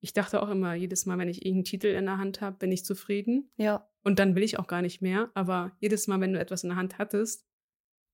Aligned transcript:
ich 0.00 0.12
dachte 0.12 0.42
auch 0.42 0.48
immer, 0.50 0.74
jedes 0.74 1.06
Mal, 1.06 1.18
wenn 1.18 1.28
ich 1.28 1.44
irgendeinen 1.44 1.64
Titel 1.64 1.86
in 1.88 2.06
der 2.06 2.18
Hand 2.18 2.40
habe, 2.40 2.56
bin 2.58 2.72
ich 2.72 2.84
zufrieden. 2.84 3.50
Ja. 3.56 3.86
Und 4.02 4.18
dann 4.18 4.34
will 4.34 4.42
ich 4.42 4.58
auch 4.58 4.66
gar 4.66 4.80
nicht 4.82 5.02
mehr. 5.02 5.30
Aber 5.34 5.72
jedes 5.78 6.06
Mal, 6.08 6.20
wenn 6.20 6.32
du 6.32 6.38
etwas 6.40 6.62
in 6.64 6.70
der 6.70 6.76
Hand 6.78 6.98
hattest, 6.98 7.46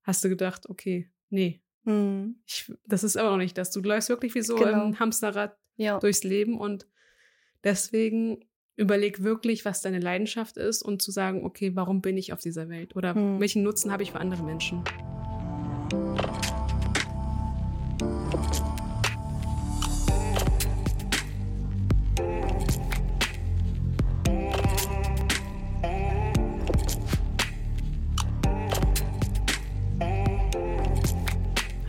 hast 0.02 0.22
du 0.24 0.28
gedacht, 0.28 0.68
okay, 0.68 1.10
nee, 1.30 1.62
Mhm. 1.84 2.40
ich, 2.44 2.72
das 2.84 3.04
ist 3.04 3.16
aber 3.16 3.30
noch 3.30 3.36
nicht 3.36 3.56
das. 3.56 3.70
Du 3.70 3.80
läufst 3.80 4.08
wirklich 4.08 4.34
wie 4.34 4.42
so 4.42 4.56
Genau. 4.56 4.86
ein 4.86 4.98
Hamsterrad 4.98 5.56
Ja. 5.76 6.00
durchs 6.00 6.24
Leben 6.24 6.58
und 6.58 6.88
deswegen 7.62 8.44
überleg 8.74 9.22
wirklich, 9.22 9.64
was 9.64 9.82
deine 9.82 10.00
Leidenschaft 10.00 10.56
ist 10.56 10.82
und 10.82 11.00
zu 11.00 11.10
sagen, 11.12 11.44
okay, 11.44 11.76
warum 11.76 12.02
bin 12.02 12.16
ich 12.16 12.32
auf 12.32 12.40
dieser 12.40 12.68
Welt 12.68 12.96
oder 12.96 13.14
Hm. 13.14 13.38
welchen 13.40 13.62
Nutzen 13.62 13.92
habe 13.92 14.02
ich 14.02 14.10
für 14.12 14.18
andere 14.20 14.42
Menschen? 14.42 14.82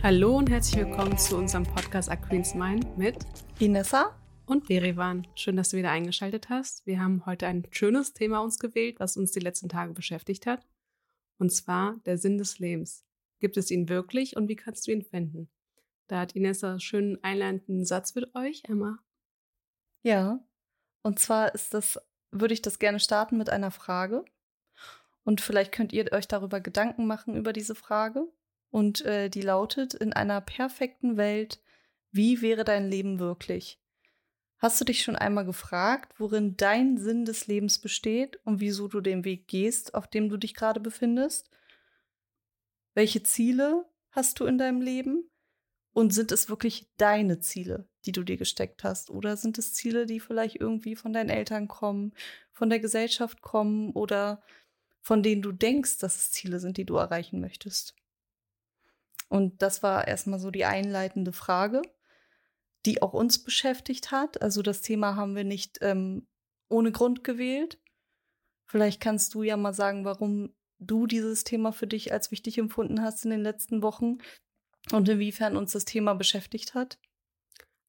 Hallo 0.08 0.38
und 0.38 0.48
herzlich 0.48 0.86
willkommen 0.86 1.18
zu 1.18 1.36
unserem 1.36 1.64
Podcast 1.64 2.08
A 2.08 2.16
Queen's 2.16 2.54
Mind 2.54 2.96
mit 2.96 3.26
Inessa? 3.58 4.18
und 4.46 4.66
Berivan. 4.66 5.28
Schön, 5.34 5.54
dass 5.56 5.68
du 5.68 5.76
wieder 5.76 5.90
eingeschaltet 5.90 6.48
hast. 6.48 6.86
Wir 6.86 6.98
haben 6.98 7.26
heute 7.26 7.46
ein 7.46 7.66
schönes 7.72 8.14
Thema 8.14 8.40
uns 8.40 8.58
gewählt, 8.58 9.00
was 9.00 9.18
uns 9.18 9.32
die 9.32 9.40
letzten 9.40 9.68
Tage 9.68 9.92
beschäftigt 9.92 10.46
hat. 10.46 10.66
Und 11.36 11.52
zwar 11.52 12.00
der 12.06 12.16
Sinn 12.16 12.38
des 12.38 12.58
Lebens. 12.58 13.04
Gibt 13.38 13.58
es 13.58 13.70
ihn 13.70 13.90
wirklich 13.90 14.34
und 14.34 14.48
wie 14.48 14.56
kannst 14.56 14.86
du 14.86 14.92
ihn 14.92 15.02
finden? 15.02 15.50
Da 16.06 16.20
hat 16.20 16.34
Inessa 16.34 16.70
einen 16.70 16.80
schönen 16.80 17.22
einleitenden 17.22 17.84
Satz 17.84 18.14
mit 18.14 18.34
euch, 18.34 18.62
Emma. 18.64 19.00
Ja. 20.04 20.42
Und 21.02 21.18
zwar 21.18 21.54
ist 21.54 21.74
das, 21.74 22.00
würde 22.30 22.54
ich 22.54 22.62
das 22.62 22.78
gerne 22.78 22.98
starten 22.98 23.36
mit 23.36 23.50
einer 23.50 23.70
Frage. 23.70 24.24
Und 25.24 25.42
vielleicht 25.42 25.70
könnt 25.70 25.92
ihr 25.92 26.10
euch 26.12 26.28
darüber 26.28 26.62
Gedanken 26.62 27.06
machen 27.06 27.36
über 27.36 27.52
diese 27.52 27.74
Frage. 27.74 28.26
Und 28.70 29.04
äh, 29.04 29.28
die 29.28 29.42
lautet, 29.42 29.94
in 29.94 30.12
einer 30.12 30.40
perfekten 30.40 31.16
Welt, 31.16 31.60
wie 32.10 32.42
wäre 32.42 32.64
dein 32.64 32.88
Leben 32.88 33.18
wirklich? 33.18 33.80
Hast 34.58 34.80
du 34.80 34.84
dich 34.84 35.02
schon 35.02 35.14
einmal 35.14 35.44
gefragt, 35.44 36.18
worin 36.18 36.56
dein 36.56 36.98
Sinn 36.98 37.24
des 37.24 37.46
Lebens 37.46 37.78
besteht 37.78 38.40
und 38.44 38.58
wieso 38.60 38.88
du 38.88 39.00
den 39.00 39.24
Weg 39.24 39.46
gehst, 39.46 39.94
auf 39.94 40.08
dem 40.08 40.28
du 40.28 40.36
dich 40.36 40.54
gerade 40.54 40.80
befindest? 40.80 41.48
Welche 42.94 43.22
Ziele 43.22 43.84
hast 44.10 44.40
du 44.40 44.46
in 44.46 44.58
deinem 44.58 44.80
Leben? 44.80 45.30
Und 45.92 46.12
sind 46.12 46.32
es 46.32 46.48
wirklich 46.48 46.88
deine 46.96 47.40
Ziele, 47.40 47.88
die 48.04 48.12
du 48.12 48.22
dir 48.22 48.36
gesteckt 48.36 48.84
hast? 48.84 49.10
Oder 49.10 49.36
sind 49.36 49.58
es 49.58 49.74
Ziele, 49.74 50.06
die 50.06 50.20
vielleicht 50.20 50.56
irgendwie 50.56 50.94
von 50.94 51.12
deinen 51.12 51.30
Eltern 51.30 51.66
kommen, 51.66 52.12
von 52.52 52.68
der 52.68 52.78
Gesellschaft 52.78 53.40
kommen 53.40 53.90
oder 53.92 54.42
von 55.00 55.22
denen 55.22 55.42
du 55.42 55.50
denkst, 55.52 55.98
dass 55.98 56.16
es 56.16 56.30
Ziele 56.30 56.60
sind, 56.60 56.76
die 56.76 56.84
du 56.84 56.96
erreichen 56.96 57.40
möchtest? 57.40 57.96
Und 59.28 59.62
das 59.62 59.82
war 59.82 60.08
erstmal 60.08 60.38
so 60.38 60.50
die 60.50 60.64
einleitende 60.64 61.32
Frage, 61.32 61.82
die 62.86 63.02
auch 63.02 63.12
uns 63.12 63.42
beschäftigt 63.42 64.10
hat. 64.10 64.40
Also 64.40 64.62
das 64.62 64.80
Thema 64.80 65.16
haben 65.16 65.36
wir 65.36 65.44
nicht 65.44 65.78
ähm, 65.82 66.26
ohne 66.68 66.92
Grund 66.92 67.24
gewählt. 67.24 67.78
Vielleicht 68.64 69.00
kannst 69.00 69.34
du 69.34 69.42
ja 69.42 69.56
mal 69.56 69.74
sagen, 69.74 70.04
warum 70.04 70.54
du 70.78 71.06
dieses 71.06 71.44
Thema 71.44 71.72
für 71.72 71.86
dich 71.86 72.12
als 72.12 72.30
wichtig 72.30 72.58
empfunden 72.58 73.02
hast 73.02 73.24
in 73.24 73.30
den 73.30 73.42
letzten 73.42 73.82
Wochen 73.82 74.18
und 74.92 75.08
inwiefern 75.08 75.56
uns 75.56 75.72
das 75.72 75.84
Thema 75.84 76.14
beschäftigt 76.14 76.74
hat. 76.74 76.98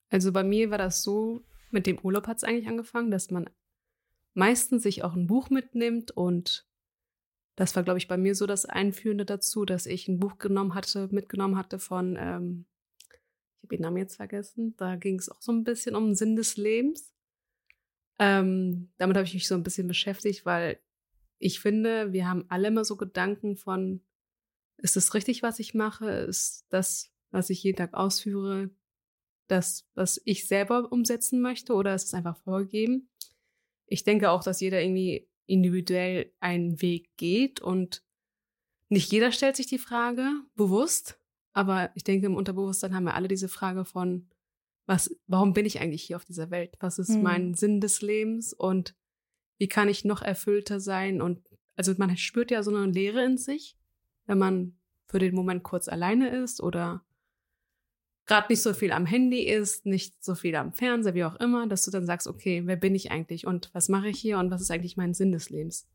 Also 0.09 0.31
bei 0.31 0.43
mir 0.43 0.71
war 0.71 0.77
das 0.77 1.03
so, 1.03 1.43
mit 1.71 1.85
dem 1.85 1.99
Urlaub 1.99 2.27
hat 2.27 2.37
es 2.37 2.43
eigentlich 2.43 2.67
angefangen, 2.67 3.11
dass 3.11 3.29
man 3.29 3.49
meistens 4.33 4.83
sich 4.83 5.03
auch 5.03 5.13
ein 5.13 5.27
Buch 5.27 5.49
mitnimmt 5.49 6.11
und 6.11 6.68
das 7.59 7.75
war, 7.75 7.83
glaube 7.83 7.97
ich, 7.97 8.07
bei 8.07 8.15
mir 8.15 8.35
so 8.35 8.47
das 8.47 8.65
Einführende 8.65 9.25
dazu, 9.25 9.65
dass 9.65 9.85
ich 9.85 10.07
ein 10.07 10.17
Buch 10.17 10.37
genommen 10.37 10.75
hatte, 10.75 11.09
mitgenommen 11.11 11.57
hatte 11.57 11.77
von, 11.77 12.15
ähm, 12.17 12.65
ich 13.57 13.63
habe 13.63 13.75
den 13.75 13.81
Namen 13.81 13.97
jetzt 13.97 14.15
vergessen, 14.15 14.75
da 14.77 14.95
ging 14.95 15.19
es 15.19 15.27
auch 15.27 15.41
so 15.41 15.51
ein 15.51 15.65
bisschen 15.65 15.93
um 15.93 16.05
den 16.05 16.15
Sinn 16.15 16.37
des 16.37 16.55
Lebens. 16.55 17.13
Ähm, 18.17 18.93
damit 18.97 19.17
habe 19.17 19.27
ich 19.27 19.33
mich 19.33 19.45
so 19.45 19.55
ein 19.55 19.63
bisschen 19.63 19.87
beschäftigt, 19.87 20.45
weil 20.45 20.79
ich 21.37 21.59
finde, 21.59 22.13
wir 22.13 22.29
haben 22.29 22.45
alle 22.47 22.69
immer 22.69 22.85
so 22.85 22.95
Gedanken 22.95 23.57
von, 23.57 24.05
ist 24.77 24.95
es 24.95 25.13
richtig, 25.13 25.43
was 25.43 25.59
ich 25.59 25.73
mache? 25.73 26.09
Ist 26.09 26.65
das, 26.69 27.11
was 27.29 27.49
ich 27.49 27.61
jeden 27.61 27.77
Tag 27.77 27.93
ausführe, 27.93 28.69
das, 29.47 29.85
was 29.95 30.21
ich 30.23 30.47
selber 30.47 30.93
umsetzen 30.93 31.41
möchte 31.41 31.73
oder 31.73 31.93
ist 31.93 32.05
es 32.05 32.13
einfach 32.13 32.37
vorgegeben? 32.37 33.09
Ich 33.85 34.05
denke 34.05 34.29
auch, 34.29 34.45
dass 34.45 34.61
jeder 34.61 34.81
irgendwie 34.81 35.28
individuell 35.49 36.31
einen 36.39 36.81
Weg 36.81 37.09
geht 37.17 37.59
und 37.61 38.03
nicht 38.89 39.11
jeder 39.11 39.31
stellt 39.31 39.55
sich 39.55 39.67
die 39.67 39.77
Frage 39.79 40.29
bewusst, 40.55 41.19
aber 41.53 41.91
ich 41.95 42.03
denke, 42.03 42.25
im 42.27 42.35
Unterbewusstsein 42.35 42.93
haben 42.95 43.03
wir 43.03 43.15
alle 43.15 43.27
diese 43.27 43.49
Frage 43.49 43.85
von, 43.85 44.29
was, 44.85 45.15
warum 45.27 45.53
bin 45.53 45.65
ich 45.65 45.79
eigentlich 45.79 46.03
hier 46.03 46.15
auf 46.15 46.25
dieser 46.25 46.49
Welt? 46.49 46.75
Was 46.79 46.97
ist 46.97 47.13
Hm. 47.13 47.21
mein 47.21 47.53
Sinn 47.53 47.81
des 47.81 48.01
Lebens 48.01 48.53
und 48.53 48.95
wie 49.59 49.67
kann 49.67 49.89
ich 49.89 50.05
noch 50.05 50.21
erfüllter 50.21 50.79
sein? 50.79 51.21
Und 51.21 51.47
also 51.75 51.93
man 51.97 52.15
spürt 52.17 52.49
ja 52.49 52.63
so 52.63 52.73
eine 52.73 52.91
Leere 52.91 53.23
in 53.23 53.37
sich, 53.37 53.77
wenn 54.25 54.37
man 54.37 54.77
für 55.05 55.19
den 55.19 55.35
Moment 55.35 55.63
kurz 55.63 55.87
alleine 55.87 56.29
ist 56.29 56.61
oder 56.61 57.03
gerade 58.29 58.47
nicht 58.49 58.61
so 58.61 58.73
viel 58.73 58.91
am 58.91 59.07
Handy 59.07 59.41
ist, 59.41 59.87
nicht 59.87 60.23
so 60.23 60.35
viel 60.35 60.55
am 60.55 60.71
Fernseher, 60.71 61.15
wie 61.15 61.23
auch 61.23 61.35
immer, 61.37 61.67
dass 61.67 61.81
du 61.81 61.89
dann 61.89 62.05
sagst, 62.05 62.27
okay, 62.27 62.61
wer 62.65 62.75
bin 62.75 62.93
ich 62.93 63.09
eigentlich 63.09 63.47
und 63.47 63.71
was 63.73 63.89
mache 63.89 64.09
ich 64.09 64.19
hier 64.19 64.37
und 64.37 64.51
was 64.51 64.61
ist 64.61 64.69
eigentlich 64.69 64.97
mein 64.97 65.15
Sinn 65.15 65.31
des 65.31 65.49
Lebens? 65.49 65.89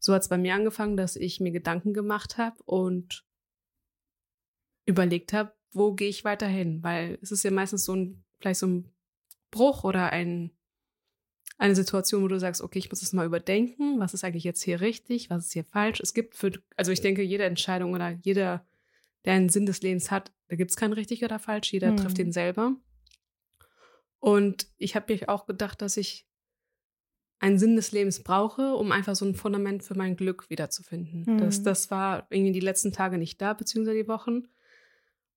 So 0.00 0.12
hat 0.12 0.22
es 0.22 0.28
bei 0.28 0.38
mir 0.38 0.54
angefangen, 0.54 0.96
dass 0.96 1.14
ich 1.14 1.38
mir 1.38 1.52
Gedanken 1.52 1.94
gemacht 1.94 2.36
habe 2.36 2.60
und 2.64 3.24
überlegt 4.86 5.32
habe, 5.32 5.52
wo 5.70 5.92
gehe 5.94 6.08
ich 6.08 6.24
weiterhin? 6.24 6.82
Weil 6.82 7.16
es 7.22 7.30
ist 7.30 7.44
ja 7.44 7.52
meistens 7.52 7.84
so 7.84 7.94
ein, 7.94 8.24
vielleicht 8.40 8.58
so 8.58 8.66
ein 8.66 8.90
Bruch 9.52 9.84
oder 9.84 10.10
ein, 10.10 10.50
eine 11.58 11.76
Situation, 11.76 12.24
wo 12.24 12.28
du 12.28 12.40
sagst, 12.40 12.60
okay, 12.60 12.80
ich 12.80 12.90
muss 12.90 13.02
es 13.02 13.12
mal 13.12 13.24
überdenken, 13.24 14.00
was 14.00 14.14
ist 14.14 14.24
eigentlich 14.24 14.44
jetzt 14.44 14.62
hier 14.62 14.80
richtig, 14.80 15.30
was 15.30 15.46
ist 15.46 15.52
hier 15.52 15.64
falsch? 15.64 16.00
Es 16.00 16.12
gibt 16.12 16.34
für, 16.34 16.50
also 16.76 16.90
ich 16.90 17.02
denke, 17.02 17.22
jede 17.22 17.44
Entscheidung 17.44 17.94
oder 17.94 18.10
jeder, 18.10 18.66
der 19.26 19.34
einen 19.34 19.48
Sinn 19.50 19.66
des 19.66 19.82
Lebens 19.82 20.10
hat, 20.10 20.32
da 20.48 20.56
gibt 20.56 20.70
es 20.70 20.76
kein 20.76 20.92
richtig 20.94 21.22
oder 21.24 21.38
falsch, 21.38 21.72
jeder 21.72 21.88
Hm. 21.90 21.96
trifft 21.98 22.18
ihn 22.18 22.32
selber. 22.32 22.74
Und 24.18 24.68
ich 24.76 24.96
habe 24.96 25.12
mir 25.12 25.28
auch 25.28 25.46
gedacht, 25.46 25.82
dass 25.82 25.96
ich 25.96 26.26
einen 27.38 27.58
Sinn 27.58 27.76
des 27.76 27.92
Lebens 27.92 28.22
brauche, 28.22 28.74
um 28.76 28.92
einfach 28.92 29.14
so 29.14 29.26
ein 29.26 29.34
Fundament 29.34 29.82
für 29.82 29.94
mein 29.94 30.16
Glück 30.16 30.48
wiederzufinden. 30.48 31.36
Das, 31.38 31.60
Mhm. 31.60 31.64
das 31.64 31.90
war 31.90 32.26
irgendwie 32.30 32.52
die 32.52 32.60
letzten 32.60 32.92
Tage 32.92 33.18
nicht 33.18 33.40
da, 33.42 33.52
beziehungsweise 33.52 34.02
die 34.02 34.08
Wochen. 34.08 34.48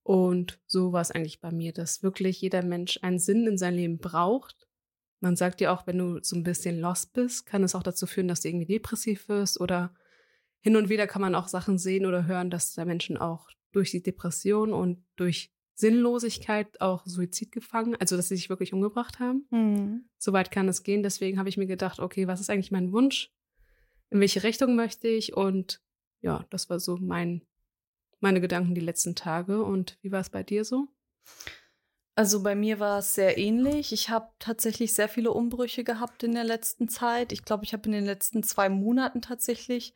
Und 0.03 0.59
so 0.65 0.93
war 0.93 1.01
es 1.01 1.11
eigentlich 1.11 1.41
bei 1.41 1.51
mir, 1.51 1.73
dass 1.73 2.01
wirklich 2.01 2.39
jeder 2.41 2.63
Mensch 2.63 2.99
einen 3.01 3.19
Sinn 3.19 3.45
in 3.47 3.57
sein 3.57 3.75
Leben 3.75 3.97
braucht. 3.99 4.67
Man 5.19 5.35
sagt 5.35 5.59
ja 5.59 5.73
auch, 5.73 5.85
wenn 5.87 5.97
du 5.97 6.19
so 6.23 6.37
ein 6.37 6.43
bisschen 6.43 6.79
lost 6.79 7.11
bist, 7.13 7.45
kann 7.45 7.63
es 7.63 7.75
auch 7.75 7.83
dazu 7.83 8.07
führen, 8.07 8.29
dass 8.29 8.41
du 8.41 8.47
irgendwie 8.47 8.65
depressiv 8.65 9.27
wirst 9.27 9.59
oder 9.59 9.93
hin 10.61 10.77
und 10.77 10.87
wieder 10.89 11.05
kann 11.05 11.21
man 11.21 11.35
auch 11.35 11.49
Sachen 11.49 11.77
sehen 11.77 12.05
oder 12.05 12.25
hören, 12.25 12.49
dass 12.49 12.73
da 12.73 12.85
Menschen 12.85 13.17
auch 13.17 13.49
durch 13.71 13.91
die 13.91 14.03
Depression 14.03 14.73
und 14.73 15.03
durch 15.15 15.51
Sinnlosigkeit 15.79 16.81
auch 16.81 17.05
Suizid 17.05 17.53
gefangen, 17.53 17.95
also 17.95 18.17
dass 18.17 18.27
sie 18.27 18.35
sich 18.35 18.49
wirklich 18.49 18.73
umgebracht 18.73 19.19
haben. 19.19 19.47
Hm. 19.49 20.09
So 20.17 20.33
weit 20.33 20.51
kann 20.51 20.67
es 20.67 20.83
gehen. 20.83 21.03
Deswegen 21.03 21.39
habe 21.39 21.47
ich 21.47 21.55
mir 21.55 21.67
gedacht, 21.67 21.99
okay, 21.99 22.27
was 22.27 22.41
ist 22.41 22.49
eigentlich 22.49 22.71
mein 22.71 22.91
Wunsch? 22.91 23.31
In 24.09 24.19
welche 24.19 24.43
Richtung 24.43 24.75
möchte 24.75 25.07
ich? 25.07 25.37
Und 25.37 25.81
ja, 26.21 26.45
das 26.49 26.69
war 26.69 26.81
so 26.81 26.97
mein, 26.97 27.45
meine 28.19 28.41
Gedanken 28.41 28.75
die 28.75 28.81
letzten 28.81 29.15
Tage. 29.15 29.63
Und 29.63 29.97
wie 30.01 30.11
war 30.11 30.19
es 30.19 30.29
bei 30.29 30.43
dir 30.43 30.65
so? 30.65 30.89
Also 32.15 32.43
bei 32.43 32.55
mir 32.55 32.81
war 32.81 32.99
es 32.99 33.15
sehr 33.15 33.37
ähnlich. 33.37 33.93
Ich 33.93 34.09
habe 34.09 34.27
tatsächlich 34.39 34.93
sehr 34.93 35.07
viele 35.07 35.31
Umbrüche 35.31 35.85
gehabt 35.85 36.23
in 36.23 36.33
der 36.33 36.43
letzten 36.43 36.89
Zeit. 36.89 37.31
Ich 37.31 37.45
glaube, 37.45 37.63
ich 37.63 37.71
habe 37.71 37.85
in 37.85 37.93
den 37.93 38.03
letzten 38.03 38.43
zwei 38.43 38.67
Monaten 38.67 39.21
tatsächlich 39.21 39.93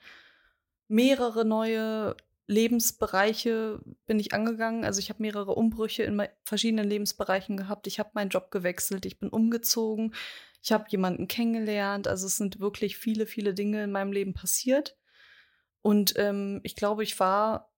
mehrere 0.88 1.44
neue 1.44 2.16
Lebensbereiche 2.48 3.80
bin 4.06 4.20
ich 4.20 4.34
angegangen. 4.34 4.84
Also 4.84 5.00
ich 5.00 5.10
habe 5.10 5.22
mehrere 5.22 5.56
Umbrüche 5.56 6.04
in 6.04 6.22
verschiedenen 6.46 6.90
Lebensbereichen 6.90 7.56
gehabt. 7.56 7.88
Ich 7.88 8.00
habe 8.00 8.12
meinen 8.14 8.30
Job 8.30 8.52
gewechselt, 8.52 9.06
ich 9.06 9.18
bin 9.18 9.30
umgezogen, 9.30 10.14
ich 10.62 10.72
habe 10.72 10.86
jemanden 10.90 11.28
kennengelernt. 11.28 12.08
Also 12.08 12.28
es 12.28 12.38
sind 12.38 12.60
wirklich 12.60 12.98
viele, 12.98 13.26
viele 13.26 13.54
Dinge 13.54 13.84
in 13.84 13.92
meinem 13.92 14.12
Leben 14.12 14.34
passiert. 14.34 14.98
Und 15.82 16.14
ähm, 16.18 16.60
ich 16.64 16.76
glaube, 16.76 17.04
ich 17.04 17.20
war 17.20 17.74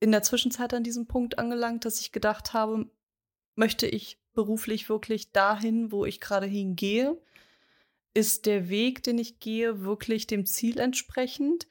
in 0.00 0.12
der 0.12 0.22
Zwischenzeit 0.22 0.74
an 0.74 0.84
diesem 0.84 1.06
Punkt 1.06 1.38
angelangt, 1.38 1.84
dass 1.84 2.00
ich 2.00 2.12
gedacht 2.12 2.52
habe, 2.52 2.90
möchte 3.54 3.86
ich 3.86 4.20
beruflich 4.32 4.88
wirklich 4.88 5.32
dahin, 5.32 5.92
wo 5.92 6.04
ich 6.04 6.20
gerade 6.20 6.46
hingehe? 6.46 7.20
Ist 8.12 8.46
der 8.46 8.68
Weg, 8.68 9.02
den 9.02 9.18
ich 9.18 9.40
gehe, 9.40 9.80
wirklich 9.80 10.26
dem 10.26 10.46
Ziel 10.46 10.78
entsprechend? 10.78 11.66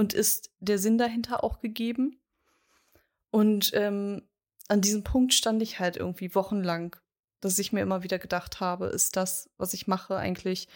Und 0.00 0.14
ist 0.14 0.50
der 0.60 0.78
Sinn 0.78 0.98
dahinter 0.98 1.44
auch 1.44 1.60
gegeben? 1.60 2.20
Und 3.30 3.70
ähm, 3.74 4.22
an 4.68 4.80
diesem 4.80 5.04
Punkt 5.04 5.34
stand 5.34 5.62
ich 5.62 5.78
halt 5.78 5.96
irgendwie 5.96 6.34
wochenlang 6.34 6.96
dass 7.40 7.58
ich 7.58 7.72
mir 7.72 7.80
immer 7.80 8.02
wieder 8.02 8.18
gedacht 8.18 8.60
habe, 8.60 8.86
ist 8.86 9.16
das, 9.16 9.50
was 9.56 9.74
ich 9.74 9.86
mache, 9.86 10.16
eigentlich 10.16 10.68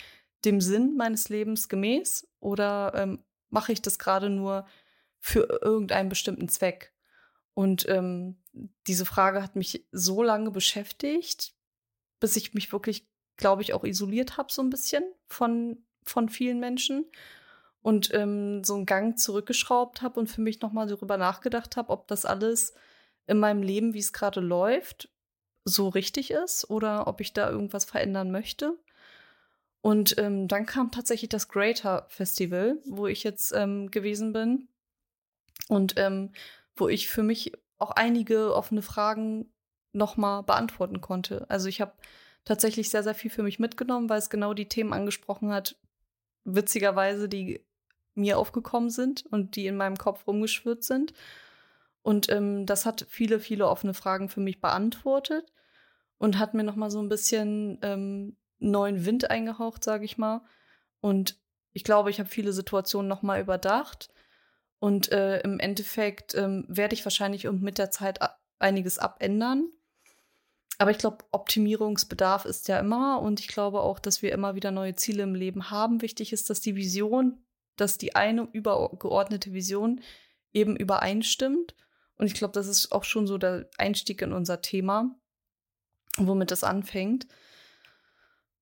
dem 0.44 0.61
Sinn 0.61 0.97
meines 0.97 1.29
Lebens 1.29 1.69
gemäß 1.69 2.29
oder 2.41 2.93
ähm, 2.94 3.25
mache 3.50 3.73
ich 3.73 3.82
das 3.82 3.99
gerade 3.99 4.31
nur 4.31 4.67
für 5.21 5.61
irgendeinen 5.62 6.09
bestimmten 6.09 6.49
Zweck? 6.49 6.93
Und 7.55 7.88
ähm, 7.88 8.43
diese 8.87 9.06
Frage 9.06 9.43
hat 9.43 9.56
mich 9.56 9.87
so 9.93 10.23
lange 10.23 10.50
beschäftigt, 10.50 11.55
bis 12.19 12.37
ich 12.37 12.55
mich 12.55 12.73
wirklich, 12.73 13.06
glaube 13.37 13.62
ich, 13.62 13.75
auch 13.75 13.85
isoliert 13.85 14.37
habe, 14.37 14.53
so 14.53 14.62
ein 14.62 14.71
bisschen 14.71 15.05
von, 15.29 15.85
von 16.03 16.29
vielen 16.29 16.61
Menschen. 16.61 17.06
Und 17.84 18.14
ähm, 18.14 18.64
so 18.64 18.76
einen 18.76 18.86
Gang 18.86 19.19
zurückgeschraubt 19.19 20.00
habe 20.00 20.19
und 20.19 20.28
für 20.28 20.40
mich 20.40 20.62
nochmal 20.62 20.86
darüber 20.86 21.19
nachgedacht 21.19 21.76
habe, 21.76 21.90
ob 21.90 22.08
das 22.08 22.25
alles 22.25 22.72
in 23.26 23.38
meinem 23.38 23.62
Leben, 23.62 23.92
wie 23.92 23.98
es 23.98 24.14
gerade 24.14 24.40
läuft, 24.40 25.10
so 25.66 25.90
richtig 25.90 26.31
ist 26.31 26.70
oder 26.70 27.06
ob 27.06 27.20
ich 27.20 27.34
da 27.34 27.50
irgendwas 27.50 27.84
verändern 27.84 28.31
möchte. 28.31 28.78
Und 29.82 30.16
ähm, 30.16 30.48
dann 30.48 30.64
kam 30.64 30.92
tatsächlich 30.92 31.28
das 31.28 31.48
Greater 31.48 32.06
Festival, 32.08 32.78
wo 32.86 33.06
ich 33.06 33.22
jetzt 33.22 33.52
ähm, 33.54 33.90
gewesen 33.90 34.32
bin 34.32 34.69
und 35.69 35.98
ähm, 35.98 36.32
wo 36.76 36.88
ich 36.88 37.10
für 37.10 37.22
mich 37.22 37.52
auch 37.76 37.90
einige 37.90 38.54
offene 38.54 38.80
Fragen 38.80 39.52
nochmal 39.92 40.42
beantworten 40.42 41.02
konnte. 41.02 41.44
Also 41.50 41.69
ich 41.69 41.82
habe 41.82 41.92
tatsächlich 42.46 42.88
sehr, 42.88 43.02
sehr 43.02 43.14
viel 43.14 43.30
für 43.30 43.42
mich 43.42 43.58
mitgenommen, 43.58 44.08
weil 44.08 44.20
es 44.20 44.30
genau 44.30 44.54
die 44.54 44.69
Themen 44.69 44.94
angesprochen 44.94 45.52
hat, 45.52 45.76
witzigerweise, 46.44 47.28
die 47.28 47.62
mir 48.14 48.38
aufgekommen 48.38 48.90
sind 48.90 49.25
und 49.26 49.56
die 49.56 49.66
in 49.66 49.76
meinem 49.76 49.96
Kopf 49.96 50.26
rumgeschwirrt 50.26 50.84
sind. 50.84 51.12
Und 52.02 52.31
ähm, 52.31 52.66
das 52.66 52.87
hat 52.87 53.06
viele, 53.08 53.40
viele 53.40 53.69
offene 53.69 53.94
Fragen 53.94 54.28
für 54.28 54.40
mich 54.40 54.61
beantwortet 54.61 55.52
und 56.19 56.38
hat 56.38 56.55
mir 56.55 56.64
nochmal 56.64 56.90
so 56.90 57.00
ein 57.00 57.08
bisschen 57.08 57.78
ähm, 57.82 58.37
neuen 58.58 59.05
Wind 59.06 59.31
eingehaucht, 59.31 59.82
sage 59.84 60.05
ich 60.05 60.19
mal. 60.19 60.43
Und 61.00 61.38
ich 61.72 61.84
glaube, 61.84 62.11
ich 62.11 62.19
habe 62.19 62.28
viele 62.28 62.52
Situationen 62.52 63.08
nochmal 63.08 63.40
überdacht. 63.40 64.11
Und 64.78 65.12
äh, 65.12 65.40
im 65.40 65.61
Endeffekt 65.61 66.34
ähm, 66.34 66.66
werde 66.69 66.94
ich 66.94 67.05
wahrscheinlich 67.05 67.50
mit 67.50 67.78
der 67.78 67.90
Zeit 67.90 68.20
einiges 68.58 68.99
abändern. 68.99 69.70
Aber 70.78 70.90
ich 70.90 70.99
glaube, 70.99 71.25
Optimierungsbedarf 71.31 72.44
ist 72.44 72.69
ja 72.69 72.78
immer. 72.78 73.20
Und 73.20 73.40
ich 73.40 73.49
glaube 73.49 73.81
auch, 73.81 73.99
dass 73.99 74.22
wir 74.22 74.32
immer 74.32 74.55
wieder 74.55 74.70
neue 74.70 74.94
Ziele 74.94 75.22
im 75.22 75.34
Leben 75.34 75.70
haben. 75.70 76.02
Wichtig 76.02 76.32
ist, 76.32 76.50
dass 76.50 76.61
die 76.61 76.76
Vision, 76.76 77.44
dass 77.76 77.99
die 77.99 78.15
eine 78.15 78.49
übergeordnete 78.53 79.53
Vision 79.53 80.00
eben 80.53 80.76
übereinstimmt. 80.76 81.75
Und 82.17 82.26
ich 82.26 82.35
glaube, 82.35 82.53
das 82.53 82.67
ist 82.67 82.93
auch 82.93 83.05
schon 83.05 83.26
so 83.26 83.38
der 83.38 83.69
Einstieg 83.76 84.23
in 84.23 84.32
unser 84.32 84.62
Thema, 84.62 85.15
womit 86.17 86.50
das 86.50 86.65
anfängt. 86.65 87.26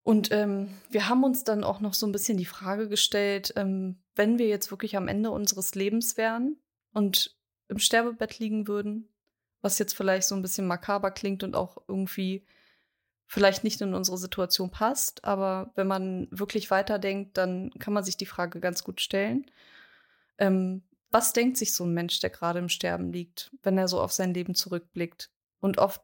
Und 0.02 0.32
ähm, 0.32 0.68
wir 0.90 1.08
haben 1.08 1.22
uns 1.22 1.44
dann 1.44 1.62
auch 1.62 1.80
noch 1.80 1.94
so 1.94 2.06
ein 2.06 2.12
bisschen 2.12 2.36
die 2.36 2.44
Frage 2.44 2.88
gestellt, 2.88 3.52
ähm, 3.56 4.02
wenn 4.16 4.38
wir 4.38 4.48
jetzt 4.48 4.70
wirklich 4.70 4.96
am 4.96 5.08
Ende 5.08 5.30
unseres 5.30 5.74
Lebens 5.74 6.16
wären 6.16 6.56
und 6.92 7.36
im 7.68 7.78
Sterbebett 7.78 8.38
liegen 8.38 8.66
würden, 8.66 9.08
was 9.60 9.78
jetzt 9.78 9.94
vielleicht 9.94 10.26
so 10.26 10.34
ein 10.34 10.42
bisschen 10.42 10.66
makaber 10.66 11.10
klingt 11.10 11.44
und 11.44 11.54
auch 11.54 11.78
irgendwie 11.86 12.44
vielleicht 13.32 13.64
nicht 13.64 13.80
in 13.80 13.94
unsere 13.94 14.18
Situation 14.18 14.70
passt, 14.70 15.24
aber 15.24 15.72
wenn 15.74 15.86
man 15.86 16.28
wirklich 16.30 16.70
weiterdenkt, 16.70 17.38
dann 17.38 17.70
kann 17.78 17.94
man 17.94 18.04
sich 18.04 18.18
die 18.18 18.26
Frage 18.26 18.60
ganz 18.60 18.84
gut 18.84 19.00
stellen. 19.00 19.50
Ähm, 20.36 20.82
was 21.10 21.32
denkt 21.32 21.56
sich 21.56 21.72
so 21.72 21.84
ein 21.84 21.94
Mensch, 21.94 22.20
der 22.20 22.28
gerade 22.28 22.58
im 22.58 22.68
Sterben 22.68 23.10
liegt, 23.10 23.50
wenn 23.62 23.78
er 23.78 23.88
so 23.88 24.02
auf 24.02 24.12
sein 24.12 24.34
Leben 24.34 24.54
zurückblickt? 24.54 25.30
Und 25.60 25.78
oft 25.78 26.02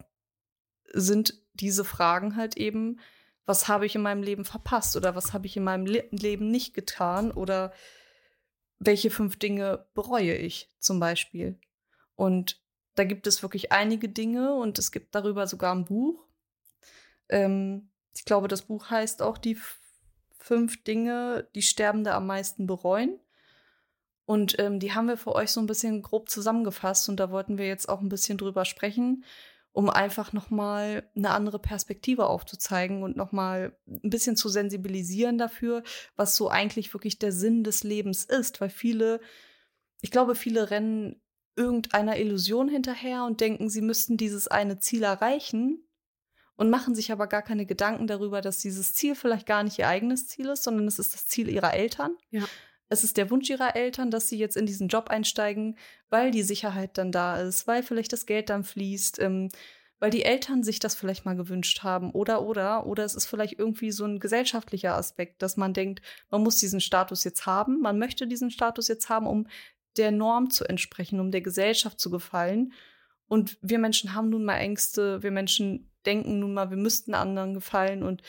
sind 0.91 1.35
diese 1.53 1.85
Fragen 1.85 2.35
halt 2.35 2.57
eben, 2.57 2.99
was 3.45 3.69
habe 3.69 3.85
ich 3.85 3.95
in 3.95 4.01
meinem 4.01 4.23
Leben 4.23 4.47
verpasst 4.47 4.97
oder 4.97 5.15
was 5.15 5.35
habe 5.35 5.45
ich 5.45 5.55
in 5.55 5.65
meinem 5.65 5.85
Le 5.85 6.09
Leben 6.11 6.51
nicht 6.51 6.73
getan 6.73 7.31
oder 7.31 7.75
welche 8.79 9.11
fünf 9.11 9.39
Dinge 9.39 9.85
bereue 9.93 10.35
ich 10.35 10.73
zum 10.79 10.99
Beispiel. 10.99 11.61
Und 12.15 12.59
da 12.95 13.05
gibt 13.05 13.27
es 13.27 13.43
wirklich 13.43 13.71
einige 13.71 14.09
Dinge 14.09 14.55
und 14.55 14.79
es 14.79 14.93
gibt 14.93 15.15
darüber 15.15 15.47
sogar 15.47 15.75
ein 15.75 15.85
Buch. 15.85 16.28
Ähm, 17.29 17.91
ich 18.15 18.25
glaube, 18.25 18.49
das 18.49 18.63
Buch 18.63 18.91
heißt 18.91 19.23
auch 19.23 19.39
die 19.39 19.59
fünf 20.39 20.83
Dinge, 20.85 21.49
die 21.55 21.63
Sterbende 21.63 22.15
am 22.15 22.27
meisten 22.27 22.67
bereuen. 22.67 23.19
Und 24.25 24.59
ähm, 24.59 24.79
die 24.79 24.93
haben 24.93 25.09
wir 25.09 25.17
für 25.17 25.35
euch 25.35 25.51
so 25.51 25.61
ein 25.61 25.67
bisschen 25.67 26.03
grob 26.03 26.29
zusammengefasst 26.29 27.09
und 27.09 27.19
da 27.19 27.31
wollten 27.31 27.57
wir 27.57 27.67
jetzt 27.67 27.89
auch 27.89 28.01
ein 28.01 28.11
bisschen 28.11 28.37
drüber 28.37 28.65
sprechen 28.65 29.25
um 29.79 29.91
einfach 29.91 30.33
nochmal 30.33 31.09
eine 31.15 31.31
andere 31.31 31.61
Perspektive 31.61 32.27
aufzuzeigen 32.27 33.05
und 33.05 33.17
nochmal 33.17 33.77
ein 33.87 34.11
bisschen 34.11 34.35
zu 34.35 34.49
sensibilisieren 34.49 35.39
dafür, 35.39 35.85
was 36.17 36.35
so 36.35 36.49
eigentlich 36.49 36.93
wirklich 36.95 37.21
der 37.21 37.31
Sinn 37.31 37.63
des 37.63 37.85
Lebens 37.85 38.25
ist. 38.25 38.61
Weil 38.61 38.71
viele, 38.71 39.21
ich 40.01 40.11
glaube, 40.11 40.35
viele 40.35 40.71
rennen 40.71 41.23
irgendeiner 41.55 42.19
Illusion 42.19 42.69
hinterher 42.69 43.23
und 43.23 43.41
denken, 43.41 43.69
sie 43.69 43.81
müssten 43.81 44.17
dieses 44.17 44.49
eine 44.49 44.81
Ziel 44.81 45.05
erreichen 45.05 45.88
und 46.59 46.69
machen 46.69 46.95
sich 46.95 47.11
aber 47.11 47.27
gar 47.27 47.43
keine 47.43 47.65
Gedanken 47.65 48.07
darüber, 48.07 48.43
dass 48.43 48.59
dieses 48.59 48.93
Ziel 48.93 49.15
vielleicht 49.15 49.47
gar 49.47 49.63
nicht 49.63 49.79
ihr 49.79 49.89
eigenes 49.89 50.29
Ziel 50.29 50.49
ist, 50.49 50.65
sondern 50.65 50.87
es 50.87 50.99
ist 50.99 51.15
das 51.15 51.27
Ziel 51.27 51.49
ihrer 51.49 51.73
Eltern. 51.73 52.15
Ja 52.31 52.45
es 52.89 53.05
ist 53.05 53.17
der 53.17 53.31
Wunsch 53.31 53.51
ihrer 53.51 53.77
Eltern, 53.77 54.11
dass 54.11 54.29
sie 54.29 54.39
jetzt 54.39 54.57
in 54.57 54.67
diesen 54.67 54.89
Job 54.89 55.11
einsteigen, 55.11 55.77
weil 56.09 56.31
die 56.31 56.43
Sicherheit 56.43 56.97
dann 56.97 57.13
da 57.13 57.41
ist, 57.41 57.67
weil 57.67 57.83
vielleicht 57.83 58.13
das 58.13 58.27
Geld 58.27 58.49
dann 58.51 58.65
fließt, 58.65 59.19
ähm, 59.21 59.49
weil 60.01 60.11
die 60.11 60.25
Eltern 60.25 60.63
sich 60.63 60.79
das 60.79 60.95
vielleicht 60.95 61.25
mal 61.25 61.37
gewünscht 61.37 61.83
haben 61.83 62.13
oder 62.13 62.43
oder 62.43 62.87
oder 62.87 63.05
es 63.05 63.15
ist 63.15 63.27
vielleicht 63.27 63.59
irgendwie 63.59 63.91
so 63.91 64.05
ein 64.05 64.21
gesellschaftlicher 64.21 64.95
Aspekt, 64.95 65.43
dass 65.43 65.57
man 65.57 65.75
denkt, 65.75 66.01
man 66.31 66.43
muss 66.43 66.57
diesen 66.57 66.81
Status 66.81 67.25
jetzt 67.25 67.47
haben, 67.47 67.81
man 67.81 67.99
möchte 67.99 68.27
diesen 68.27 68.51
Status 68.51 68.89
jetzt 68.89 69.09
haben, 69.09 69.27
um 69.27 69.47
der 69.97 70.13
Norm 70.13 70.51
zu 70.51 70.65
entsprechen, 70.65 71.21
um 71.21 71.31
der 71.33 71.41
Gesellschaft 71.41 71.99
zu 71.99 72.11
gefallen. 72.11 72.73
Und 73.27 73.59
wir 73.61 73.79
Menschen 73.79 74.15
haben 74.15 74.31
nun 74.31 74.45
mal 74.45 74.57
Ängste, 74.57 75.23
wir 75.23 75.33
Menschen 75.33 75.91
denken 76.09 76.41
nun 76.41 76.55
mal, 76.55 76.71
wir 76.71 76.77
müssten 76.77 77.15
anderen 77.15 77.55
gefallen 77.55 78.03
und 78.03 78.23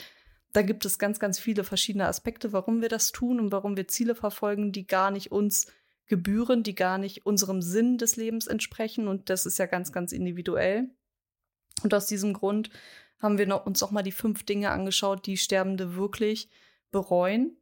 da 0.51 0.61
gibt 0.61 0.85
es 0.85 0.99
ganz, 0.99 1.19
ganz 1.19 1.39
viele 1.39 1.63
verschiedene 1.63 2.07
Aspekte, 2.07 2.53
warum 2.53 2.81
wir 2.81 2.89
das 2.89 3.11
tun 3.11 3.39
und 3.39 3.51
warum 3.51 3.77
wir 3.77 3.87
Ziele 3.87 4.15
verfolgen, 4.15 4.71
die 4.71 4.85
gar 4.87 5.11
nicht 5.11 5.31
uns 5.31 5.67
gebühren, 6.07 6.63
die 6.63 6.75
gar 6.75 6.97
nicht 6.97 7.25
unserem 7.25 7.61
Sinn 7.61 7.97
des 7.97 8.15
Lebens 8.15 8.47
entsprechen. 8.47 9.07
Und 9.07 9.29
das 9.29 9.45
ist 9.45 9.59
ja 9.59 9.67
ganz, 9.67 9.91
ganz 9.91 10.11
individuell. 10.11 10.89
Und 11.83 11.93
aus 11.93 12.07
diesem 12.07 12.33
Grund 12.33 12.71
haben 13.19 13.37
wir 13.37 13.45
noch, 13.45 13.65
uns 13.65 13.79
noch 13.79 13.91
mal 13.91 14.01
die 14.01 14.11
fünf 14.11 14.43
Dinge 14.43 14.71
angeschaut, 14.71 15.25
die 15.27 15.37
Sterbende 15.37 15.95
wirklich 15.95 16.49
bereuen. 16.91 17.61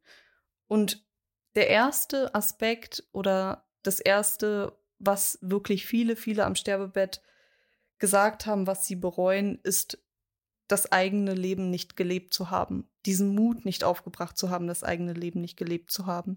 Und 0.66 1.06
der 1.54 1.68
erste 1.68 2.34
Aspekt 2.34 3.04
oder 3.12 3.68
das 3.82 4.00
erste, 4.00 4.78
was 4.98 5.38
wirklich 5.42 5.86
viele, 5.86 6.16
viele 6.16 6.44
am 6.46 6.54
Sterbebett 6.54 7.20
gesagt 7.98 8.46
haben, 8.46 8.66
was 8.66 8.86
sie 8.86 8.96
bereuen, 8.96 9.58
ist 9.62 9.98
das 10.68 10.92
eigene 10.92 11.32
Leben 11.34 11.70
nicht 11.70 11.96
gelebt 11.96 12.32
zu 12.34 12.50
haben, 12.50 12.88
diesen 13.06 13.34
Mut 13.34 13.64
nicht 13.64 13.84
aufgebracht 13.84 14.36
zu 14.36 14.50
haben, 14.50 14.66
das 14.66 14.84
eigene 14.84 15.14
Leben 15.14 15.40
nicht 15.40 15.56
gelebt 15.56 15.90
zu 15.90 16.06
haben. 16.06 16.36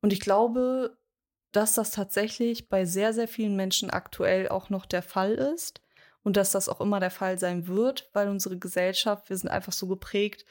Und 0.00 0.12
ich 0.12 0.20
glaube, 0.20 0.96
dass 1.52 1.74
das 1.74 1.90
tatsächlich 1.90 2.68
bei 2.68 2.84
sehr, 2.84 3.12
sehr 3.12 3.28
vielen 3.28 3.56
Menschen 3.56 3.90
aktuell 3.90 4.48
auch 4.48 4.70
noch 4.70 4.86
der 4.86 5.02
Fall 5.02 5.34
ist 5.34 5.82
und 6.22 6.36
dass 6.36 6.52
das 6.52 6.68
auch 6.68 6.80
immer 6.80 7.00
der 7.00 7.10
Fall 7.10 7.38
sein 7.38 7.66
wird, 7.66 8.08
weil 8.12 8.28
unsere 8.28 8.56
Gesellschaft, 8.56 9.28
wir 9.28 9.36
sind 9.36 9.50
einfach 9.50 9.72
so 9.72 9.86
geprägt, 9.88 10.44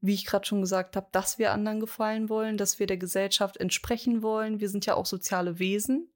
wie 0.00 0.14
ich 0.14 0.24
gerade 0.24 0.46
schon 0.46 0.60
gesagt 0.60 0.94
habe, 0.94 1.08
dass 1.10 1.38
wir 1.38 1.52
anderen 1.52 1.80
gefallen 1.80 2.28
wollen, 2.28 2.56
dass 2.56 2.78
wir 2.78 2.86
der 2.86 2.98
Gesellschaft 2.98 3.56
entsprechen 3.56 4.22
wollen. 4.22 4.60
Wir 4.60 4.68
sind 4.68 4.86
ja 4.86 4.94
auch 4.94 5.06
soziale 5.06 5.58
Wesen. 5.58 6.12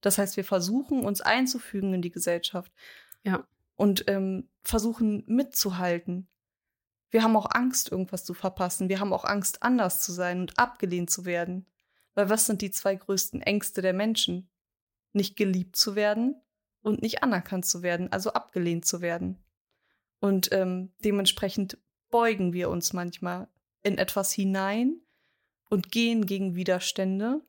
Das 0.00 0.16
heißt, 0.16 0.38
wir 0.38 0.44
versuchen, 0.44 1.04
uns 1.04 1.20
einzufügen 1.20 1.92
in 1.92 2.00
die 2.00 2.10
Gesellschaft. 2.10 2.72
Ja 3.22 3.46
und 3.80 4.04
ähm, 4.08 4.46
versuchen 4.62 5.24
mitzuhalten. 5.26 6.28
Wir 7.08 7.22
haben 7.22 7.34
auch 7.34 7.50
Angst, 7.50 7.90
irgendwas 7.90 8.26
zu 8.26 8.34
verpassen. 8.34 8.90
Wir 8.90 9.00
haben 9.00 9.14
auch 9.14 9.24
Angst, 9.24 9.62
anders 9.62 10.02
zu 10.02 10.12
sein 10.12 10.40
und 10.42 10.58
abgelehnt 10.58 11.08
zu 11.08 11.24
werden. 11.24 11.64
Weil 12.12 12.28
was 12.28 12.44
sind 12.44 12.60
die 12.60 12.72
zwei 12.72 12.94
größten 12.94 13.40
Ängste 13.40 13.80
der 13.80 13.94
Menschen? 13.94 14.50
Nicht 15.14 15.34
geliebt 15.34 15.76
zu 15.76 15.94
werden 15.94 16.38
und 16.82 17.00
nicht 17.00 17.22
anerkannt 17.22 17.64
zu 17.64 17.80
werden, 17.80 18.12
also 18.12 18.34
abgelehnt 18.34 18.84
zu 18.84 19.00
werden. 19.00 19.42
Und 20.18 20.52
ähm, 20.52 20.92
dementsprechend 21.02 21.78
beugen 22.10 22.52
wir 22.52 22.68
uns 22.68 22.92
manchmal 22.92 23.48
in 23.82 23.96
etwas 23.96 24.30
hinein 24.30 25.00
und 25.70 25.90
gehen 25.90 26.26
gegen 26.26 26.54
Widerstände 26.54 27.40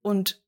und 0.00 0.42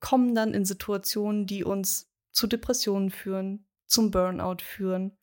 kommen 0.00 0.34
dann 0.34 0.52
in 0.52 0.64
Situationen, 0.64 1.46
die 1.46 1.62
uns 1.62 2.10
zu 2.32 2.48
Depressionen 2.48 3.10
führen, 3.10 3.67
zum 3.88 4.10
Burnout 4.10 4.58
führen 4.62 5.18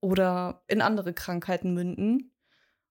oder 0.00 0.62
in 0.66 0.82
andere 0.82 1.14
Krankheiten 1.14 1.72
münden. 1.72 2.34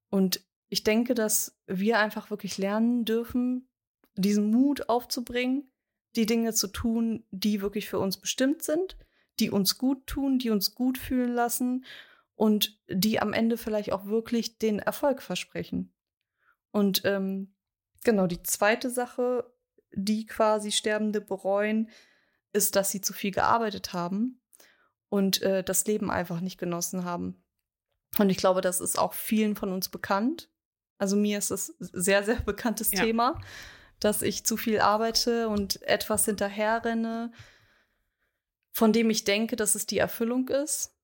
Und 0.10 0.44
ich 0.70 0.84
denke, 0.84 1.14
dass 1.14 1.60
wir 1.68 2.00
einfach 2.00 2.32
wirklich 2.32 2.58
lernen 2.58 3.06
dürfen, 3.06 3.70
diesen 4.16 4.50
Mut 4.50 4.90
aufzubringen, 4.90 5.72
die 6.16 6.26
Dinge 6.26 6.54
zu 6.54 6.68
tun, 6.68 7.26
die 7.32 7.62
wirklich 7.62 7.90
für 7.90 8.00
uns 8.00 8.18
bestimmt 8.18 8.64
sind, 8.64 8.98
die 9.40 9.50
uns 9.50 9.78
gut 9.78 10.08
tun, 10.08 10.40
die 10.40 10.50
uns 10.50 10.74
gut 10.74 10.98
fühlen 10.98 11.34
lassen 11.34 11.86
und 12.36 12.80
die 12.90 13.22
am 13.22 13.34
Ende 13.34 13.58
vielleicht 13.58 13.92
auch 13.92 14.06
wirklich 14.06 14.58
den 14.58 14.80
Erfolg 14.80 15.22
versprechen. 15.22 15.94
Und 16.72 17.04
ähm, 17.06 17.54
genau, 18.04 18.28
die 18.28 18.44
zweite 18.44 18.90
Sache, 18.90 19.54
die 19.94 20.26
quasi 20.26 20.72
Sterbende 20.72 21.22
bereuen, 21.22 21.90
ist, 22.54 22.76
dass 22.76 22.92
sie 22.92 23.02
zu 23.02 23.14
viel 23.14 23.32
gearbeitet 23.32 23.94
haben 23.94 24.41
und 25.12 25.42
äh, 25.42 25.62
das 25.62 25.86
Leben 25.86 26.10
einfach 26.10 26.40
nicht 26.40 26.58
genossen 26.58 27.04
haben. 27.04 27.44
Und 28.18 28.30
ich 28.30 28.38
glaube, 28.38 28.62
das 28.62 28.80
ist 28.80 28.98
auch 28.98 29.14
vielen 29.14 29.58
von 29.58 29.74
uns 29.74 29.90
bekannt. 29.90 30.50
Also 30.98 31.18
mir 31.18 31.38
ist 31.38 31.52
es 31.52 31.76
sehr, 31.80 32.24
sehr 32.24 32.40
bekanntes 32.46 32.92
ja. 32.92 33.04
Thema, 33.04 33.40
dass 34.00 34.22
ich 34.22 34.46
zu 34.46 34.56
viel 34.56 34.80
arbeite 34.80 35.50
und 35.50 35.82
etwas 35.84 36.26
hinterherrenne, 36.26 37.34
von 38.72 38.94
dem 38.94 39.10
ich 39.10 39.26
denke, 39.26 39.58
dass 39.58 39.76
es 39.76 39.86
die 39.86 39.98
Erfüllung 39.98 40.48
ist. 40.48 40.96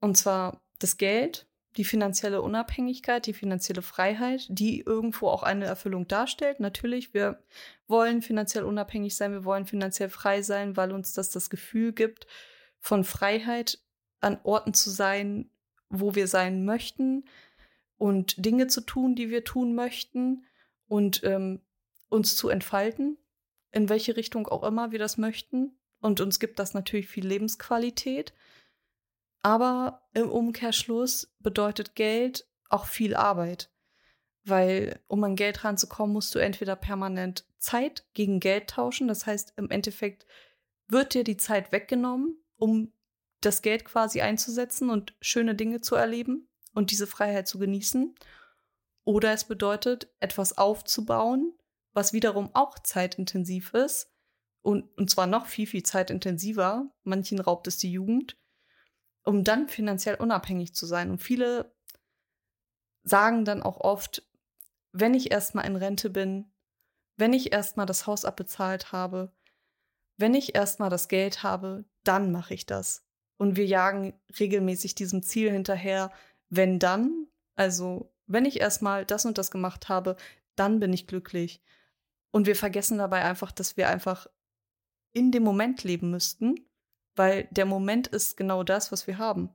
Und 0.00 0.18
zwar 0.18 0.60
das 0.78 0.98
Geld, 0.98 1.46
die 1.78 1.84
finanzielle 1.84 2.42
Unabhängigkeit, 2.42 3.24
die 3.24 3.32
finanzielle 3.32 3.82
Freiheit, 3.82 4.46
die 4.50 4.80
irgendwo 4.80 5.28
auch 5.28 5.42
eine 5.42 5.64
Erfüllung 5.64 6.06
darstellt. 6.06 6.60
Natürlich, 6.60 7.14
wir 7.14 7.42
wollen 7.86 8.20
finanziell 8.20 8.64
unabhängig 8.64 9.16
sein, 9.16 9.32
wir 9.32 9.44
wollen 9.46 9.64
finanziell 9.64 10.10
frei 10.10 10.42
sein, 10.42 10.76
weil 10.76 10.92
uns 10.92 11.14
das 11.14 11.30
das 11.30 11.48
Gefühl 11.48 11.92
gibt, 11.94 12.26
von 12.88 13.04
Freiheit 13.04 13.80
an 14.20 14.40
Orten 14.44 14.72
zu 14.72 14.88
sein, 14.88 15.50
wo 15.90 16.14
wir 16.14 16.26
sein 16.26 16.64
möchten 16.64 17.26
und 17.98 18.42
Dinge 18.42 18.66
zu 18.68 18.80
tun, 18.80 19.14
die 19.14 19.28
wir 19.28 19.44
tun 19.44 19.74
möchten 19.74 20.46
und 20.86 21.22
ähm, 21.22 21.60
uns 22.08 22.34
zu 22.34 22.48
entfalten, 22.48 23.18
in 23.72 23.90
welche 23.90 24.16
Richtung 24.16 24.48
auch 24.48 24.62
immer 24.62 24.90
wir 24.90 24.98
das 24.98 25.18
möchten. 25.18 25.78
Und 26.00 26.22
uns 26.22 26.40
gibt 26.40 26.58
das 26.58 26.72
natürlich 26.72 27.08
viel 27.08 27.26
Lebensqualität. 27.26 28.32
Aber 29.42 30.08
im 30.14 30.30
Umkehrschluss 30.30 31.36
bedeutet 31.40 31.94
Geld 31.94 32.48
auch 32.70 32.86
viel 32.86 33.14
Arbeit. 33.14 33.70
Weil, 34.44 34.98
um 35.08 35.22
an 35.24 35.36
Geld 35.36 35.62
ranzukommen, 35.62 36.14
musst 36.14 36.34
du 36.34 36.38
entweder 36.38 36.74
permanent 36.74 37.44
Zeit 37.58 38.06
gegen 38.14 38.40
Geld 38.40 38.70
tauschen. 38.70 39.08
Das 39.08 39.26
heißt, 39.26 39.52
im 39.58 39.70
Endeffekt 39.70 40.26
wird 40.88 41.12
dir 41.12 41.24
die 41.24 41.36
Zeit 41.36 41.70
weggenommen, 41.70 42.42
um 42.58 42.92
das 43.40 43.62
Geld 43.62 43.84
quasi 43.84 44.20
einzusetzen 44.20 44.90
und 44.90 45.14
schöne 45.20 45.54
Dinge 45.54 45.80
zu 45.80 45.94
erleben 45.94 46.48
und 46.74 46.90
diese 46.90 47.06
Freiheit 47.06 47.48
zu 47.48 47.58
genießen. 47.58 48.14
Oder 49.04 49.32
es 49.32 49.44
bedeutet, 49.44 50.12
etwas 50.20 50.58
aufzubauen, 50.58 51.54
was 51.92 52.12
wiederum 52.12 52.50
auch 52.52 52.78
zeitintensiv 52.78 53.72
ist 53.74 54.12
und, 54.62 54.96
und 54.98 55.08
zwar 55.08 55.26
noch 55.26 55.46
viel, 55.46 55.66
viel 55.66 55.82
zeitintensiver. 55.82 56.90
Manchen 57.04 57.40
raubt 57.40 57.66
es 57.66 57.78
die 57.78 57.90
Jugend, 57.90 58.36
um 59.24 59.44
dann 59.44 59.68
finanziell 59.68 60.16
unabhängig 60.16 60.74
zu 60.74 60.84
sein. 60.84 61.10
Und 61.10 61.22
viele 61.22 61.74
sagen 63.02 63.44
dann 63.44 63.62
auch 63.62 63.80
oft, 63.80 64.28
wenn 64.92 65.14
ich 65.14 65.30
erstmal 65.30 65.66
in 65.66 65.76
Rente 65.76 66.10
bin, 66.10 66.52
wenn 67.16 67.32
ich 67.32 67.52
erstmal 67.52 67.86
das 67.86 68.06
Haus 68.06 68.24
abbezahlt 68.24 68.92
habe, 68.92 69.32
wenn 70.16 70.34
ich 70.34 70.54
erstmal 70.54 70.90
das 70.90 71.08
Geld 71.08 71.42
habe, 71.42 71.84
dann 72.08 72.32
mache 72.32 72.54
ich 72.54 72.64
das. 72.64 73.04
Und 73.36 73.56
wir 73.56 73.66
jagen 73.66 74.18
regelmäßig 74.40 74.94
diesem 74.94 75.22
Ziel 75.22 75.50
hinterher, 75.50 76.10
wenn 76.48 76.78
dann, 76.78 77.26
also 77.54 78.12
wenn 78.26 78.46
ich 78.46 78.60
erstmal 78.60 79.04
das 79.04 79.26
und 79.26 79.38
das 79.38 79.50
gemacht 79.50 79.88
habe, 79.88 80.16
dann 80.56 80.80
bin 80.80 80.92
ich 80.92 81.06
glücklich. 81.06 81.62
Und 82.30 82.46
wir 82.46 82.56
vergessen 82.56 82.98
dabei 82.98 83.24
einfach, 83.24 83.52
dass 83.52 83.76
wir 83.76 83.88
einfach 83.88 84.26
in 85.12 85.30
dem 85.30 85.42
Moment 85.42 85.84
leben 85.84 86.10
müssten, 86.10 86.66
weil 87.14 87.46
der 87.50 87.66
Moment 87.66 88.06
ist 88.08 88.36
genau 88.36 88.62
das, 88.64 88.90
was 88.90 89.06
wir 89.06 89.18
haben. 89.18 89.50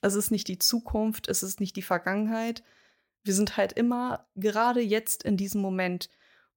Es 0.00 0.14
ist 0.14 0.30
nicht 0.30 0.48
die 0.48 0.58
Zukunft, 0.58 1.28
es 1.28 1.42
ist 1.42 1.60
nicht 1.60 1.76
die 1.76 1.82
Vergangenheit. 1.82 2.62
Wir 3.24 3.34
sind 3.34 3.56
halt 3.56 3.72
immer 3.72 4.26
gerade 4.36 4.80
jetzt 4.80 5.22
in 5.22 5.36
diesem 5.36 5.60
Moment. 5.60 6.08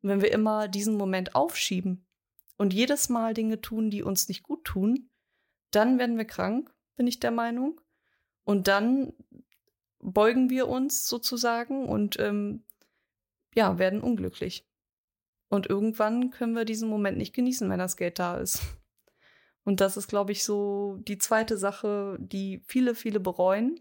Und 0.01 0.09
wenn 0.09 0.21
wir 0.21 0.31
immer 0.31 0.67
diesen 0.67 0.95
Moment 0.95 1.35
aufschieben 1.35 2.05
und 2.61 2.75
jedes 2.75 3.09
Mal 3.09 3.33
Dinge 3.33 3.59
tun, 3.59 3.89
die 3.89 4.03
uns 4.03 4.27
nicht 4.27 4.43
gut 4.43 4.65
tun, 4.65 5.09
dann 5.71 5.97
werden 5.97 6.19
wir 6.19 6.25
krank, 6.25 6.71
bin 6.95 7.07
ich 7.07 7.19
der 7.19 7.31
Meinung. 7.31 7.81
Und 8.43 8.67
dann 8.67 9.13
beugen 9.97 10.51
wir 10.51 10.67
uns 10.67 11.07
sozusagen 11.07 11.89
und 11.89 12.19
ähm, 12.19 12.63
ja, 13.55 13.79
werden 13.79 13.99
unglücklich. 13.99 14.69
Und 15.49 15.71
irgendwann 15.71 16.29
können 16.29 16.53
wir 16.53 16.63
diesen 16.63 16.87
Moment 16.87 17.17
nicht 17.17 17.33
genießen, 17.33 17.67
wenn 17.67 17.79
das 17.79 17.97
Geld 17.97 18.19
da 18.19 18.37
ist. 18.37 18.61
Und 19.63 19.81
das 19.81 19.97
ist, 19.97 20.07
glaube 20.07 20.31
ich, 20.31 20.43
so 20.43 20.99
die 20.99 21.17
zweite 21.17 21.57
Sache, 21.57 22.19
die 22.19 22.61
viele, 22.67 22.93
viele 22.93 23.19
bereuen, 23.19 23.79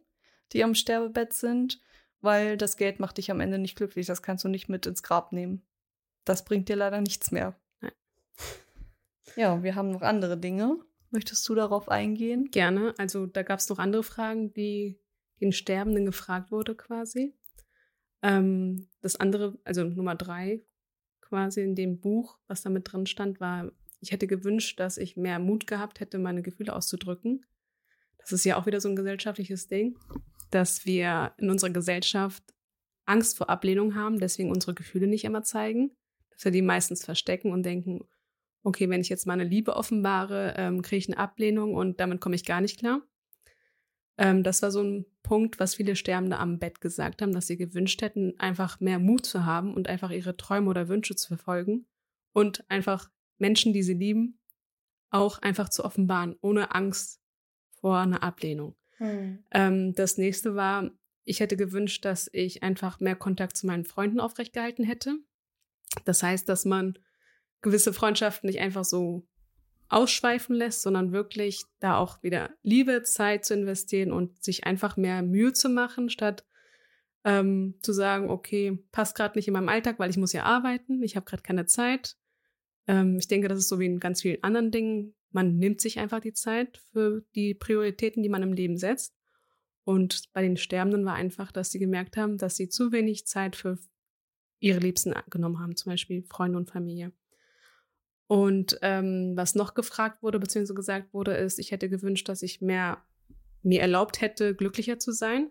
die 0.55 0.65
am 0.65 0.75
Sterbebett 0.75 1.35
sind, 1.35 1.83
weil 2.23 2.57
das 2.57 2.79
Geld 2.79 2.99
macht 2.99 3.19
dich 3.19 3.31
am 3.31 3.41
Ende 3.41 3.59
nicht 3.59 3.77
glücklich. 3.77 4.07
Das 4.07 4.23
kannst 4.23 4.43
du 4.45 4.49
nicht 4.49 4.71
mit 4.71 4.87
ins 4.87 5.03
Grab 5.03 5.33
nehmen. 5.33 5.67
Das 6.25 6.47
bringt 6.47 6.71
dir 6.71 6.77
leider 6.77 7.03
nichts 7.03 7.31
mehr. 7.31 7.61
Ja, 9.37 9.62
wir 9.62 9.75
haben 9.75 9.91
noch 9.91 10.03
andere 10.03 10.39
Dinge. 10.39 10.79
Möchtest 11.11 11.49
du 11.49 11.55
darauf 11.55 11.89
eingehen? 11.89 12.50
Gerne. 12.50 12.95
Also 12.99 13.27
da 13.27 13.43
gab 13.43 13.59
es 13.59 13.69
noch 13.69 13.79
andere 13.79 14.03
Fragen, 14.03 14.53
die 14.53 15.00
den 15.41 15.53
Sterbenden 15.53 16.05
gefragt 16.05 16.53
wurde 16.53 16.75
quasi. 16.75 17.35
Ähm, 18.23 18.89
das 19.00 19.17
andere, 19.17 19.59
also 19.65 19.85
Nummer 19.85 20.15
drei, 20.15 20.62
quasi 21.21 21.62
in 21.62 21.75
dem 21.75 22.00
Buch, 22.00 22.39
was 22.47 22.62
da 22.62 22.71
mit 22.71 22.93
drin 22.93 23.07
stand, 23.07 23.41
war, 23.41 23.73
ich 24.00 24.12
hätte 24.12 24.27
gewünscht, 24.27 24.79
dass 24.81 24.99
ich 24.99 25.17
mehr 25.17 25.39
Mut 25.39 25.67
gehabt 25.67 26.00
hätte, 26.00 26.19
meine 26.19 26.43
Gefühle 26.43 26.75
auszudrücken. 26.75 27.45
Das 28.19 28.33
ist 28.33 28.45
ja 28.45 28.57
auch 28.57 28.67
wieder 28.67 28.81
so 28.81 28.89
ein 28.89 28.97
gesellschaftliches 28.97 29.69
Ding, 29.69 29.99
dass 30.50 30.85
wir 30.85 31.33
in 31.39 31.50
unserer 31.50 31.71
Gesellschaft 31.71 32.43
Angst 33.07 33.37
vor 33.37 33.50
Ablehnung 33.50 33.95
haben, 33.95 34.21
deswegen 34.21 34.50
unsere 34.50 34.75
Gefühle 34.75 35.07
nicht 35.07 35.25
immer 35.25 35.43
zeigen, 35.43 35.97
dass 36.31 36.45
wir 36.45 36.53
die 36.53 36.62
meistens 36.62 37.05
verstecken 37.05 37.53
und 37.53 37.65
denken, 37.65 38.07
okay, 38.62 38.88
wenn 38.88 39.00
ich 39.00 39.09
jetzt 39.09 39.26
meine 39.26 39.45
Liebe 39.45 39.76
offenbare, 39.76 40.55
ähm, 40.57 40.83
kriege 40.83 40.99
ich 40.99 41.09
eine 41.09 41.19
Ablehnung 41.19 41.75
und 41.75 42.00
damit 42.00 42.21
komme 42.21 42.35
ich 42.35 42.45
gar 42.45 42.61
nicht 42.61 42.79
klar. 42.79 43.02
Ähm, 44.19 44.43
das 44.43 44.62
war 44.62 44.71
so 44.71 44.83
ein 44.83 45.07
Punkt, 45.23 45.59
was 45.59 45.75
viele 45.75 45.97
Sterbende 45.97 46.38
am 46.38 46.59
Bett 46.59 46.81
gesagt 46.81 47.23
haben, 47.23 47.33
dass 47.33 47.47
sie 47.47 47.57
gewünscht 47.57 48.02
hätten, 48.02 48.38
einfach 48.38 48.81
mehr 48.81 48.99
Mut 48.99 49.25
zu 49.25 49.47
haben 49.47 49.75
und 49.75 49.88
einfach 49.88 50.11
ihre 50.11 50.37
Träume 50.37 50.69
oder 50.69 50.88
Wünsche 50.88 51.17
zu 51.17 51.29
verfolgen 51.29 51.87
und 52.33 52.64
einfach 52.71 53.11
Menschen, 53.38 53.73
die 53.73 53.83
sie 53.83 53.95
lieben, 53.95 54.38
auch 55.11 55.38
einfach 55.38 55.69
zu 55.71 55.85
offenbaren, 55.85 56.37
ohne 56.43 56.75
Angst 56.75 57.21
vor 57.81 57.99
einer 57.99 58.23
Ablehnung. 58.23 58.76
Hm. 58.99 59.43
Ähm, 59.50 59.95
das 59.95 60.19
nächste 60.19 60.55
war, 60.55 60.90
ich 61.25 61.40
hätte 61.40 61.57
gewünscht, 61.57 62.05
dass 62.05 62.29
ich 62.33 62.62
einfach 62.62 63.00
mehr 63.00 63.17
Kontakt 63.17 63.57
zu 63.57 63.67
meinen 63.67 63.85
Freunden 63.85 64.21
aufrechtgehalten 64.21 64.85
hätte. 64.85 65.17
Das 66.05 66.23
heißt, 66.23 66.49
dass 66.49 66.64
man 66.64 66.99
gewisse 67.62 67.93
Freundschaften 67.93 68.49
nicht 68.49 68.61
einfach 68.61 68.85
so 68.85 69.26
ausschweifen 69.88 70.55
lässt, 70.55 70.83
sondern 70.83 71.12
wirklich 71.12 71.64
da 71.81 71.99
auch 71.99 72.23
wieder 72.23 72.50
Liebe, 72.62 73.02
Zeit 73.02 73.45
zu 73.45 73.55
investieren 73.55 74.12
und 74.12 74.43
sich 74.43 74.64
einfach 74.64 74.97
mehr 74.97 75.23
Mühe 75.23 75.52
zu 75.52 75.69
machen, 75.69 76.11
statt 76.11 76.45
ähm, 77.25 77.75
zu 77.83 77.93
sagen, 77.93 78.31
okay, 78.31 78.79
passt 78.93 79.17
gerade 79.17 79.37
nicht 79.37 79.49
in 79.49 79.55
meinem 79.55 79.69
Alltag, 79.69 79.99
weil 79.99 80.11
ich 80.11 80.17
muss 80.17 80.33
ja 80.33 80.45
arbeiten, 80.45 81.02
ich 81.02 81.17
habe 81.17 81.26
gerade 81.26 81.43
keine 81.43 81.67
Zeit. 81.67 82.17
Ähm, 82.87 83.19
ich 83.19 83.29
denke, 83.29 83.49
das 83.49 83.59
ist 83.59 83.69
so 83.69 83.79
wie 83.79 83.87
in 83.87 84.00
ganz 84.00 84.23
vielen 84.23 84.43
anderen 84.43 84.71
Dingen. 84.71 85.14
Man 85.33 85.59
nimmt 85.59 85.81
sich 85.81 85.99
einfach 85.99 86.21
die 86.21 86.33
Zeit 86.33 86.79
für 86.93 87.25
die 87.35 87.55
Prioritäten, 87.55 88.23
die 88.23 88.29
man 88.29 88.43
im 88.43 88.52
Leben 88.52 88.79
setzt. 88.79 89.14
Und 89.85 90.33
bei 90.33 90.43
den 90.43 90.57
Sterbenden 90.57 91.05
war 91.05 91.14
einfach, 91.14 91.52
dass 91.52 91.71
sie 91.71 91.79
gemerkt 91.79 92.17
haben, 92.17 92.38
dass 92.38 92.57
sie 92.57 92.69
zu 92.69 92.93
wenig 92.93 93.26
Zeit 93.26 93.57
für 93.57 93.76
ihre 94.61 94.79
Liebsten 94.79 95.14
genommen 95.31 95.59
haben, 95.59 95.76
zum 95.76 95.90
Beispiel 95.90 96.23
Freunde 96.23 96.59
und 96.59 96.71
Familie. 96.71 97.12
Und 98.31 98.79
ähm, 98.83 99.33
was 99.35 99.57
noch 99.57 99.75
gefragt 99.75 100.23
wurde, 100.23 100.39
beziehungsweise 100.39 100.75
gesagt 100.75 101.13
wurde, 101.13 101.33
ist, 101.33 101.59
ich 101.59 101.73
hätte 101.73 101.89
gewünscht, 101.89 102.29
dass 102.29 102.43
ich 102.43 102.61
mehr 102.61 103.05
mir 103.63 103.81
erlaubt 103.81 104.21
hätte, 104.21 104.55
glücklicher 104.55 105.01
zu 105.01 105.11
sein. 105.11 105.51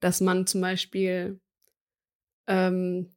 Dass 0.00 0.20
man 0.20 0.48
zum 0.48 0.60
Beispiel 0.62 1.40
ähm, 2.48 3.14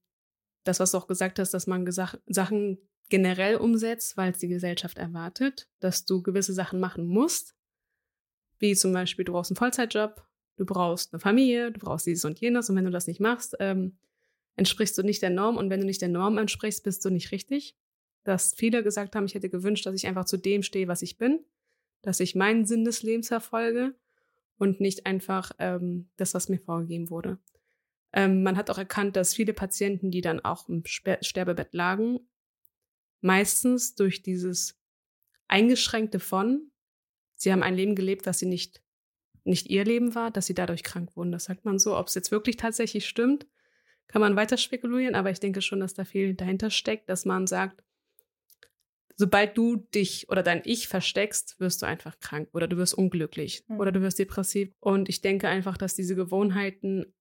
das, 0.64 0.80
was 0.80 0.92
du 0.92 1.00
auch 1.00 1.08
gesagt 1.08 1.40
hast, 1.40 1.52
dass 1.56 1.66
man 1.66 1.84
Gesach 1.84 2.14
Sachen 2.28 2.78
generell 3.10 3.56
umsetzt, 3.56 4.18
weil 4.18 4.34
es 4.34 4.38
die 4.38 4.50
Gesellschaft 4.50 5.00
erwartet, 5.00 5.68
dass 5.80 6.06
du 6.06 6.22
gewisse 6.22 6.54
Sachen 6.54 6.80
machen 6.80 7.08
musst, 7.08 7.56
wie 8.60 8.76
zum 8.76 8.94
Beispiel, 8.94 9.26
du 9.26 9.32
brauchst 9.32 9.50
einen 9.50 9.58
Vollzeitjob, 9.58 10.24
du 10.58 10.66
brauchst 10.68 11.12
eine 11.12 11.20
Familie, 11.20 11.72
du 11.72 11.80
brauchst 11.80 12.06
dieses 12.06 12.24
und 12.24 12.40
jenes. 12.40 12.70
Und 12.70 12.76
wenn 12.76 12.86
du 12.86 12.92
das 12.92 13.08
nicht 13.08 13.20
machst, 13.20 13.56
ähm, 13.60 13.98
entsprichst 14.58 14.96
du 14.96 15.02
nicht 15.02 15.24
der 15.24 15.32
Norm. 15.32 15.58
Und 15.58 15.72
wenn 15.72 15.80
du 15.80 15.88
nicht 15.88 16.04
der 16.04 16.10
Norm 16.10 16.38
entsprichst, 16.38 16.84
bist 16.84 17.04
du 17.04 17.10
nicht 17.10 17.32
richtig 17.32 17.76
dass 18.28 18.54
viele 18.54 18.84
gesagt 18.84 19.16
haben, 19.16 19.26
ich 19.26 19.36
hätte 19.36 19.50
gewünscht, 19.50 19.86
dass 19.86 19.96
ich 19.96 20.08
einfach 20.08 20.26
zu 20.26 20.38
dem 20.38 20.64
stehe, 20.64 20.88
was 20.88 21.02
ich 21.02 21.18
bin, 21.18 21.46
dass 22.02 22.20
ich 22.20 22.36
meinen 22.36 22.66
Sinn 22.66 22.86
des 22.86 23.04
Lebens 23.04 23.30
verfolge 23.30 23.96
und 24.58 24.82
nicht 24.82 25.06
einfach 25.06 25.52
ähm, 25.60 26.10
das, 26.18 26.34
was 26.34 26.50
mir 26.50 26.60
vorgegeben 26.60 27.10
wurde. 27.10 27.38
Ähm, 28.14 28.44
man 28.44 28.58
hat 28.58 28.70
auch 28.70 28.78
erkannt, 28.78 29.16
dass 29.16 29.34
viele 29.34 29.54
Patienten, 29.54 30.12
die 30.12 30.22
dann 30.22 30.40
auch 30.40 30.68
im 30.68 30.84
Sper 30.86 31.20
Sterbebett 31.22 31.74
lagen, 31.74 32.20
meistens 33.22 33.96
durch 33.96 34.22
dieses 34.22 34.80
eingeschränkte 35.48 36.20
von, 36.20 36.72
sie 37.36 37.52
haben 37.52 37.64
ein 37.64 37.76
Leben 37.76 37.96
gelebt, 37.96 38.26
was 38.26 38.40
sie 38.40 38.46
nicht 38.46 38.82
nicht 39.48 39.70
ihr 39.70 39.86
Leben 39.86 40.14
war, 40.14 40.30
dass 40.30 40.46
sie 40.46 40.54
dadurch 40.54 40.84
krank 40.84 41.16
wurden. 41.16 41.32
Das 41.32 41.46
sagt 41.46 41.64
man 41.64 41.80
so. 41.80 41.98
Ob 41.98 42.08
es 42.08 42.16
jetzt 42.16 42.32
wirklich 42.32 42.58
tatsächlich 42.58 43.08
stimmt, 43.08 43.48
kann 44.08 44.22
man 44.22 44.36
weiter 44.36 44.58
spekulieren, 44.58 45.16
aber 45.16 45.32
ich 45.32 45.40
denke 45.40 45.62
schon, 45.62 45.80
dass 45.80 45.94
da 45.94 46.04
viel 46.04 46.36
dahinter 46.36 46.70
steckt, 46.70 47.10
dass 47.10 47.26
man 47.26 47.48
sagt, 47.48 47.82
sobald 49.18 49.58
du 49.58 49.76
dich 49.76 50.30
oder 50.30 50.44
dein 50.44 50.62
Ich 50.64 50.88
versteckst, 50.88 51.60
wirst 51.60 51.82
du 51.82 51.88
einfach 51.88 52.20
krank 52.20 52.50
oder 52.54 52.68
du 52.68 52.78
wirst 52.78 52.94
unglücklich 52.94 53.66
mhm. 53.68 53.80
oder 53.80 53.92
du 53.92 54.02
wirst 54.02 54.20
depressiv. 54.20 54.70
Und 54.80 55.10
ich 55.10 55.22
denke 55.22 55.48
einfach, 55.48 55.78
dass 55.78 55.96
diese 55.96 56.16
Gewohnheiten, 56.16 57.14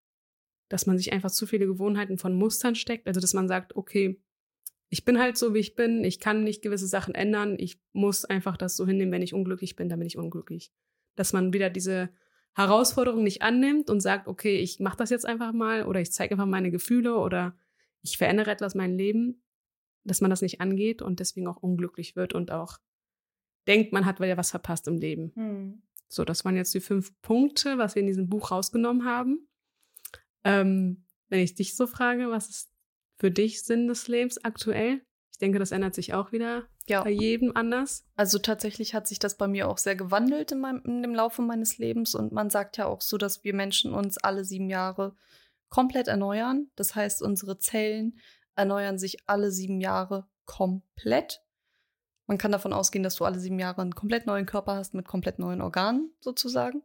dass 0.68 0.86
man 0.86 0.98
sich 0.98 1.12
einfach 1.12 1.30
zu 1.30 1.46
viele 1.46 1.66
Gewohnheiten 1.66 2.18
von 2.18 2.34
Mustern 2.34 2.74
steckt. 2.74 3.06
Also, 3.06 3.20
dass 3.20 3.34
man 3.34 3.48
sagt, 3.48 3.74
okay, 3.76 4.20
ich 4.88 5.04
bin 5.04 5.18
halt 5.18 5.36
so, 5.36 5.54
wie 5.54 5.58
ich 5.58 5.74
bin, 5.74 6.04
ich 6.04 6.20
kann 6.20 6.44
nicht 6.44 6.62
gewisse 6.62 6.86
Sachen 6.86 7.14
ändern, 7.14 7.56
ich 7.58 7.80
muss 7.92 8.24
einfach 8.24 8.56
das 8.56 8.76
so 8.76 8.86
hinnehmen, 8.86 9.10
wenn 9.10 9.22
ich 9.22 9.34
unglücklich 9.34 9.74
bin, 9.74 9.88
dann 9.88 9.98
bin 9.98 10.06
ich 10.06 10.18
unglücklich. 10.18 10.72
Dass 11.16 11.32
man 11.32 11.52
wieder 11.52 11.70
diese 11.70 12.10
Herausforderung 12.54 13.24
nicht 13.24 13.42
annimmt 13.42 13.90
und 13.90 14.00
sagt, 14.00 14.28
okay, 14.28 14.58
ich 14.58 14.80
mache 14.80 14.98
das 14.98 15.10
jetzt 15.10 15.26
einfach 15.26 15.52
mal 15.52 15.84
oder 15.86 16.00
ich 16.00 16.12
zeige 16.12 16.34
einfach 16.34 16.46
meine 16.46 16.70
Gefühle 16.70 17.16
oder 17.16 17.56
ich 18.02 18.16
verändere 18.16 18.50
etwas 18.50 18.74
mein 18.74 18.96
Leben, 18.96 19.42
dass 20.06 20.20
man 20.20 20.30
das 20.30 20.42
nicht 20.42 20.60
angeht 20.60 21.02
und 21.02 21.20
deswegen 21.20 21.48
auch 21.48 21.62
unglücklich 21.62 22.16
wird 22.16 22.34
und 22.34 22.50
auch 22.50 22.78
denkt, 23.66 23.92
man 23.92 24.06
hat 24.06 24.20
ja 24.20 24.36
was 24.36 24.50
verpasst 24.50 24.86
im 24.88 24.98
Leben. 24.98 25.32
Hm. 25.34 25.82
So, 26.08 26.24
das 26.24 26.44
waren 26.44 26.56
jetzt 26.56 26.72
die 26.74 26.80
fünf 26.80 27.12
Punkte, 27.20 27.78
was 27.78 27.94
wir 27.94 28.00
in 28.00 28.06
diesem 28.06 28.28
Buch 28.28 28.50
rausgenommen 28.50 29.04
haben. 29.04 29.48
Ähm, 30.44 31.04
wenn 31.28 31.40
ich 31.40 31.54
dich 31.54 31.74
so 31.74 31.86
frage, 31.86 32.30
was 32.30 32.48
ist 32.48 32.72
für 33.18 33.30
dich 33.30 33.62
Sinn 33.64 33.88
des 33.88 34.06
Lebens 34.06 34.42
aktuell? 34.44 35.02
Ich 35.32 35.38
denke, 35.38 35.58
das 35.58 35.72
ändert 35.72 35.94
sich 35.94 36.14
auch 36.14 36.32
wieder 36.32 36.66
ja. 36.86 37.02
bei 37.02 37.10
jedem 37.10 37.54
anders. 37.56 38.06
Also 38.14 38.38
tatsächlich 38.38 38.94
hat 38.94 39.06
sich 39.06 39.18
das 39.18 39.36
bei 39.36 39.48
mir 39.48 39.68
auch 39.68 39.78
sehr 39.78 39.96
gewandelt 39.96 40.52
in, 40.52 40.60
meinem, 40.60 40.82
in 40.84 41.02
dem 41.02 41.14
Laufe 41.14 41.42
meines 41.42 41.78
Lebens. 41.78 42.14
Und 42.14 42.32
man 42.32 42.48
sagt 42.48 42.76
ja 42.76 42.86
auch 42.86 43.00
so, 43.00 43.18
dass 43.18 43.44
wir 43.44 43.54
Menschen 43.54 43.92
uns 43.92 44.16
alle 44.16 44.44
sieben 44.44 44.70
Jahre 44.70 45.14
komplett 45.68 46.08
erneuern. 46.08 46.70
Das 46.76 46.94
heißt, 46.94 47.20
unsere 47.22 47.58
Zellen 47.58 48.18
erneuern 48.56 48.98
sich 48.98 49.28
alle 49.28 49.50
sieben 49.50 49.80
Jahre 49.80 50.26
komplett. 50.44 51.42
Man 52.26 52.38
kann 52.38 52.52
davon 52.52 52.72
ausgehen, 52.72 53.02
dass 53.02 53.14
du 53.14 53.24
alle 53.24 53.38
sieben 53.38 53.58
Jahre 53.58 53.82
einen 53.82 53.94
komplett 53.94 54.26
neuen 54.26 54.46
Körper 54.46 54.74
hast 54.74 54.94
mit 54.94 55.06
komplett 55.06 55.38
neuen 55.38 55.60
Organen 55.60 56.12
sozusagen. 56.20 56.82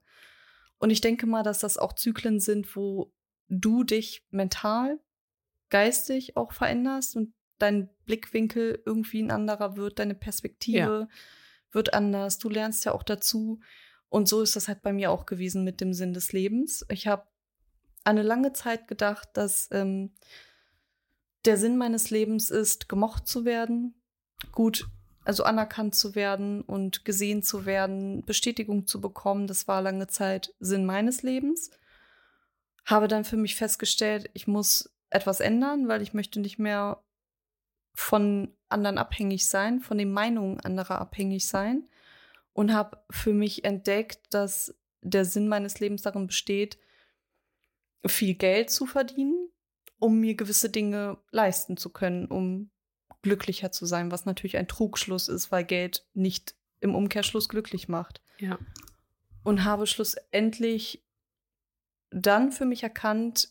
Und 0.77 0.89
ich 0.89 1.01
denke 1.01 1.25
mal, 1.25 1.43
dass 1.43 1.59
das 1.59 1.77
auch 1.77 1.93
Zyklen 1.93 2.39
sind, 2.39 2.75
wo 2.75 3.13
du 3.47 3.83
dich 3.83 4.25
mental, 4.31 4.99
geistig 5.69 6.37
auch 6.37 6.51
veränderst 6.51 7.15
und 7.15 7.33
dein 7.57 7.89
Blickwinkel 8.05 8.81
irgendwie 8.85 9.21
ein 9.21 9.31
anderer 9.31 9.77
wird, 9.77 9.99
deine 9.99 10.15
Perspektive 10.15 11.07
ja. 11.07 11.07
wird 11.71 11.93
anders, 11.93 12.39
du 12.39 12.49
lernst 12.49 12.85
ja 12.85 12.93
auch 12.93 13.03
dazu. 13.03 13.59
Und 14.09 14.27
so 14.27 14.41
ist 14.41 14.55
das 14.55 14.67
halt 14.67 14.81
bei 14.81 14.91
mir 14.91 15.11
auch 15.11 15.25
gewesen 15.25 15.63
mit 15.63 15.79
dem 15.79 15.93
Sinn 15.93 16.13
des 16.13 16.33
Lebens. 16.33 16.85
Ich 16.89 17.07
habe 17.07 17.27
eine 18.03 18.23
lange 18.23 18.51
Zeit 18.53 18.87
gedacht, 18.87 19.29
dass 19.33 19.69
ähm, 19.71 20.13
der 21.45 21.57
Sinn 21.57 21.77
meines 21.77 22.09
Lebens 22.09 22.49
ist, 22.49 22.89
gemocht 22.89 23.27
zu 23.27 23.45
werden, 23.45 23.95
gut, 24.51 24.87
also 25.23 25.43
anerkannt 25.43 25.95
zu 25.95 26.15
werden 26.15 26.61
und 26.61 27.05
gesehen 27.05 27.43
zu 27.43 27.65
werden, 27.65 28.25
Bestätigung 28.25 28.87
zu 28.87 29.01
bekommen. 29.01 29.47
Das 29.47 29.67
war 29.67 29.81
lange 29.81 30.07
Zeit 30.07 30.53
Sinn 30.59 30.85
meines 30.85 31.21
Lebens. 31.21 31.69
Habe 32.85 33.07
dann 33.07 33.23
für 33.23 33.37
mich 33.37 33.55
festgestellt, 33.55 34.29
ich 34.33 34.47
muss 34.47 34.91
etwas 35.09 35.39
ändern, 35.39 35.87
weil 35.87 36.01
ich 36.01 36.13
möchte 36.13 36.39
nicht 36.39 36.57
mehr 36.57 37.03
von 37.93 38.55
anderen 38.69 38.97
abhängig 38.97 39.45
sein, 39.47 39.81
von 39.81 39.97
den 39.97 40.11
Meinungen 40.11 40.59
anderer 40.61 40.99
abhängig 40.99 41.47
sein 41.47 41.87
und 42.53 42.73
habe 42.73 43.03
für 43.11 43.33
mich 43.33 43.63
entdeckt, 43.63 44.33
dass 44.33 44.75
der 45.01 45.25
Sinn 45.25 45.47
meines 45.47 45.79
Lebens 45.79 46.01
darin 46.01 46.27
besteht, 46.27 46.79
viel 48.05 48.33
Geld 48.35 48.69
zu 48.69 48.85
verdienen, 48.85 49.50
um 50.01 50.19
mir 50.19 50.35
gewisse 50.35 50.69
Dinge 50.69 51.17
leisten 51.29 51.77
zu 51.77 51.91
können, 51.91 52.25
um 52.25 52.71
glücklicher 53.21 53.71
zu 53.71 53.85
sein, 53.85 54.11
was 54.11 54.25
natürlich 54.25 54.57
ein 54.57 54.67
Trugschluss 54.67 55.27
ist, 55.27 55.51
weil 55.51 55.63
Geld 55.63 56.07
nicht 56.13 56.55
im 56.79 56.95
Umkehrschluss 56.95 57.47
glücklich 57.47 57.87
macht. 57.87 58.19
Ja. 58.39 58.57
Und 59.43 59.63
habe 59.63 59.85
schlussendlich 59.85 61.05
dann 62.09 62.51
für 62.51 62.65
mich 62.65 62.81
erkannt, 62.81 63.49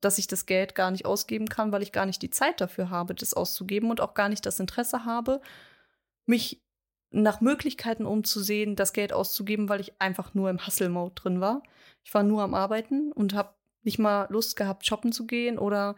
dass 0.00 0.18
ich 0.18 0.26
das 0.26 0.46
Geld 0.46 0.74
gar 0.74 0.90
nicht 0.90 1.06
ausgeben 1.06 1.48
kann, 1.48 1.70
weil 1.70 1.82
ich 1.82 1.92
gar 1.92 2.06
nicht 2.06 2.20
die 2.20 2.30
Zeit 2.30 2.60
dafür 2.60 2.90
habe, 2.90 3.14
das 3.14 3.32
auszugeben 3.32 3.88
und 3.88 4.00
auch 4.00 4.14
gar 4.14 4.28
nicht 4.28 4.44
das 4.44 4.58
Interesse 4.58 5.04
habe, 5.04 5.40
mich 6.26 6.64
nach 7.10 7.40
Möglichkeiten 7.40 8.06
umzusehen, 8.06 8.74
das 8.74 8.92
Geld 8.92 9.12
auszugeben, 9.12 9.68
weil 9.68 9.80
ich 9.80 10.00
einfach 10.00 10.34
nur 10.34 10.50
im 10.50 10.66
Hustle-Mode 10.66 11.14
drin 11.14 11.40
war. 11.40 11.62
Ich 12.02 12.12
war 12.12 12.24
nur 12.24 12.42
am 12.42 12.54
Arbeiten 12.54 13.12
und 13.12 13.34
habe 13.34 13.54
nicht 13.82 13.98
mal 13.98 14.26
Lust 14.30 14.56
gehabt, 14.56 14.86
shoppen 14.86 15.12
zu 15.12 15.26
gehen 15.26 15.58
oder 15.58 15.96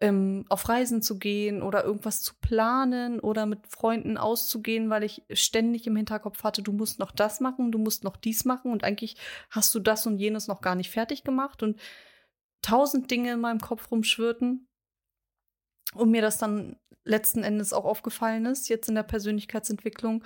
ähm, 0.00 0.44
auf 0.48 0.68
Reisen 0.68 1.02
zu 1.02 1.18
gehen 1.18 1.62
oder 1.62 1.84
irgendwas 1.84 2.22
zu 2.22 2.34
planen 2.40 3.18
oder 3.20 3.46
mit 3.46 3.66
Freunden 3.66 4.16
auszugehen, 4.16 4.90
weil 4.90 5.02
ich 5.02 5.22
ständig 5.32 5.86
im 5.86 5.96
Hinterkopf 5.96 6.44
hatte, 6.44 6.62
du 6.62 6.72
musst 6.72 6.98
noch 6.98 7.10
das 7.10 7.40
machen, 7.40 7.72
du 7.72 7.78
musst 7.78 8.04
noch 8.04 8.16
dies 8.16 8.44
machen 8.44 8.70
und 8.70 8.84
eigentlich 8.84 9.16
hast 9.50 9.74
du 9.74 9.80
das 9.80 10.06
und 10.06 10.18
jenes 10.18 10.46
noch 10.46 10.60
gar 10.60 10.76
nicht 10.76 10.90
fertig 10.90 11.24
gemacht 11.24 11.62
und 11.62 11.80
tausend 12.62 13.10
Dinge 13.10 13.32
in 13.32 13.40
meinem 13.40 13.60
Kopf 13.60 13.90
rumschwirrten 13.90 14.68
und 15.94 16.10
mir 16.10 16.22
das 16.22 16.38
dann 16.38 16.76
letzten 17.04 17.42
Endes 17.42 17.72
auch 17.72 17.84
aufgefallen 17.84 18.46
ist, 18.46 18.68
jetzt 18.68 18.88
in 18.88 18.94
der 18.94 19.02
Persönlichkeitsentwicklung, 19.02 20.22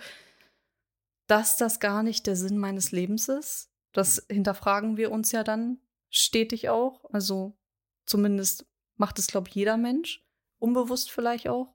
dass 1.28 1.57
das 1.57 1.81
gar 1.81 2.02
nicht 2.02 2.26
der 2.26 2.37
Sinn 2.37 2.59
meines 2.59 2.92
Lebens 2.92 3.28
ist. 3.28 3.70
Das 3.92 4.26
hinterfragen 4.28 4.96
wir 4.96 5.12
uns 5.12 5.33
ja 5.33 5.44
dann 5.44 5.78
stetig 6.12 6.68
auch. 6.68 7.05
Also 7.12 7.59
zumindest 8.07 8.66
macht 8.96 9.18
es, 9.18 9.27
glaube 9.27 9.48
ich, 9.48 9.55
jeder 9.57 9.77
Mensch. 9.77 10.25
Unbewusst 10.59 11.11
vielleicht 11.11 11.48
auch. 11.48 11.75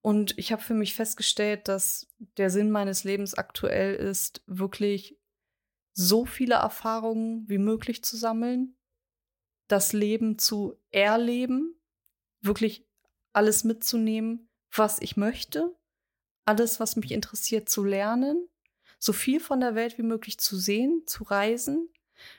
Und 0.00 0.36
ich 0.38 0.50
habe 0.50 0.62
für 0.62 0.74
mich 0.74 0.94
festgestellt, 0.94 1.68
dass 1.68 2.08
der 2.36 2.50
Sinn 2.50 2.70
meines 2.70 3.04
Lebens 3.04 3.34
aktuell 3.34 3.94
ist, 3.94 4.42
wirklich 4.46 5.18
so 5.92 6.24
viele 6.24 6.54
Erfahrungen 6.54 7.48
wie 7.48 7.58
möglich 7.58 8.02
zu 8.02 8.16
sammeln, 8.16 8.76
das 9.68 9.92
Leben 9.92 10.38
zu 10.38 10.76
erleben, 10.90 11.76
wirklich 12.40 12.88
alles 13.32 13.62
mitzunehmen, 13.62 14.48
was 14.74 15.00
ich 15.00 15.16
möchte, 15.16 15.76
alles, 16.44 16.80
was 16.80 16.96
mich 16.96 17.12
interessiert, 17.12 17.68
zu 17.68 17.84
lernen, 17.84 18.48
so 18.98 19.12
viel 19.12 19.38
von 19.38 19.60
der 19.60 19.74
Welt 19.74 19.98
wie 19.98 20.02
möglich 20.02 20.38
zu 20.38 20.56
sehen, 20.56 21.02
zu 21.06 21.24
reisen, 21.24 21.88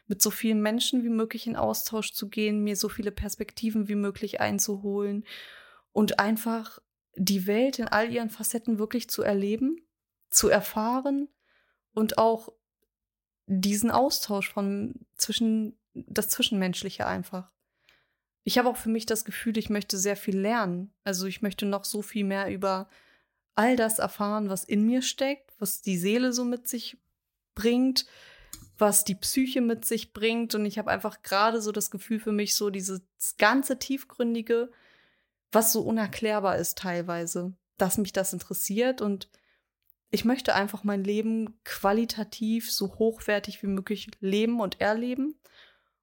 mit 0.08 0.22
so 0.22 0.32
vielen 0.32 0.62
Menschen 0.62 1.04
wie 1.04 1.10
möglich 1.10 1.48
in 1.48 1.56
Austausch 1.56 2.14
zu 2.14 2.30
gehen, 2.30 2.64
mir 2.64 2.76
so 2.76 2.90
viele 2.90 3.12
Perspektiven 3.12 3.88
wie 3.88 3.96
möglich 3.96 4.42
einzuholen 4.42 5.26
und 5.92 6.20
einfach 6.20 6.80
die 7.16 7.48
Welt 7.48 7.80
in 7.80 7.88
all 7.88 8.12
ihren 8.12 8.30
Facetten 8.30 8.80
wirklich 8.80 9.10
zu 9.10 9.22
erleben, 9.22 9.78
zu 10.30 10.50
erfahren 10.50 11.30
und 11.94 12.18
auch 12.18 12.50
diesen 13.46 13.92
Austausch 13.92 14.52
von 14.52 15.06
zwischen 15.16 15.78
das 15.94 16.30
Zwischenmenschliche 16.30 17.06
einfach. 17.06 17.52
Ich 18.44 18.58
habe 18.58 18.70
auch 18.70 18.78
für 18.78 18.90
mich 18.90 19.06
das 19.06 19.26
Gefühl, 19.26 19.58
ich 19.58 19.70
möchte 19.70 19.98
sehr 19.98 20.18
viel 20.18 20.38
lernen. 20.38 20.94
Also 21.04 21.28
ich 21.28 21.42
möchte 21.42 21.66
noch 21.66 21.86
so 21.86 22.02
viel 22.02 22.26
mehr 22.26 22.52
über 22.52 22.90
all 23.56 23.76
das 23.76 24.00
erfahren, 24.00 24.50
was 24.50 24.64
in 24.64 24.86
mir 24.86 25.02
steckt, 25.02 25.54
was 25.60 25.82
die 25.82 25.98
Seele 25.98 26.34
so 26.34 26.44
mit 26.44 26.68
sich 26.68 26.98
bringt, 27.56 28.06
was 28.78 29.04
die 29.04 29.16
Psyche 29.16 29.62
mit 29.62 29.86
sich 29.86 30.14
bringt. 30.14 30.56
Und 30.56 30.66
ich 30.66 30.78
habe 30.78 30.92
einfach 30.92 31.22
gerade 31.22 31.62
so 31.62 31.72
das 31.72 31.92
Gefühl 31.92 32.20
für 32.20 32.32
mich, 32.32 32.56
so 32.56 32.70
dieses 32.70 33.02
ganze 33.38 33.80
Tiefgründige, 33.80 34.72
was 35.52 35.72
so 35.72 35.82
unerklärbar 35.82 36.58
ist 36.58 36.78
teilweise, 36.78 37.54
dass 37.78 37.98
mich 37.98 38.14
das 38.14 38.34
interessiert. 38.34 39.02
Und 39.02 39.30
ich 40.10 40.26
möchte 40.26 40.56
einfach 40.56 40.84
mein 40.84 41.04
Leben 41.04 41.60
qualitativ 41.64 42.72
so 42.72 42.96
hochwertig 43.00 43.64
wie 43.64 43.68
möglich 43.68 44.10
leben 44.20 44.60
und 44.60 44.82
erleben. 44.82 45.40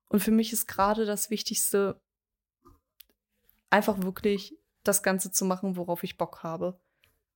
Und 0.08 0.20
für 0.20 0.32
mich 0.32 0.52
ist 0.52 0.66
gerade 0.66 1.04
das 1.04 1.30
Wichtigste, 1.30 2.00
einfach 3.70 4.02
wirklich 4.02 4.58
das 4.82 5.02
Ganze 5.02 5.30
zu 5.30 5.44
machen, 5.44 5.76
worauf 5.76 6.02
ich 6.02 6.18
Bock 6.18 6.42
habe. 6.42 6.80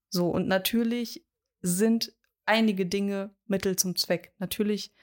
So, 0.09 0.29
und 0.29 0.47
natürlich 0.47 1.25
sind 1.61 2.13
einige 2.45 2.85
Dinge 2.85 3.35
Mittel 3.47 3.75
zum 3.75 3.95
Zweck. 3.95 4.33
Natürlich 4.39 4.93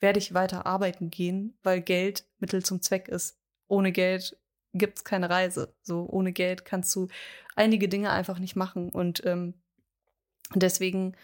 werde 0.00 0.18
ich 0.18 0.34
weiter 0.34 0.66
arbeiten 0.66 1.10
gehen, 1.10 1.58
weil 1.62 1.80
Geld 1.80 2.26
Mittel 2.38 2.64
zum 2.64 2.80
Zweck 2.82 3.08
ist. 3.08 3.38
Ohne 3.68 3.92
Geld 3.92 4.38
gibt 4.72 4.98
es 4.98 5.04
keine 5.04 5.30
Reise. 5.30 5.74
So 5.82 6.06
ohne 6.08 6.32
Geld 6.32 6.64
kannst 6.64 6.94
du 6.96 7.08
einige 7.54 7.88
Dinge 7.88 8.10
einfach 8.10 8.38
nicht 8.38 8.56
machen. 8.56 8.90
Und 8.90 9.24
ähm, 9.26 9.54
deswegen 10.54 11.16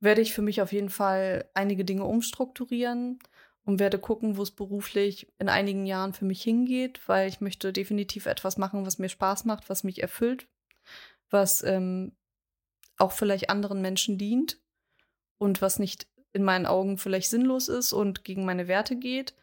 werde 0.00 0.20
ich 0.20 0.32
für 0.32 0.42
mich 0.42 0.60
auf 0.60 0.72
jeden 0.72 0.90
Fall 0.90 1.48
einige 1.54 1.84
Dinge 1.84 2.04
umstrukturieren 2.04 3.18
und 3.64 3.78
werde 3.78 3.98
gucken, 3.98 4.36
wo 4.36 4.42
es 4.42 4.50
beruflich 4.50 5.32
in 5.38 5.48
einigen 5.48 5.86
Jahren 5.86 6.12
für 6.12 6.24
mich 6.24 6.42
hingeht, 6.42 7.00
weil 7.08 7.28
ich 7.28 7.40
möchte 7.40 7.72
definitiv 7.72 8.26
etwas 8.26 8.58
machen, 8.58 8.84
was 8.84 8.98
mir 8.98 9.08
Spaß 9.08 9.44
macht, 9.44 9.70
was 9.70 9.84
mich 9.84 10.02
erfüllt, 10.02 10.48
was 11.30 11.62
ähm, 11.62 12.16
auch 12.96 13.12
vielleicht 13.12 13.48
anderen 13.50 13.80
Menschen 13.80 14.18
dient 14.18 14.61
und 15.42 15.60
was 15.60 15.80
nicht 15.80 16.06
in 16.32 16.44
meinen 16.44 16.66
Augen 16.66 16.98
vielleicht 16.98 17.28
sinnlos 17.28 17.68
ist 17.68 17.92
und 17.92 18.24
gegen 18.24 18.44
meine 18.44 18.68
Werte 18.68 18.96
geht. 18.96 19.34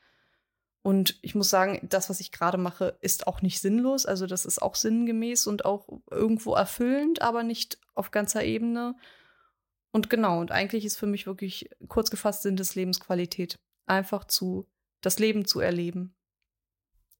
Und 0.81 1.19
ich 1.21 1.35
muss 1.35 1.49
sagen, 1.49 1.85
das, 1.89 2.09
was 2.09 2.21
ich 2.21 2.31
gerade 2.31 2.57
mache, 2.57 2.97
ist 3.01 3.27
auch 3.27 3.41
nicht 3.41 3.59
sinnlos. 3.59 4.05
Also 4.05 4.25
das 4.25 4.45
ist 4.45 4.61
auch 4.61 4.75
sinngemäß 4.75 5.45
und 5.45 5.65
auch 5.65 5.89
irgendwo 6.09 6.55
erfüllend, 6.55 7.21
aber 7.21 7.43
nicht 7.43 7.77
auf 7.95 8.11
ganzer 8.11 8.45
Ebene. 8.45 8.95
Und 9.91 10.09
genau, 10.09 10.39
und 10.39 10.51
eigentlich 10.51 10.85
ist 10.85 10.95
für 10.95 11.05
mich 11.05 11.27
wirklich 11.27 11.69
kurz 11.89 12.09
gefasst 12.09 12.43
Sinn 12.43 12.55
des 12.55 12.75
Lebensqualität. 12.75 13.59
Einfach 13.85 14.23
zu, 14.23 14.67
das 15.01 15.19
Leben 15.19 15.45
zu 15.45 15.59
erleben. 15.59 16.15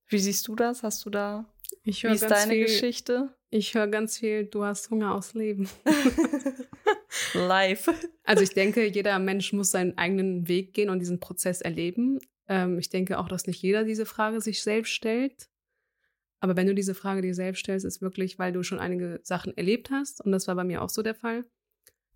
Wie 0.07 0.19
siehst 0.19 0.47
du 0.47 0.55
das? 0.55 0.83
Hast 0.83 1.05
du 1.05 1.09
da, 1.09 1.45
Ich 1.84 2.03
wie 2.03 2.08
ist 2.08 2.23
deine 2.23 2.53
viel, 2.53 2.65
Geschichte? 2.65 3.34
Ich 3.49 3.73
höre 3.73 3.88
ganz 3.88 4.19
viel, 4.19 4.45
du 4.45 4.63
hast 4.63 4.89
Hunger 4.89 5.15
aufs 5.15 5.34
Leben. 5.34 5.67
Live. 7.34 7.89
Also 8.23 8.43
ich 8.43 8.51
denke, 8.51 8.86
jeder 8.86 9.17
Mensch 9.19 9.53
muss 9.53 9.71
seinen 9.71 9.97
eigenen 9.97 10.47
Weg 10.47 10.73
gehen 10.73 10.89
und 10.89 10.99
diesen 10.99 11.19
Prozess 11.19 11.62
erleben. 11.62 12.19
Ähm, 12.47 12.77
ich 12.79 12.89
denke 12.89 13.17
auch, 13.19 13.27
dass 13.27 13.47
nicht 13.47 13.62
jeder 13.62 13.84
diese 13.84 14.05
Frage 14.05 14.41
sich 14.41 14.62
selbst 14.62 14.91
stellt. 14.91 15.49
Aber 16.39 16.55
wenn 16.55 16.67
du 16.67 16.75
diese 16.75 16.95
Frage 16.95 17.21
dir 17.21 17.36
selbst 17.36 17.60
stellst, 17.60 17.86
ist 17.86 18.01
wirklich, 18.01 18.39
weil 18.39 18.53
du 18.53 18.63
schon 18.63 18.79
einige 18.79 19.19
Sachen 19.23 19.55
erlebt 19.58 19.89
hast. 19.91 20.21
Und 20.21 20.32
das 20.32 20.47
war 20.47 20.55
bei 20.55 20.63
mir 20.63 20.82
auch 20.82 20.89
so 20.89 21.01
der 21.01 21.15
Fall, 21.15 21.45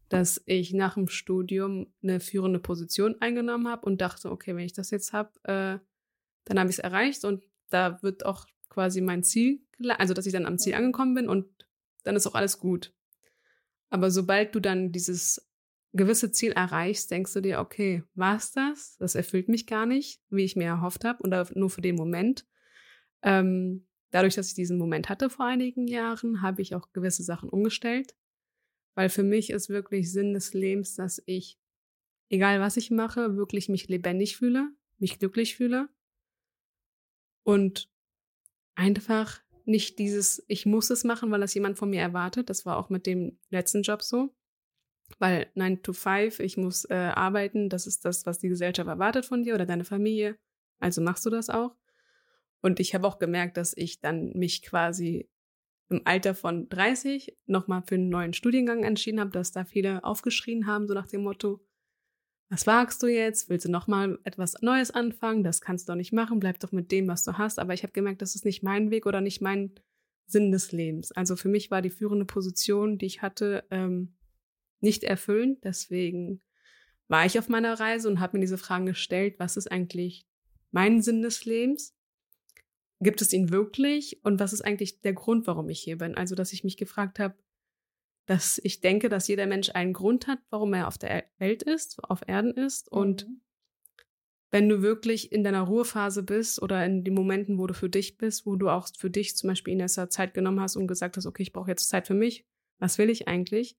dass 0.09 0.41
ich 0.45 0.73
nach 0.73 0.93
dem 0.93 1.07
Studium 1.07 1.93
eine 2.01 2.19
führende 2.19 2.59
Position 2.59 3.15
eingenommen 3.19 3.67
habe 3.67 3.85
und 3.85 3.99
dachte, 3.99 4.31
okay, 4.31 4.55
wenn 4.55 4.65
ich 4.65 4.73
das 4.73 4.91
jetzt 4.91 5.11
habe, 5.13 5.31
äh, 5.43 5.79
dann 6.45 6.59
habe 6.59 6.69
ich 6.69 6.77
es 6.77 6.83
erreicht 6.83 7.25
und 7.25 7.43
da 7.69 8.01
wird 8.01 8.25
auch 8.25 8.45
quasi 8.73 9.01
mein 9.01 9.23
Ziel, 9.23 9.61
also 9.97 10.13
dass 10.13 10.25
ich 10.25 10.33
dann 10.33 10.45
am 10.45 10.57
Ziel 10.57 10.73
angekommen 10.73 11.13
bin 11.13 11.29
und 11.29 11.47
dann 12.03 12.15
ist 12.15 12.27
auch 12.27 12.35
alles 12.35 12.59
gut. 12.59 12.93
Aber 13.89 14.11
sobald 14.11 14.55
du 14.55 14.59
dann 14.59 14.91
dieses 14.91 15.47
gewisse 15.93 16.31
Ziel 16.31 16.51
erreichst, 16.51 17.11
denkst 17.11 17.33
du 17.33 17.41
dir, 17.41 17.59
okay, 17.59 18.03
war's 18.15 18.51
das? 18.51 18.97
Das 18.97 19.15
erfüllt 19.15 19.47
mich 19.47 19.67
gar 19.67 19.85
nicht, 19.85 20.21
wie 20.29 20.43
ich 20.43 20.55
mir 20.55 20.65
erhofft 20.65 21.05
habe, 21.05 21.23
oder 21.23 21.47
nur 21.53 21.69
für 21.69 21.81
den 21.81 21.95
Moment. 21.95 22.45
Ähm, 23.21 23.85
dadurch, 24.09 24.35
dass 24.35 24.47
ich 24.47 24.55
diesen 24.55 24.79
Moment 24.79 25.09
hatte 25.09 25.29
vor 25.29 25.45
einigen 25.45 25.87
Jahren, 25.87 26.41
habe 26.41 26.61
ich 26.61 26.73
auch 26.73 26.91
gewisse 26.91 27.23
Sachen 27.23 27.49
umgestellt. 27.49 28.15
Weil 28.95 29.09
für 29.09 29.23
mich 29.23 29.51
ist 29.51 29.69
wirklich 29.69 30.11
Sinn 30.11 30.33
des 30.33 30.53
Lebens, 30.53 30.95
dass 30.95 31.21
ich, 31.25 31.59
egal 32.29 32.59
was 32.59 32.77
ich 32.77 32.91
mache, 32.91 33.37
wirklich 33.37 33.69
mich 33.69 33.87
lebendig 33.87 34.37
fühle, 34.37 34.69
mich 34.97 35.19
glücklich 35.19 35.55
fühle. 35.55 35.89
Und 37.43 37.92
einfach 38.75 39.41
nicht 39.65 39.99
dieses, 39.99 40.43
ich 40.47 40.65
muss 40.65 40.89
es 40.89 41.03
machen, 41.03 41.31
weil 41.31 41.39
das 41.39 41.53
jemand 41.53 41.77
von 41.77 41.89
mir 41.89 42.01
erwartet. 42.01 42.49
Das 42.49 42.65
war 42.65 42.77
auch 42.77 42.89
mit 42.89 43.05
dem 43.05 43.37
letzten 43.49 43.81
Job 43.81 44.01
so. 44.01 44.33
Weil 45.19 45.51
9 45.55 45.83
to 45.83 45.93
5, 45.93 46.39
ich 46.39 46.57
muss 46.57 46.85
äh, 46.85 46.93
arbeiten, 46.93 47.69
das 47.69 47.87
ist 47.87 48.03
das, 48.05 48.25
was 48.25 48.39
die 48.39 48.49
Gesellschaft 48.49 48.87
erwartet 48.87 49.25
von 49.25 49.43
dir 49.43 49.53
oder 49.53 49.65
deine 49.65 49.85
Familie. 49.85 50.37
Also 50.79 51.01
machst 51.01 51.25
du 51.25 51.29
das 51.29 51.49
auch. 51.49 51.75
Und 52.61 52.79
ich 52.79 52.95
habe 52.95 53.07
auch 53.07 53.19
gemerkt, 53.19 53.57
dass 53.57 53.75
ich 53.75 53.99
dann 53.99 54.31
mich 54.33 54.63
quasi 54.63 55.29
im 55.89 56.01
Alter 56.05 56.33
von 56.33 56.69
30 56.69 57.37
nochmal 57.45 57.83
für 57.85 57.95
einen 57.95 58.09
neuen 58.09 58.33
Studiengang 58.33 58.83
entschieden 58.83 59.19
habe, 59.19 59.31
dass 59.31 59.51
da 59.51 59.65
viele 59.65 60.03
aufgeschrien 60.03 60.65
haben, 60.65 60.87
so 60.87 60.93
nach 60.93 61.07
dem 61.07 61.23
Motto, 61.23 61.61
was 62.53 62.67
wagst 62.67 63.01
du 63.01 63.07
jetzt? 63.07 63.49
Willst 63.49 63.65
du 63.65 63.71
nochmal 63.71 64.19
etwas 64.23 64.61
Neues 64.61 64.91
anfangen? 64.91 65.43
Das 65.43 65.59
kannst 65.59 65.89
du 65.89 65.93
doch 65.93 65.97
nicht 65.97 66.13
machen. 66.13 66.39
Bleib 66.39 66.59
doch 66.59 66.71
mit 66.71 66.91
dem, 66.91 67.07
was 67.07 67.23
du 67.23 67.39
hast. 67.39 67.57
Aber 67.57 67.73
ich 67.73 67.81
habe 67.81 67.93
gemerkt, 67.93 68.21
das 68.21 68.35
ist 68.35 68.45
nicht 68.45 68.61
mein 68.61 68.91
Weg 68.91 69.07
oder 69.07 69.21
nicht 69.21 69.41
mein 69.41 69.71
Sinn 70.27 70.51
des 70.51 70.71
Lebens. 70.71 71.11
Also 71.11 71.35
für 71.35 71.49
mich 71.49 71.71
war 71.71 71.81
die 71.81 71.89
führende 71.89 72.25
Position, 72.25 72.99
die 72.99 73.07
ich 73.07 73.23
hatte, 73.23 73.63
ähm, 73.71 74.13
nicht 74.81 75.03
erfüllend. 75.03 75.63
Deswegen 75.63 76.43
war 77.07 77.25
ich 77.25 77.39
auf 77.39 77.49
meiner 77.49 77.79
Reise 77.79 78.07
und 78.07 78.19
habe 78.19 78.37
mir 78.37 78.41
diese 78.41 78.59
Fragen 78.59 78.85
gestellt, 78.85 79.39
was 79.39 79.57
ist 79.57 79.71
eigentlich 79.71 80.27
mein 80.69 81.01
Sinn 81.01 81.23
des 81.23 81.45
Lebens? 81.45 81.95
Gibt 82.99 83.23
es 83.23 83.33
ihn 83.33 83.49
wirklich? 83.49 84.23
Und 84.23 84.39
was 84.39 84.53
ist 84.53 84.61
eigentlich 84.61 85.01
der 85.01 85.13
Grund, 85.13 85.47
warum 85.47 85.69
ich 85.69 85.79
hier 85.79 85.97
bin? 85.97 86.13
Also, 86.13 86.35
dass 86.35 86.53
ich 86.53 86.63
mich 86.63 86.77
gefragt 86.77 87.17
habe, 87.17 87.33
dass 88.25 88.59
ich 88.63 88.79
denke, 88.81 89.09
dass 89.09 89.27
jeder 89.27 89.47
Mensch 89.47 89.69
einen 89.73 89.93
Grund 89.93 90.27
hat, 90.27 90.39
warum 90.49 90.73
er 90.73 90.87
auf 90.87 90.97
der 90.97 91.25
Welt 91.39 91.63
ist, 91.63 92.01
auf 92.03 92.21
Erden 92.27 92.51
ist. 92.53 92.89
Und 92.91 93.27
Mhm. 93.27 93.41
wenn 94.51 94.69
du 94.69 94.81
wirklich 94.81 95.31
in 95.31 95.43
deiner 95.43 95.61
Ruhephase 95.63 96.23
bist 96.23 96.61
oder 96.61 96.85
in 96.85 97.03
den 97.03 97.15
Momenten, 97.15 97.57
wo 97.57 97.67
du 97.67 97.73
für 97.73 97.89
dich 97.89 98.17
bist, 98.17 98.45
wo 98.45 98.55
du 98.55 98.69
auch 98.69 98.87
für 98.97 99.09
dich 99.09 99.35
zum 99.35 99.49
Beispiel 99.49 99.73
in 99.73 99.79
dieser 99.79 100.09
Zeit 100.09 100.33
genommen 100.33 100.59
hast 100.61 100.75
und 100.75 100.87
gesagt 100.87 101.17
hast, 101.17 101.25
okay, 101.25 101.43
ich 101.43 101.53
brauche 101.53 101.71
jetzt 101.71 101.89
Zeit 101.89 102.07
für 102.07 102.13
mich, 102.13 102.45
was 102.79 102.97
will 102.97 103.09
ich 103.09 103.27
eigentlich, 103.27 103.77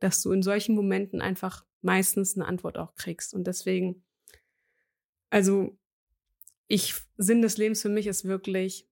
dass 0.00 0.20
du 0.22 0.32
in 0.32 0.42
solchen 0.42 0.74
Momenten 0.74 1.20
einfach 1.22 1.64
meistens 1.82 2.36
eine 2.36 2.46
Antwort 2.46 2.76
auch 2.78 2.94
kriegst. 2.94 3.32
Und 3.32 3.46
deswegen, 3.46 4.04
also 5.30 5.78
ich, 6.66 6.94
Sinn 7.16 7.40
des 7.40 7.56
Lebens 7.56 7.80
für 7.82 7.88
mich 7.88 8.06
ist 8.06 8.24
wirklich, 8.24 8.86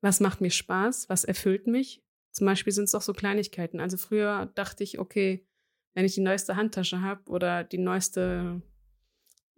was 0.00 0.20
macht 0.20 0.40
mir 0.40 0.50
Spaß, 0.50 1.08
was 1.08 1.24
erfüllt 1.24 1.66
mich. 1.66 2.02
Zum 2.30 2.46
Beispiel 2.46 2.72
sind 2.72 2.84
es 2.84 2.94
auch 2.94 3.02
so 3.02 3.12
Kleinigkeiten. 3.12 3.80
Also 3.80 3.96
früher 3.96 4.46
dachte 4.54 4.84
ich, 4.84 4.98
okay, 4.98 5.46
wenn 5.94 6.04
ich 6.04 6.14
die 6.14 6.20
neueste 6.20 6.56
Handtasche 6.56 7.02
habe 7.02 7.28
oder 7.30 7.64
die 7.64 7.78
neueste 7.78 8.62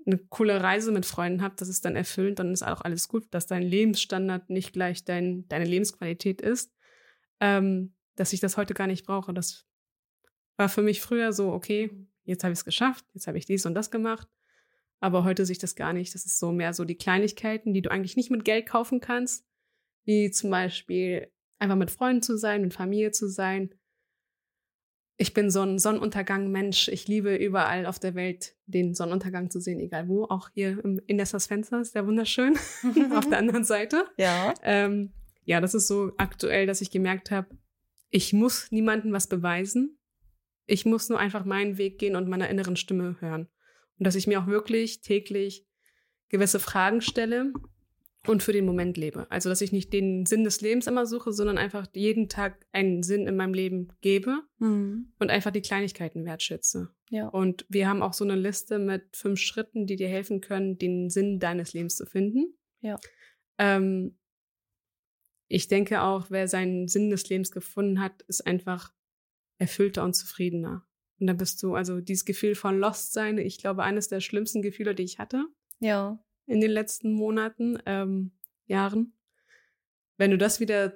eine 0.06 0.18
coole 0.18 0.62
Reise 0.62 0.92
mit 0.92 1.06
Freunden 1.06 1.42
habe, 1.42 1.54
das 1.56 1.68
ist 1.68 1.84
dann 1.84 1.96
erfüllend, 1.96 2.38
dann 2.38 2.52
ist 2.52 2.62
auch 2.62 2.80
alles 2.80 3.08
gut, 3.08 3.26
dass 3.30 3.46
dein 3.46 3.62
Lebensstandard 3.62 4.50
nicht 4.50 4.72
gleich 4.72 5.04
dein, 5.04 5.46
deine 5.48 5.66
Lebensqualität 5.66 6.40
ist, 6.40 6.72
ähm, 7.40 7.94
dass 8.16 8.32
ich 8.32 8.40
das 8.40 8.56
heute 8.56 8.74
gar 8.74 8.86
nicht 8.86 9.06
brauche. 9.06 9.34
Das 9.34 9.66
war 10.56 10.68
für 10.68 10.82
mich 10.82 11.00
früher 11.00 11.32
so, 11.32 11.52
okay, 11.52 11.90
jetzt 12.24 12.44
habe 12.44 12.52
ich 12.52 12.60
es 12.60 12.64
geschafft, 12.64 13.04
jetzt 13.12 13.26
habe 13.26 13.38
ich 13.38 13.46
dies 13.46 13.66
und 13.66 13.74
das 13.74 13.90
gemacht, 13.90 14.28
aber 15.00 15.24
heute 15.24 15.44
sehe 15.44 15.52
ich 15.52 15.58
das 15.58 15.76
gar 15.76 15.92
nicht. 15.92 16.14
Das 16.14 16.24
ist 16.24 16.38
so 16.38 16.52
mehr 16.52 16.72
so 16.72 16.84
die 16.84 16.96
Kleinigkeiten, 16.96 17.72
die 17.72 17.82
du 17.82 17.90
eigentlich 17.90 18.16
nicht 18.16 18.30
mit 18.30 18.44
Geld 18.44 18.66
kaufen 18.66 19.00
kannst, 19.00 19.46
wie 20.04 20.30
zum 20.30 20.50
Beispiel 20.50 21.30
einfach 21.60 21.76
mit 21.76 21.90
Freunden 21.90 22.22
zu 22.22 22.36
sein, 22.36 22.62
mit 22.62 22.74
Familie 22.74 23.12
zu 23.12 23.28
sein, 23.28 23.74
ich 25.20 25.34
bin 25.34 25.50
so 25.50 25.60
ein 25.60 25.78
Sonnenuntergang-Mensch. 25.78 26.88
Ich 26.88 27.06
liebe 27.06 27.36
überall 27.36 27.84
auf 27.84 27.98
der 27.98 28.14
Welt 28.14 28.54
den 28.64 28.94
Sonnenuntergang 28.94 29.50
zu 29.50 29.60
sehen, 29.60 29.78
egal 29.78 30.08
wo. 30.08 30.24
Auch 30.24 30.48
hier 30.54 30.82
im, 30.82 30.98
in 31.06 31.16
Nessas 31.16 31.46
Fenster 31.46 31.78
ist 31.78 31.94
der 31.94 32.06
wunderschön. 32.06 32.56
auf 33.14 33.28
der 33.28 33.36
anderen 33.36 33.64
Seite. 33.64 34.06
Ja. 34.16 34.54
Ähm, 34.62 35.12
ja, 35.44 35.60
das 35.60 35.74
ist 35.74 35.88
so 35.88 36.12
aktuell, 36.16 36.66
dass 36.66 36.80
ich 36.80 36.90
gemerkt 36.90 37.30
habe, 37.30 37.48
ich 38.08 38.32
muss 38.32 38.72
niemandem 38.72 39.12
was 39.12 39.26
beweisen. 39.26 39.98
Ich 40.64 40.86
muss 40.86 41.10
nur 41.10 41.18
einfach 41.18 41.44
meinen 41.44 41.76
Weg 41.76 41.98
gehen 41.98 42.16
und 42.16 42.26
meiner 42.26 42.48
inneren 42.48 42.76
Stimme 42.76 43.16
hören. 43.20 43.46
Und 43.98 44.06
dass 44.06 44.14
ich 44.14 44.26
mir 44.26 44.40
auch 44.40 44.46
wirklich 44.46 45.02
täglich 45.02 45.66
gewisse 46.30 46.60
Fragen 46.60 47.02
stelle 47.02 47.52
und 48.26 48.42
für 48.42 48.52
den 48.52 48.66
Moment 48.66 48.96
lebe. 48.98 49.30
Also, 49.30 49.48
dass 49.48 49.60
ich 49.62 49.72
nicht 49.72 49.92
den 49.92 50.26
Sinn 50.26 50.44
des 50.44 50.60
Lebens 50.60 50.86
immer 50.86 51.06
suche, 51.06 51.32
sondern 51.32 51.56
einfach 51.58 51.86
jeden 51.94 52.28
Tag 52.28 52.66
einen 52.72 53.02
Sinn 53.02 53.26
in 53.26 53.36
meinem 53.36 53.54
Leben 53.54 53.88
gebe 54.02 54.42
Mhm. 54.58 55.12
und 55.18 55.30
einfach 55.30 55.50
die 55.50 55.62
Kleinigkeiten 55.62 56.24
wertschätze. 56.26 56.90
Ja. 57.10 57.28
Und 57.28 57.64
wir 57.68 57.88
haben 57.88 58.02
auch 58.02 58.12
so 58.12 58.24
eine 58.24 58.36
Liste 58.36 58.78
mit 58.78 59.16
fünf 59.16 59.40
Schritten, 59.40 59.86
die 59.86 59.96
dir 59.96 60.08
helfen 60.08 60.40
können, 60.40 60.76
den 60.76 61.08
Sinn 61.10 61.38
deines 61.40 61.72
Lebens 61.72 61.96
zu 61.96 62.04
finden. 62.06 62.54
Ja. 62.82 62.98
Ähm, 63.58 64.16
ich 65.48 65.66
denke 65.68 66.02
auch, 66.02 66.30
wer 66.30 66.46
seinen 66.46 66.86
Sinn 66.88 67.10
des 67.10 67.28
Lebens 67.28 67.50
gefunden 67.50 68.00
hat, 68.00 68.22
ist 68.22 68.46
einfach 68.46 68.92
erfüllter 69.58 70.04
und 70.04 70.14
zufriedener. 70.14 70.86
Und 71.18 71.26
dann 71.26 71.36
bist 71.36 71.62
du, 71.62 71.74
also 71.74 72.00
dieses 72.00 72.24
Gefühl 72.24 72.54
von 72.54 72.78
Lost 72.78 73.12
sein, 73.12 73.36
ich 73.38 73.58
glaube, 73.58 73.82
eines 73.82 74.08
der 74.08 74.20
schlimmsten 74.20 74.62
Gefühle, 74.62 74.94
die 74.94 75.02
ich 75.02 75.18
hatte 75.18 75.44
Ja. 75.80 76.22
In 76.50 76.60
den 76.60 76.70
letzten 76.70 77.12
Monaten, 77.12 77.78
ähm, 77.86 78.32
Jahren. 78.66 79.14
Wenn 80.16 80.32
du 80.32 80.38
das 80.38 80.60
wieder 80.60 80.94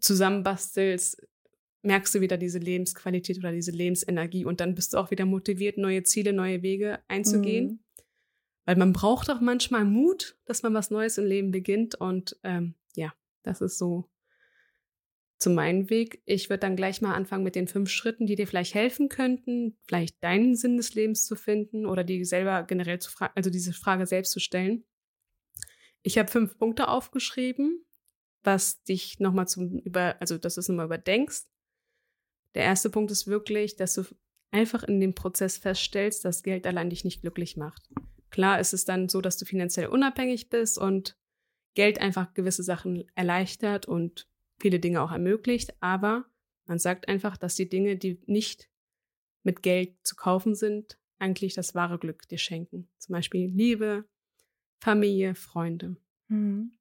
zusammenbastelst, 0.00 1.26
merkst 1.82 2.14
du 2.14 2.20
wieder 2.20 2.36
diese 2.36 2.58
Lebensqualität 2.58 3.38
oder 3.38 3.52
diese 3.52 3.70
Lebensenergie 3.70 4.44
und 4.44 4.60
dann 4.60 4.74
bist 4.74 4.92
du 4.92 4.98
auch 4.98 5.10
wieder 5.10 5.24
motiviert, 5.24 5.78
neue 5.78 6.02
Ziele, 6.02 6.32
neue 6.32 6.62
Wege 6.62 7.00
einzugehen. 7.08 7.66
Mhm. 7.66 7.78
Weil 8.64 8.76
man 8.76 8.92
braucht 8.92 9.30
auch 9.30 9.40
manchmal 9.40 9.84
Mut, 9.84 10.36
dass 10.44 10.62
man 10.62 10.74
was 10.74 10.90
Neues 10.90 11.18
im 11.18 11.24
Leben 11.24 11.50
beginnt. 11.50 11.96
Und 11.96 12.38
ähm, 12.44 12.74
ja, 12.94 13.12
das 13.42 13.60
ist 13.60 13.78
so 13.78 14.08
zu 15.42 15.50
meinem 15.50 15.90
Weg. 15.90 16.22
Ich 16.24 16.48
würde 16.48 16.60
dann 16.60 16.76
gleich 16.76 17.02
mal 17.02 17.14
anfangen 17.14 17.42
mit 17.44 17.56
den 17.56 17.66
fünf 17.66 17.90
Schritten, 17.90 18.26
die 18.26 18.36
dir 18.36 18.46
vielleicht 18.46 18.74
helfen 18.74 19.08
könnten, 19.08 19.76
vielleicht 19.82 20.22
deinen 20.22 20.54
Sinn 20.54 20.76
des 20.76 20.94
Lebens 20.94 21.26
zu 21.26 21.34
finden 21.34 21.84
oder 21.84 22.04
die 22.04 22.24
selber 22.24 22.62
generell 22.62 23.00
zu 23.00 23.10
fragen, 23.10 23.32
also 23.34 23.50
diese 23.50 23.72
Frage 23.72 24.06
selbst 24.06 24.32
zu 24.32 24.40
stellen. 24.40 24.84
Ich 26.02 26.16
habe 26.16 26.30
fünf 26.30 26.56
Punkte 26.58 26.88
aufgeschrieben, 26.88 27.84
was 28.44 28.82
dich 28.84 29.18
nochmal 29.18 29.48
zum 29.48 29.78
über, 29.80 30.16
also 30.20 30.38
dass 30.38 30.54
du 30.54 30.60
es 30.60 30.68
nochmal 30.68 30.86
überdenkst. 30.86 31.42
Der 32.54 32.62
erste 32.62 32.90
Punkt 32.90 33.10
ist 33.10 33.26
wirklich, 33.26 33.76
dass 33.76 33.94
du 33.94 34.04
einfach 34.52 34.84
in 34.84 35.00
dem 35.00 35.14
Prozess 35.14 35.58
feststellst, 35.58 36.24
dass 36.24 36.42
Geld 36.42 36.66
allein 36.66 36.90
dich 36.90 37.04
nicht 37.04 37.22
glücklich 37.22 37.56
macht. 37.56 37.88
Klar 38.30 38.60
ist 38.60 38.74
es 38.74 38.84
dann 38.84 39.08
so, 39.08 39.20
dass 39.20 39.38
du 39.38 39.44
finanziell 39.44 39.88
unabhängig 39.88 40.50
bist 40.50 40.78
und 40.78 41.16
Geld 41.74 42.00
einfach 42.00 42.34
gewisse 42.34 42.62
Sachen 42.62 43.04
erleichtert 43.14 43.86
und 43.86 44.28
viele 44.62 44.80
Dinge 44.80 45.02
auch 45.02 45.12
ermöglicht, 45.12 45.74
aber 45.80 46.24
man 46.66 46.78
sagt 46.78 47.08
einfach, 47.08 47.36
dass 47.36 47.56
die 47.56 47.68
Dinge, 47.68 47.96
die 47.96 48.22
nicht 48.26 48.70
mit 49.42 49.62
Geld 49.62 49.94
zu 50.04 50.14
kaufen 50.16 50.54
sind, 50.54 50.98
eigentlich 51.18 51.54
das 51.54 51.74
wahre 51.74 51.98
Glück 51.98 52.26
dir 52.28 52.38
schenken. 52.38 52.88
Zum 52.98 53.12
Beispiel 53.12 53.48
Liebe, 53.48 54.04
Familie, 54.80 55.34
Freunde. 55.34 55.96
Mhm. 56.28 56.78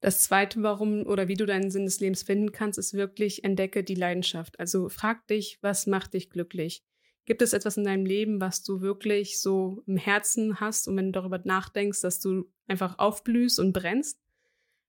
Das 0.00 0.22
zweite, 0.22 0.62
warum 0.62 1.04
oder 1.04 1.28
wie 1.28 1.34
du 1.34 1.44
deinen 1.44 1.70
Sinn 1.70 1.84
des 1.84 2.00
Lebens 2.00 2.22
finden 2.22 2.52
kannst, 2.52 2.78
ist 2.78 2.94
wirklich 2.94 3.44
entdecke 3.44 3.84
die 3.84 3.94
Leidenschaft. 3.94 4.58
Also 4.58 4.88
frag 4.88 5.26
dich, 5.26 5.58
was 5.60 5.86
macht 5.86 6.14
dich 6.14 6.30
glücklich? 6.30 6.82
Gibt 7.26 7.42
es 7.42 7.52
etwas 7.52 7.76
in 7.76 7.84
deinem 7.84 8.06
Leben, 8.06 8.40
was 8.40 8.62
du 8.62 8.80
wirklich 8.80 9.40
so 9.40 9.82
im 9.86 9.96
Herzen 9.96 10.58
hast 10.58 10.88
und 10.88 10.96
wenn 10.96 11.12
du 11.12 11.20
darüber 11.20 11.38
nachdenkst, 11.44 12.00
dass 12.00 12.18
du 12.18 12.50
einfach 12.66 12.98
aufblühst 12.98 13.58
und 13.58 13.72
brennst? 13.72 14.18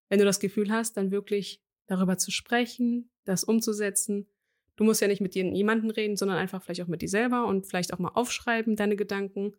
Wenn 0.08 0.20
du 0.20 0.26
das 0.26 0.40
Gefühl 0.40 0.72
hast, 0.72 0.96
dann 0.98 1.12
wirklich 1.12 1.62
darüber 1.88 2.18
zu 2.18 2.32
sprechen, 2.32 3.10
das 3.26 3.44
umzusetzen. 3.44 4.28
Du 4.76 4.84
musst 4.84 5.02
ja 5.02 5.08
nicht 5.08 5.22
mit 5.22 5.36
jemandem 5.36 5.90
reden, 5.90 6.18
sondern 6.18 6.38
einfach 6.38 6.64
vielleicht 6.64 6.82
auch 6.82 6.88
mit 6.88 7.02
dir 7.02 7.10
selber 7.10 7.46
und 7.46 7.68
vielleicht 7.68 7.94
auch 7.94 8.00
mal 8.00 8.12
aufschreiben, 8.14 8.76
deine 8.76 8.96
Gedanken 8.96 9.54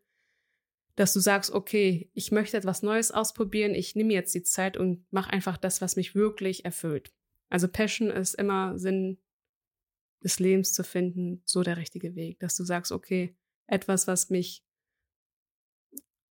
dass 0.95 1.13
du 1.13 1.21
sagst, 1.21 1.51
okay, 1.53 2.11
ich 2.13 2.33
möchte 2.33 2.57
etwas 2.57 2.83
Neues 2.83 3.11
ausprobieren, 3.11 3.75
ich 3.75 3.97
nehme 3.97 4.13
jetzt 4.13 4.35
die 4.35 4.43
Zeit 4.43 4.77
und 4.77 5.11
mache 5.11 5.33
einfach 5.33 5.57
das, 5.57 5.81
was 5.81 5.97
mich 5.97 6.15
wirklich 6.15 6.65
erfüllt. 6.65 7.13
Also 7.49 7.69
Passion 7.69 8.11
ist 8.11 8.35
immer 8.35 8.79
Sinn 8.79 9.19
des 10.23 10.39
Lebens 10.39 10.73
zu 10.73 10.85
finden, 10.85 11.43
so 11.45 11.63
der 11.63 11.77
richtige 11.77 12.15
Weg, 12.15 12.39
dass 12.41 12.57
du 12.57 12.65
sagst, 12.65 12.93
okay, 12.93 13.37
etwas, 13.67 14.07
was 14.07 14.31
mich, 14.31 14.65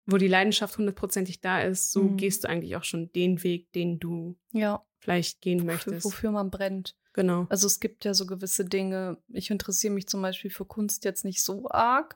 wo 0.05 0.17
die 0.17 0.27
Leidenschaft 0.27 0.77
hundertprozentig 0.77 1.41
da 1.41 1.61
ist, 1.61 1.91
so 1.91 2.03
mhm. 2.03 2.17
gehst 2.17 2.43
du 2.43 2.49
eigentlich 2.49 2.75
auch 2.75 2.83
schon 2.83 3.11
den 3.13 3.43
Weg, 3.43 3.71
den 3.73 3.99
du 3.99 4.37
ja. 4.51 4.85
Vielleicht 4.99 5.41
gehen 5.41 5.65
möchtest. 5.65 6.05
Wofür 6.05 6.31
man 6.31 6.49
brennt. 6.49 6.95
Genau. 7.13 7.47
Also 7.49 7.65
es 7.67 7.79
gibt 7.79 8.05
ja 8.05 8.13
so 8.13 8.25
gewisse 8.25 8.65
Dinge. 8.65 9.17
Ich 9.29 9.49
interessiere 9.49 9.93
mich 9.93 10.07
zum 10.07 10.21
Beispiel 10.21 10.51
für 10.51 10.65
Kunst 10.65 11.03
jetzt 11.03 11.25
nicht 11.25 11.43
so 11.43 11.69
arg, 11.69 12.15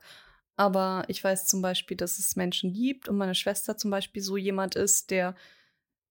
aber 0.56 1.06
ich 1.08 1.24
weiß 1.24 1.48
zum 1.48 1.62
Beispiel, 1.62 1.98
dass 1.98 2.20
es 2.20 2.36
Menschen 2.36 2.74
gibt 2.74 3.10
und 3.10 3.18
meine 3.18 3.34
Schwester 3.34 3.78
zum 3.78 3.90
Beispiel 3.90 4.22
so 4.22 4.38
jemand 4.38 4.76
ist, 4.76 5.10
der 5.10 5.36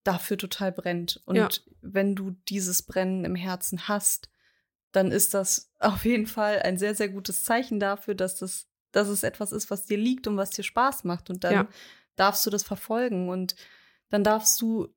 dafür 0.02 0.38
total 0.38 0.72
brennt. 0.72 1.20
Und 1.24 1.36
ja. 1.36 1.48
wenn 1.82 2.16
du 2.16 2.32
dieses 2.48 2.82
Brennen 2.82 3.24
im 3.24 3.36
Herzen 3.36 3.86
hast, 3.86 4.28
dann 4.92 5.12
ist 5.12 5.34
das 5.34 5.72
auf 5.78 6.04
jeden 6.04 6.26
Fall 6.26 6.60
ein 6.60 6.78
sehr, 6.78 6.94
sehr 6.94 7.08
gutes 7.08 7.44
Zeichen 7.44 7.78
dafür, 7.80 8.14
dass, 8.14 8.36
das, 8.36 8.66
dass 8.92 9.08
es 9.08 9.22
etwas 9.22 9.52
ist, 9.52 9.70
was 9.70 9.84
dir 9.84 9.98
liegt 9.98 10.26
und 10.26 10.36
was 10.36 10.50
dir 10.50 10.64
Spaß 10.64 11.04
macht. 11.04 11.30
Und 11.30 11.44
dann 11.44 11.52
ja. 11.52 11.68
darfst 12.16 12.44
du 12.44 12.50
das 12.50 12.62
verfolgen 12.62 13.28
und 13.28 13.54
dann 14.08 14.24
darfst 14.24 14.60
du 14.60 14.88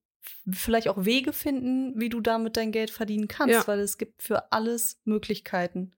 vielleicht 0.50 0.88
auch 0.88 1.06
Wege 1.06 1.34
finden, 1.34 2.00
wie 2.00 2.10
du 2.10 2.22
damit 2.22 2.58
dein 2.58 2.72
Geld 2.72 2.90
verdienen 2.90 3.28
kannst, 3.28 3.54
ja. 3.56 3.68
weil 3.68 3.80
es 3.80 3.98
gibt 3.98 4.22
für 4.22 4.52
alles 4.52 5.02
Möglichkeiten. 5.06 5.94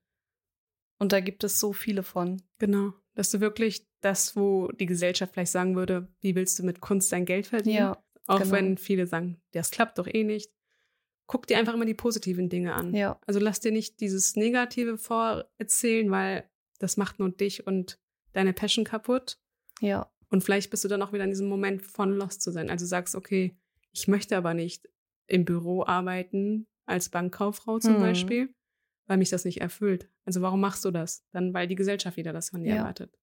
Und 0.98 1.12
da 1.12 1.20
gibt 1.20 1.44
es 1.44 1.60
so 1.60 1.72
viele 1.72 2.02
von. 2.02 2.42
Genau. 2.58 2.92
Dass 3.14 3.30
du 3.30 3.40
wirklich 3.40 3.86
das, 4.00 4.36
wo 4.36 4.68
die 4.72 4.86
Gesellschaft 4.86 5.34
vielleicht 5.34 5.52
sagen 5.52 5.76
würde, 5.76 6.08
wie 6.20 6.34
willst 6.34 6.58
du 6.58 6.64
mit 6.64 6.80
Kunst 6.80 7.12
dein 7.12 7.24
Geld 7.24 7.46
verdienen? 7.46 7.76
Ja, 7.76 8.04
Auch 8.26 8.40
genau. 8.40 8.52
wenn 8.52 8.78
viele 8.78 9.06
sagen, 9.06 9.40
das 9.52 9.70
klappt 9.70 9.98
doch 9.98 10.06
eh 10.06 10.24
nicht. 10.24 10.52
Guck 11.26 11.46
dir 11.46 11.58
einfach 11.58 11.74
immer 11.74 11.86
die 11.86 11.94
positiven 11.94 12.48
Dinge 12.48 12.74
an. 12.74 12.94
Ja. 12.94 13.18
Also 13.26 13.40
lass 13.40 13.60
dir 13.60 13.72
nicht 13.72 14.00
dieses 14.00 14.36
Negative 14.36 14.96
vorerzählen, 14.96 16.10
weil 16.10 16.48
das 16.78 16.96
macht 16.96 17.18
nur 17.18 17.30
dich 17.30 17.66
und 17.66 17.98
deine 18.32 18.52
Passion 18.52 18.84
kaputt. 18.84 19.38
Ja. 19.80 20.10
Und 20.28 20.44
vielleicht 20.44 20.70
bist 20.70 20.84
du 20.84 20.88
dann 20.88 21.02
auch 21.02 21.12
wieder 21.12 21.24
in 21.24 21.30
diesem 21.30 21.48
Moment 21.48 21.82
von 21.82 22.12
Lost 22.12 22.42
zu 22.42 22.52
sein. 22.52 22.70
Also 22.70 22.86
sagst, 22.86 23.14
okay, 23.14 23.56
ich 23.96 24.08
möchte 24.08 24.36
aber 24.36 24.52
nicht 24.52 24.90
im 25.26 25.46
Büro 25.46 25.82
arbeiten, 25.82 26.66
als 26.84 27.08
Bankkauffrau 27.08 27.78
zum 27.78 27.94
hm. 27.94 28.00
Beispiel, 28.02 28.54
weil 29.06 29.16
mich 29.16 29.30
das 29.30 29.46
nicht 29.46 29.62
erfüllt. 29.62 30.10
Also 30.26 30.42
warum 30.42 30.60
machst 30.60 30.84
du 30.84 30.90
das? 30.90 31.24
Dann, 31.32 31.54
weil 31.54 31.66
die 31.66 31.76
Gesellschaft 31.76 32.18
wieder 32.18 32.34
das 32.34 32.50
von 32.50 32.62
dir 32.62 32.74
ja. 32.74 32.76
erwartet. 32.76 33.18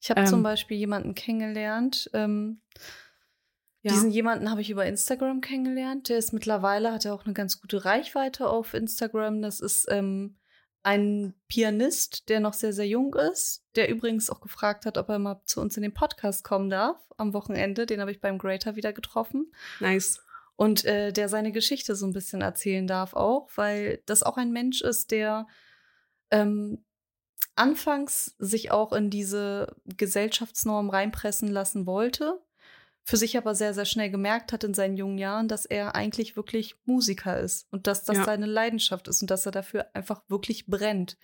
Ich 0.00 0.10
habe 0.10 0.22
ähm, 0.22 0.26
zum 0.26 0.42
Beispiel 0.42 0.76
jemanden 0.76 1.14
kennengelernt. 1.14 2.10
Ähm, 2.14 2.60
ja. 3.82 3.92
Diesen 3.92 4.10
jemanden 4.10 4.50
habe 4.50 4.60
ich 4.60 4.70
über 4.70 4.84
Instagram 4.84 5.40
kennengelernt. 5.40 6.08
Der 6.08 6.18
ist 6.18 6.32
mittlerweile, 6.32 6.92
hat 6.92 7.04
er 7.04 7.14
auch 7.14 7.24
eine 7.24 7.34
ganz 7.34 7.60
gute 7.60 7.84
Reichweite 7.84 8.48
auf 8.48 8.74
Instagram. 8.74 9.40
Das 9.40 9.60
ist 9.60 9.86
ähm, 9.88 10.36
ein 10.86 11.34
Pianist, 11.48 12.28
der 12.28 12.38
noch 12.38 12.52
sehr, 12.52 12.72
sehr 12.72 12.86
jung 12.86 13.14
ist, 13.14 13.64
der 13.74 13.88
übrigens 13.88 14.30
auch 14.30 14.40
gefragt 14.40 14.86
hat, 14.86 14.96
ob 14.98 15.08
er 15.08 15.18
mal 15.18 15.42
zu 15.44 15.60
uns 15.60 15.76
in 15.76 15.82
den 15.82 15.92
Podcast 15.92 16.44
kommen 16.44 16.70
darf 16.70 16.96
am 17.16 17.34
Wochenende. 17.34 17.86
Den 17.86 18.00
habe 18.00 18.12
ich 18.12 18.20
beim 18.20 18.38
Greater 18.38 18.76
wieder 18.76 18.92
getroffen. 18.92 19.50
Nice 19.80 20.20
und 20.56 20.84
äh, 20.84 21.12
der 21.12 21.28
seine 21.28 21.52
Geschichte 21.52 21.94
so 21.94 22.06
ein 22.06 22.12
bisschen 22.12 22.40
erzählen 22.40 22.86
darf 22.86 23.14
auch, 23.14 23.48
weil 23.56 24.02
das 24.06 24.22
auch 24.22 24.38
ein 24.38 24.52
Mensch 24.52 24.80
ist, 24.80 25.10
der 25.10 25.46
ähm, 26.30 26.84
anfangs 27.56 28.34
sich 28.38 28.70
auch 28.70 28.92
in 28.92 29.10
diese 29.10 29.76
Gesellschaftsnorm 29.84 30.88
reinpressen 30.88 31.48
lassen 31.48 31.86
wollte, 31.86 32.40
für 33.08 33.16
sich 33.16 33.38
aber 33.38 33.54
sehr, 33.54 33.72
sehr 33.72 33.84
schnell 33.84 34.10
gemerkt 34.10 34.52
hat 34.52 34.64
in 34.64 34.74
seinen 34.74 34.96
jungen 34.96 35.16
Jahren, 35.16 35.46
dass 35.46 35.64
er 35.64 35.94
eigentlich 35.94 36.34
wirklich 36.34 36.74
Musiker 36.86 37.38
ist 37.38 37.68
und 37.70 37.86
dass 37.86 38.02
das 38.02 38.16
ja. 38.16 38.24
seine 38.24 38.46
Leidenschaft 38.46 39.06
ist 39.06 39.22
und 39.22 39.30
dass 39.30 39.46
er 39.46 39.52
dafür 39.52 39.86
einfach 39.94 40.22
wirklich 40.26 40.66
brennt. 40.66 41.16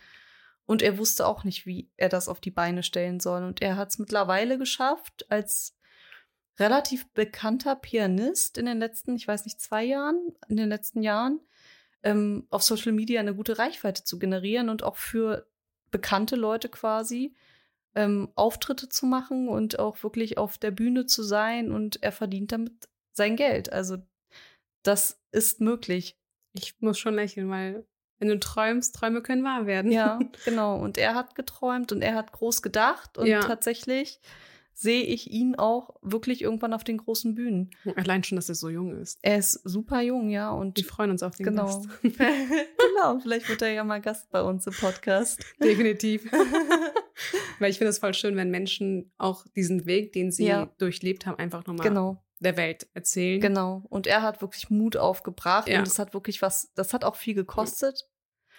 Und 0.64 0.81
er 0.81 0.97
wusste 0.97 1.27
auch 1.27 1.42
nicht, 1.42 1.66
wie 1.66 1.90
er 1.97 2.09
das 2.09 2.29
auf 2.29 2.40
die 2.40 2.53
Beine 2.53 2.85
stellen 2.85 3.18
soll. 3.18 3.42
Und 3.42 3.62
er 3.62 3.77
hat 3.77 3.90
es 3.90 3.99
mittlerweile 3.99 4.59
geschafft, 4.59 5.29
als 5.29 5.77
relativ 6.57 7.12
bekannter 7.14 7.75
Pianist 7.75 8.59
in 8.59 8.66
den 8.66 8.79
letzten, 8.79 9.16
ich 9.16 9.27
weiß 9.27 9.45
nicht, 9.45 9.61
zwei 9.61 9.83
Jahren, 9.83 10.37
in 10.47 10.59
den 10.59 10.68
letzten 10.68 11.03
Jahren, 11.03 11.40
ähm, 12.05 12.47
auf 12.51 12.62
Social 12.62 12.92
Media 12.92 13.18
eine 13.18 13.35
gute 13.35 13.59
Reichweite 13.59 14.05
zu 14.05 14.21
generieren 14.21 14.68
und 14.68 14.85
auch 14.85 14.97
für 14.97 15.49
bekannte 15.90 16.37
Leute 16.37 16.68
quasi 16.68 17.35
ähm, 17.94 18.31
Auftritte 18.35 18.88
zu 18.88 19.07
machen 19.07 19.48
und 19.48 19.78
auch 19.78 20.02
wirklich 20.02 20.38
auf 20.38 20.59
der 20.59 20.70
Bühne 20.70 21.07
zu 21.07 21.22
sein 21.22 21.70
und 21.72 22.02
er 22.02 22.12
verdient 22.12 22.52
damit 22.52 22.72
sein 23.12 23.37
Geld. 23.37 23.72
Also 23.72 23.98
das 24.83 25.20
ist 25.31 25.61
möglich. 25.61 26.16
Ich 26.55 26.81
muss 26.81 26.98
schon 26.98 27.14
lächeln, 27.14 27.48
weil 27.50 27.87
wenn 28.18 28.28
du 28.28 28.38
träumst, 28.38 28.94
Träume 28.94 29.20
können 29.20 29.42
wahr 29.42 29.66
werden. 29.66 29.90
Ja, 29.90 30.18
genau. 30.44 30.78
Und 30.78 30.96
er 30.96 31.14
hat 31.14 31.35
geträumt 31.35 31.92
und 31.92 32.02
er 32.02 32.14
hat 32.14 32.33
groß 32.33 32.62
gedacht 32.62 33.18
und 33.18 33.26
ja. 33.26 33.40
tatsächlich 33.40 34.20
sehe 34.74 35.02
ich 35.02 35.31
ihn 35.31 35.57
auch 35.57 35.96
wirklich 36.02 36.42
irgendwann 36.42 36.72
auf 36.72 36.85
den 36.85 36.98
großen 36.98 37.35
Bühnen. 37.35 37.70
Allein 37.96 38.24
schon, 38.24 38.37
dass 38.37 38.48
er 38.48 38.55
so 38.55 38.68
jung 38.68 38.96
ist. 38.96 39.18
Er 39.22 39.38
ist 39.38 39.61
super 39.64 40.00
jung, 40.00 40.31
ja. 40.31 40.50
Und 40.50 40.76
wir 40.76 40.85
freuen 40.85 41.11
uns 41.11 41.22
auf 41.22 41.37
den 41.37 41.46
genau. 41.46 41.66
Gast. 41.66 41.88
genau, 42.02 43.18
vielleicht 43.20 43.48
wird 43.48 43.62
er 43.62 43.72
ja 43.72 43.85
mal 43.85 44.00
Gast 44.00 44.31
bei 44.31 44.42
uns 44.42 44.66
im 44.66 44.72
Podcast. 44.72 45.44
Definitiv. 45.62 46.31
Weil 47.59 47.70
ich 47.70 47.79
finde 47.79 47.90
es 47.90 47.98
voll 47.98 48.14
schön, 48.14 48.37
wenn 48.37 48.51
Menschen 48.51 49.12
auch 49.18 49.46
diesen 49.57 49.87
Weg, 49.87 50.12
den 50.12 50.31
sie 50.31 50.46
ja. 50.46 50.66
durchlebt 50.79 51.27
haben, 51.27 51.38
einfach 51.38 51.66
nochmal 51.66 51.87
genau. 51.87 52.22
der 52.40 52.57
Welt 52.57 52.88
erzählen. 52.94 53.40
Genau. 53.40 53.85
Und 53.88 54.07
er 54.07 54.22
hat 54.22 54.40
wirklich 54.40 54.70
Mut 54.70 54.96
aufgebracht 54.96 55.68
ja. 55.68 55.79
und 55.79 55.87
es 55.87 55.98
hat 55.98 56.14
wirklich 56.14 56.42
was, 56.42 56.72
das 56.75 56.94
hat 56.94 57.05
auch 57.05 57.16
viel 57.16 57.35
gekostet. 57.35 58.09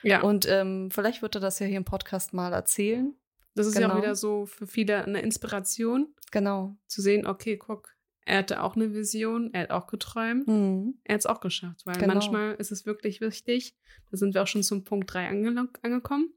Ja. 0.03 0.21
Und 0.21 0.47
ähm, 0.49 0.89
vielleicht 0.91 1.21
wird 1.21 1.35
er 1.35 1.41
das 1.41 1.59
ja 1.59 1.65
hier 1.65 1.77
im 1.77 1.85
Podcast 1.85 2.33
mal 2.33 2.51
erzählen. 2.53 3.15
Das 3.55 3.67
ist 3.67 3.75
genau. 3.75 3.87
ja 3.87 3.91
auch 3.91 3.95
genau. 3.95 4.03
wieder 4.03 4.15
so 4.15 4.45
für 4.45 4.67
viele 4.67 5.03
eine 5.03 5.21
Inspiration. 5.21 6.13
Genau. 6.31 6.75
Zu 6.87 7.01
sehen, 7.01 7.27
okay, 7.27 7.57
guck, 7.57 7.93
er 8.25 8.39
hatte 8.39 8.63
auch 8.63 8.75
eine 8.75 8.93
Vision, 8.93 9.53
er 9.53 9.63
hat 9.63 9.71
auch 9.71 9.87
geträumt, 9.87 10.47
mhm. 10.47 10.99
er 11.03 11.15
hat 11.15 11.21
es 11.21 11.25
auch 11.25 11.39
geschafft. 11.39 11.85
Weil 11.85 11.95
genau. 11.95 12.13
manchmal 12.13 12.55
ist 12.55 12.71
es 12.71 12.85
wirklich 12.85 13.21
wichtig, 13.21 13.75
da 14.11 14.17
sind 14.17 14.33
wir 14.33 14.43
auch 14.43 14.47
schon 14.47 14.63
zum 14.63 14.83
Punkt 14.83 15.13
3 15.13 15.27
ange 15.27 15.69
angekommen. 15.81 16.33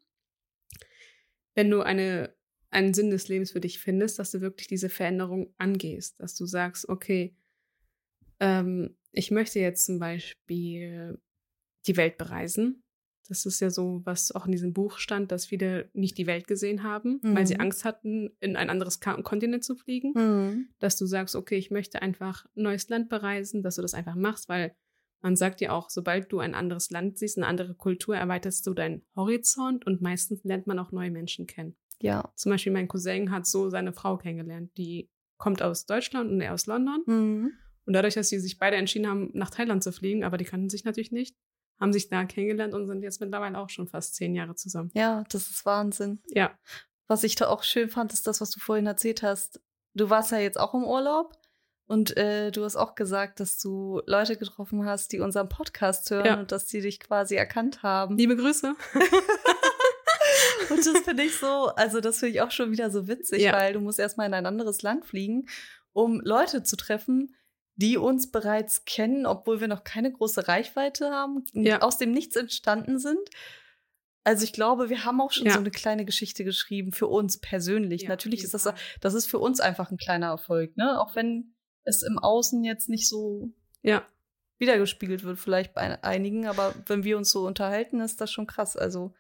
Wenn 1.57 1.71
du 1.71 1.83
eine, 1.83 2.33
einen 2.71 2.95
Sinn 2.95 3.11
des 3.11 3.27
Lebens 3.27 3.51
für 3.51 3.61
dich 3.61 3.81
findest, 3.81 4.21
dass 4.21 4.31
du 4.31 4.41
wirklich 4.41 4.69
diese 4.69 4.89
Veränderung 4.89 5.53
angehst, 5.59 6.21
dass 6.21 6.37
du 6.37 6.47
sagst, 6.47 6.89
okay, 6.89 7.35
ähm, 8.39 8.97
ich 9.11 9.33
möchte 9.33 9.59
jetzt 9.59 9.87
zum 9.87 9.99
Beispiel 9.99 11.19
die 11.87 11.97
Welt 11.97 12.19
bereisen 12.19 12.85
das 13.29 13.47
ist 13.47 13.61
ja 13.61 13.71
so, 13.71 14.03
was 14.05 14.33
auch 14.33 14.47
in 14.47 14.53
diesem 14.53 14.73
Buch 14.73 14.99
stand, 14.99 15.33
dass 15.33 15.47
viele 15.47 15.91
nicht 15.93 16.19
die 16.19 16.27
Welt 16.27 16.47
gesehen 16.47 16.83
haben, 16.83 17.21
mhm. 17.23 17.37
weil 17.37 17.47
sie 17.47 17.55
mhm. 17.55 17.63
Angst 17.63 17.85
hatten, 17.85 18.31
in 18.41 18.57
ein 18.57 18.71
anderes 18.71 19.01
Kontinent 19.01 19.65
zu 19.65 19.75
fliegen. 19.75 20.13
Mhm. 20.15 20.69
Dass 20.79 20.97
du 20.97 21.07
sagst, 21.07 21.35
okay, 21.35 21.57
ich 21.57 21.71
möchte 21.71 22.03
einfach 22.03 22.47
ein 22.57 22.63
neues 22.63 22.89
Land 22.89 23.09
bereisen, 23.09 23.63
dass 23.63 23.77
du 23.77 23.83
das 23.83 23.95
einfach 23.95 24.15
machst, 24.15 24.49
weil 24.49 24.75
man 25.21 25.37
sagt 25.37 25.61
ja 25.61 25.73
auch, 25.73 25.91
sobald 25.91 26.31
du 26.33 26.39
ein 26.41 26.55
anderes 26.55 26.91
Land 26.91 27.19
siehst, 27.19 27.37
eine 27.37 27.47
andere 27.47 27.75
Kultur, 27.75 28.17
erweiterst 28.17 28.67
du 28.67 28.75
deinen 28.75 29.05
Horizont 29.15 29.87
und 29.87 30.01
meistens 30.03 30.45
lernt 30.45 30.67
man 30.67 30.79
auch 30.79 30.93
neue 30.93 31.11
Menschen 31.11 31.47
kennen. 31.47 31.77
Ja. 32.01 32.31
Zum 32.37 32.51
Beispiel 32.51 32.73
mein 32.73 32.89
Cousin 32.89 33.31
hat 33.31 33.47
so 33.47 33.71
seine 33.71 33.93
Frau 33.93 34.19
kennengelernt, 34.19 34.77
die 34.77 35.11
kommt 35.39 35.63
aus 35.63 35.87
Deutschland 35.87 36.31
und 36.31 36.41
er 36.41 36.55
aus 36.55 36.67
London. 36.67 37.03
Mhm. 37.07 37.53
Und 37.87 37.93
dadurch, 37.93 38.15
dass 38.15 38.29
sie 38.29 38.41
sich 38.41 38.59
beide 38.59 38.77
entschieden 38.77 39.07
haben, 39.07 39.31
nach 39.33 39.51
Thailand 39.51 39.83
zu 39.83 39.93
fliegen, 39.93 40.25
aber 40.25 40.39
die 40.39 40.45
kannten 40.45 40.69
sich 40.69 40.85
natürlich 40.85 41.13
nicht, 41.13 41.37
haben 41.81 41.93
sich 41.93 42.09
da 42.09 42.25
kennengelernt 42.25 42.75
und 42.75 42.87
sind 42.87 43.03
jetzt 43.03 43.21
mittlerweile 43.21 43.59
auch 43.59 43.71
schon 43.71 43.87
fast 43.87 44.17
zehn 44.17 44.35
Jahre 44.35 44.55
zusammen. 44.55 44.91
Ja, 44.95 45.25
das 45.31 45.49
ist 45.49 45.65
Wahnsinn. 45.65 46.21
Ja. 46.29 46.59
Was 47.07 47.23
ich 47.23 47.37
da 47.37 47.49
auch 47.49 47.63
schön 47.63 47.89
fand, 47.89 48.13
ist 48.13 48.27
das, 48.27 48.41
was 48.41 48.51
du 48.51 48.59
vorhin 48.59 48.87
erzählt 48.87 49.23
hast. 49.23 49.61
Du 49.95 50.11
warst 50.11 50.33
ja 50.33 50.39
jetzt 50.39 50.59
auch 50.59 50.75
im 50.75 50.85
Urlaub 50.85 51.33
und 51.87 52.17
äh, 52.17 52.51
du 52.51 52.65
hast 52.65 52.77
auch 52.77 52.95
gesagt, 52.95 53.39
dass 53.39 53.59
du 53.59 54.03
Leute 54.07 54.37
getroffen 54.37 54.85
hast, 54.85 55.13
die 55.13 55.21
unseren 55.21 55.49
Podcast 55.49 56.11
hören 56.11 56.27
ja. 56.27 56.41
und 56.41 56.51
dass 56.51 56.67
die 56.67 56.81
dich 56.81 56.99
quasi 56.99 57.37
erkannt 57.37 57.83
haben. 57.83 58.17
Liebe 58.17 58.37
Grüße. 58.37 58.75
Und 60.71 60.85
das 60.85 60.99
finde 61.05 61.23
ich 61.23 61.37
so, 61.37 61.67
also 61.77 62.01
das 62.01 62.19
finde 62.19 62.35
ich 62.35 62.43
auch 62.43 62.51
schon 62.51 62.73
wieder 62.73 62.91
so 62.91 63.07
witzig, 63.07 63.43
ja. 63.43 63.53
weil 63.53 63.73
du 63.73 63.81
musst 63.81 63.99
erstmal 63.99 64.27
in 64.27 64.35
ein 64.35 64.47
anderes 64.47 64.83
Land 64.83 65.07
fliegen, 65.07 65.47
um 65.93 66.21
Leute 66.21 66.63
zu 66.63 66.77
treffen, 66.77 67.37
die 67.77 67.97
uns 67.97 68.31
bereits 68.31 68.85
kennen, 68.85 69.27
obwohl 69.27 69.61
wir 69.61 69.69
noch 69.69 69.85
keine 69.85 70.11
große 70.11 70.49
Reichweite 70.49 71.11
haben, 71.11 71.45
ja. 71.53 71.83
aus 71.83 71.99
dem 71.99 72.11
Nichts 72.11 72.37
entstanden 72.37 72.99
sind. 72.99 73.29
Also 74.25 74.45
ich 74.45 74.53
glaube, 74.53 74.89
wir 74.89 75.05
haben 75.05 75.21
auch 75.21 75.31
schon 75.31 75.47
ja. 75.47 75.53
so 75.53 75.61
eine 75.61 75.71
kleine 75.71 76.05
Geschichte 76.05 76.43
geschrieben 76.43 76.93
für 76.93 77.07
uns 77.07 77.39
persönlich. 77.39 78.03
Ja, 78.03 78.09
Natürlich 78.09 78.43
ist 78.43 78.55
das, 78.55 78.69
das 79.01 79.15
ist 79.15 79.27
für 79.27 79.39
uns 79.39 79.61
einfach 79.61 79.91
ein 79.91 79.99
kleiner 79.99 80.27
Erfolg, 80.29 80.77
ne? 80.77 81.01
Auch 81.01 81.15
wenn 81.15 81.55
es 81.87 82.03
im 82.03 82.19
Außen 82.19 82.63
jetzt 82.65 82.89
nicht 82.89 83.09
so 83.09 83.51
ja. 83.83 84.05
wiedergespiegelt 84.59 85.25
wird, 85.25 85.39
vielleicht 85.39 85.75
bei 85.75 86.03
einigen, 86.03 86.47
aber 86.47 86.75
wenn 86.87 87.05
wir 87.05 87.17
uns 87.17 87.31
so 87.31 87.47
unterhalten, 87.47 88.01
ist 88.01 88.21
das 88.21 88.31
schon 88.31 88.47
krass. 88.47 88.77
Also 88.77 89.15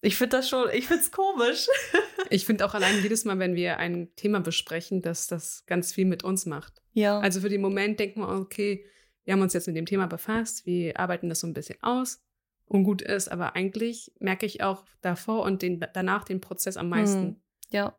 ich 0.00 0.16
finde 0.16 0.36
das 0.36 0.48
schon, 0.48 0.68
ich 0.72 0.86
finde 0.86 1.02
es 1.02 1.10
komisch. 1.10 1.66
ich 2.30 2.46
finde 2.46 2.64
auch 2.64 2.74
allein 2.74 3.02
jedes 3.02 3.24
Mal, 3.24 3.38
wenn 3.38 3.56
wir 3.56 3.78
ein 3.78 4.14
Thema 4.14 4.40
besprechen, 4.40 5.02
dass 5.02 5.26
das 5.26 5.64
ganz 5.66 5.92
viel 5.92 6.04
mit 6.04 6.22
uns 6.22 6.46
macht. 6.46 6.82
Ja. 6.92 7.18
Also 7.18 7.40
für 7.40 7.48
den 7.48 7.60
Moment 7.60 7.98
denken 7.98 8.20
wir, 8.20 8.28
okay, 8.28 8.86
wir 9.24 9.32
haben 9.32 9.42
uns 9.42 9.54
jetzt 9.54 9.66
mit 9.66 9.76
dem 9.76 9.86
Thema 9.86 10.06
befasst, 10.06 10.66
wir 10.66 11.00
arbeiten 11.00 11.28
das 11.28 11.40
so 11.40 11.46
ein 11.46 11.54
bisschen 11.54 11.82
aus 11.82 12.22
und 12.66 12.84
gut 12.84 13.02
ist, 13.02 13.28
aber 13.28 13.56
eigentlich 13.56 14.12
merke 14.20 14.46
ich 14.46 14.62
auch 14.62 14.84
davor 15.00 15.42
und 15.42 15.62
den, 15.62 15.84
danach 15.92 16.24
den 16.24 16.40
Prozess 16.40 16.76
am 16.76 16.88
meisten. 16.88 17.22
Hm. 17.22 17.40
Ja. 17.70 17.98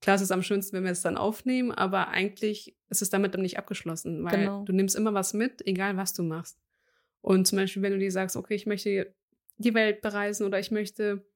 Klar, 0.00 0.16
es 0.16 0.22
ist 0.22 0.30
am 0.30 0.42
schönsten, 0.42 0.76
wenn 0.76 0.84
wir 0.84 0.92
es 0.92 1.02
dann 1.02 1.16
aufnehmen, 1.16 1.72
aber 1.72 2.08
eigentlich 2.08 2.76
ist 2.88 3.02
es 3.02 3.10
damit 3.10 3.34
dann 3.34 3.42
nicht 3.42 3.58
abgeschlossen, 3.58 4.24
weil 4.24 4.38
genau. 4.38 4.64
du 4.64 4.72
nimmst 4.72 4.94
immer 4.94 5.12
was 5.12 5.34
mit, 5.34 5.66
egal 5.66 5.96
was 5.96 6.12
du 6.14 6.22
machst. 6.22 6.58
Und 7.20 7.46
zum 7.46 7.56
Beispiel, 7.56 7.82
wenn 7.82 7.92
du 7.92 7.98
dir 7.98 8.12
sagst, 8.12 8.36
okay, 8.36 8.54
ich 8.54 8.66
möchte 8.66 9.12
die 9.56 9.74
Welt 9.74 10.00
bereisen 10.00 10.46
oder 10.46 10.60
ich 10.60 10.70
möchte 10.70 11.26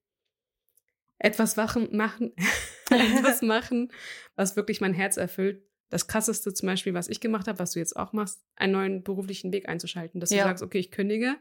etwas 1.19 1.57
wachen, 1.57 1.97
machen, 1.97 2.33
etwas 2.91 3.43
machen, 3.43 3.93
was 4.37 4.57
wirklich 4.57 4.81
mein 4.81 4.95
Herz 4.95 5.17
erfüllt. 5.17 5.65
Das 5.89 6.07
krasseste 6.07 6.55
zum 6.55 6.69
Beispiel, 6.69 6.95
was 6.95 7.09
ich 7.09 7.21
gemacht 7.21 7.49
habe, 7.49 7.59
was 7.59 7.73
du 7.73 7.79
jetzt 7.79 7.97
auch 7.97 8.13
machst, 8.13 8.43
einen 8.57 8.73
neuen 8.73 9.03
beruflichen 9.03 9.53
Weg 9.53 9.69
einzuschalten, 9.69 10.21
dass 10.21 10.31
ja. 10.31 10.45
du 10.45 10.49
sagst, 10.49 10.63
okay, 10.63 10.79
ich 10.79 10.91
kündige, 10.91 11.37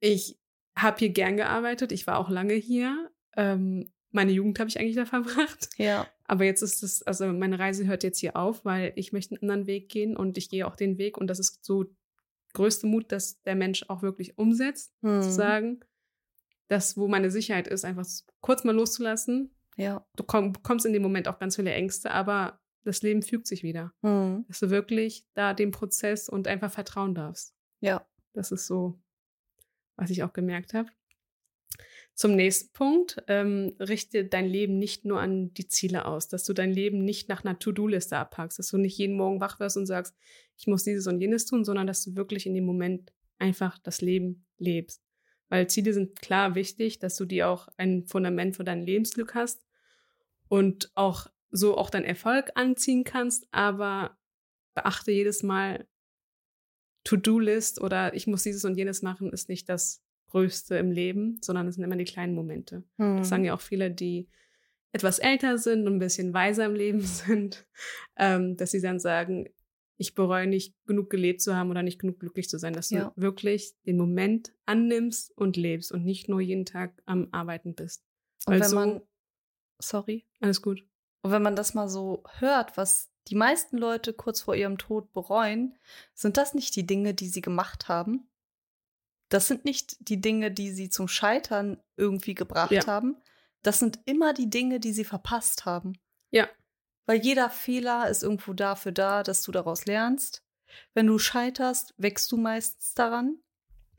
ich 0.00 0.38
habe 0.76 0.98
hier 0.98 1.10
gern 1.10 1.36
gearbeitet, 1.36 1.92
ich 1.92 2.06
war 2.06 2.18
auch 2.18 2.28
lange 2.28 2.54
hier. 2.54 3.10
Ähm, 3.36 3.90
meine 4.10 4.32
Jugend 4.32 4.58
habe 4.58 4.68
ich 4.68 4.78
eigentlich 4.78 4.96
da 4.96 5.04
verbracht. 5.06 5.68
Ja. 5.76 6.06
Aber 6.24 6.44
jetzt 6.44 6.62
ist 6.62 6.82
es, 6.82 7.02
also 7.02 7.26
meine 7.32 7.58
Reise 7.58 7.86
hört 7.86 8.02
jetzt 8.02 8.18
hier 8.18 8.36
auf, 8.36 8.64
weil 8.64 8.92
ich 8.96 9.12
möchte 9.12 9.34
einen 9.34 9.50
anderen 9.50 9.66
Weg 9.66 9.88
gehen 9.88 10.16
und 10.16 10.38
ich 10.38 10.48
gehe 10.48 10.66
auch 10.66 10.76
den 10.76 10.98
Weg 10.98 11.18
und 11.18 11.26
das 11.26 11.38
ist 11.38 11.64
so 11.64 11.86
größte 12.52 12.86
Mut, 12.86 13.12
dass 13.12 13.42
der 13.42 13.54
Mensch 13.54 13.84
auch 13.88 14.02
wirklich 14.02 14.38
umsetzt, 14.38 14.92
hm. 15.02 15.22
zu 15.22 15.30
sagen, 15.30 15.80
das, 16.68 16.96
wo 16.96 17.08
meine 17.08 17.30
Sicherheit 17.30 17.68
ist, 17.68 17.84
einfach 17.84 18.06
kurz 18.40 18.64
mal 18.64 18.74
loszulassen. 18.74 19.50
Ja. 19.76 20.06
Du 20.16 20.24
komm, 20.24 20.52
bekommst 20.52 20.86
in 20.86 20.92
dem 20.92 21.02
Moment 21.02 21.26
auch 21.26 21.38
ganz 21.38 21.56
viele 21.56 21.72
Ängste, 21.72 22.10
aber 22.10 22.60
das 22.84 23.02
Leben 23.02 23.22
fügt 23.22 23.46
sich 23.46 23.62
wieder. 23.62 23.92
Hm. 24.02 24.44
Dass 24.48 24.60
du 24.60 24.70
wirklich 24.70 25.26
da 25.34 25.54
dem 25.54 25.70
Prozess 25.70 26.28
und 26.28 26.48
einfach 26.48 26.70
vertrauen 26.70 27.14
darfst. 27.14 27.54
Ja. 27.80 28.06
Das 28.32 28.52
ist 28.52 28.66
so 28.66 29.00
was 30.00 30.10
ich 30.10 30.22
auch 30.22 30.32
gemerkt 30.32 30.74
habe. 30.74 30.90
Zum 32.20 32.36
nächsten 32.36 32.70
Punkt, 32.74 33.16
ähm, 33.28 33.74
richte 33.80 34.26
dein 34.26 34.46
Leben 34.46 34.76
nicht 34.76 35.06
nur 35.06 35.22
an 35.22 35.54
die 35.54 35.68
Ziele 35.68 36.04
aus, 36.04 36.28
dass 36.28 36.44
du 36.44 36.52
dein 36.52 36.70
Leben 36.70 37.02
nicht 37.02 37.30
nach 37.30 37.46
einer 37.46 37.58
To-Do-Liste 37.58 38.18
abpackst, 38.18 38.58
dass 38.58 38.68
du 38.68 38.76
nicht 38.76 38.98
jeden 38.98 39.16
Morgen 39.16 39.40
wach 39.40 39.58
wirst 39.58 39.78
und 39.78 39.86
sagst, 39.86 40.14
ich 40.58 40.66
muss 40.66 40.84
dieses 40.84 41.06
und 41.06 41.18
jenes 41.18 41.46
tun, 41.46 41.64
sondern 41.64 41.86
dass 41.86 42.04
du 42.04 42.16
wirklich 42.16 42.44
in 42.44 42.54
dem 42.54 42.66
Moment 42.66 43.10
einfach 43.38 43.78
das 43.78 44.02
Leben 44.02 44.44
lebst. 44.58 45.02
Weil 45.48 45.70
Ziele 45.70 45.94
sind 45.94 46.20
klar 46.20 46.54
wichtig, 46.54 46.98
dass 46.98 47.16
du 47.16 47.24
die 47.24 47.42
auch 47.42 47.68
ein 47.78 48.04
Fundament 48.04 48.54
für 48.54 48.64
dein 48.64 48.82
Lebensglück 48.82 49.34
hast 49.34 49.64
und 50.48 50.92
auch 50.96 51.26
so 51.50 51.78
auch 51.78 51.88
deinen 51.88 52.04
Erfolg 52.04 52.50
anziehen 52.54 53.04
kannst, 53.04 53.48
aber 53.50 54.18
beachte 54.74 55.10
jedes 55.10 55.42
Mal, 55.42 55.88
To-Do-List 57.04 57.80
oder 57.80 58.12
ich 58.12 58.26
muss 58.26 58.42
dieses 58.42 58.66
und 58.66 58.76
jenes 58.76 59.00
machen, 59.00 59.32
ist 59.32 59.48
nicht 59.48 59.70
das 59.70 60.02
Größte 60.30 60.76
im 60.76 60.90
Leben, 60.90 61.38
sondern 61.42 61.66
es 61.68 61.74
sind 61.74 61.84
immer 61.84 61.96
die 61.96 62.04
kleinen 62.04 62.34
Momente. 62.34 62.84
Hm. 62.96 63.18
Das 63.18 63.28
sagen 63.28 63.44
ja 63.44 63.54
auch 63.54 63.60
viele, 63.60 63.90
die 63.90 64.28
etwas 64.92 65.18
älter 65.18 65.58
sind 65.58 65.86
und 65.86 65.94
ein 65.94 65.98
bisschen 65.98 66.32
weiser 66.32 66.64
im 66.66 66.74
Leben 66.74 67.00
sind, 67.02 67.66
ähm, 68.16 68.56
dass 68.56 68.70
sie 68.70 68.80
dann 68.80 68.98
sagen, 68.98 69.48
ich 69.96 70.14
bereue 70.14 70.46
nicht 70.46 70.74
genug 70.86 71.10
gelebt 71.10 71.42
zu 71.42 71.54
haben 71.54 71.70
oder 71.70 71.82
nicht 71.82 71.98
genug 71.98 72.20
glücklich 72.20 72.48
zu 72.48 72.58
sein, 72.58 72.72
dass 72.72 72.88
ja. 72.88 73.12
du 73.14 73.20
wirklich 73.20 73.74
den 73.84 73.98
Moment 73.98 74.54
annimmst 74.64 75.36
und 75.36 75.58
lebst 75.58 75.92
und 75.92 76.04
nicht 76.04 76.26
nur 76.26 76.40
jeden 76.40 76.64
Tag 76.64 77.02
am 77.04 77.28
Arbeiten 77.32 77.74
bist. 77.74 78.02
Und 78.46 78.54
Weil 78.54 78.60
wenn 78.60 78.68
so, 78.68 78.76
man, 78.76 79.00
sorry, 79.78 80.24
alles 80.40 80.62
gut. 80.62 80.82
Und 81.20 81.32
wenn 81.32 81.42
man 81.42 81.54
das 81.54 81.74
mal 81.74 81.88
so 81.88 82.24
hört, 82.38 82.78
was 82.78 83.10
die 83.28 83.34
meisten 83.34 83.76
Leute 83.76 84.14
kurz 84.14 84.40
vor 84.40 84.54
ihrem 84.54 84.78
Tod 84.78 85.12
bereuen, 85.12 85.76
sind 86.14 86.38
das 86.38 86.54
nicht 86.54 86.74
die 86.76 86.86
Dinge, 86.86 87.12
die 87.12 87.28
sie 87.28 87.42
gemacht 87.42 87.88
haben? 87.88 88.29
Das 89.30 89.46
sind 89.46 89.64
nicht 89.64 89.96
die 90.00 90.20
Dinge, 90.20 90.50
die 90.50 90.70
sie 90.70 90.90
zum 90.90 91.08
Scheitern 91.08 91.80
irgendwie 91.96 92.34
gebracht 92.34 92.72
ja. 92.72 92.86
haben. 92.86 93.16
Das 93.62 93.78
sind 93.78 94.00
immer 94.04 94.34
die 94.34 94.50
Dinge, 94.50 94.80
die 94.80 94.92
sie 94.92 95.04
verpasst 95.04 95.64
haben. 95.64 95.94
Ja. 96.30 96.48
Weil 97.06 97.20
jeder 97.20 97.48
Fehler 97.48 98.08
ist 98.08 98.22
irgendwo 98.22 98.52
dafür 98.52 98.92
da, 98.92 99.22
dass 99.22 99.42
du 99.42 99.52
daraus 99.52 99.86
lernst. 99.86 100.44
Wenn 100.94 101.06
du 101.06 101.18
scheiterst, 101.18 101.94
wächst 101.96 102.30
du 102.32 102.36
meistens 102.36 102.94
daran 102.94 103.38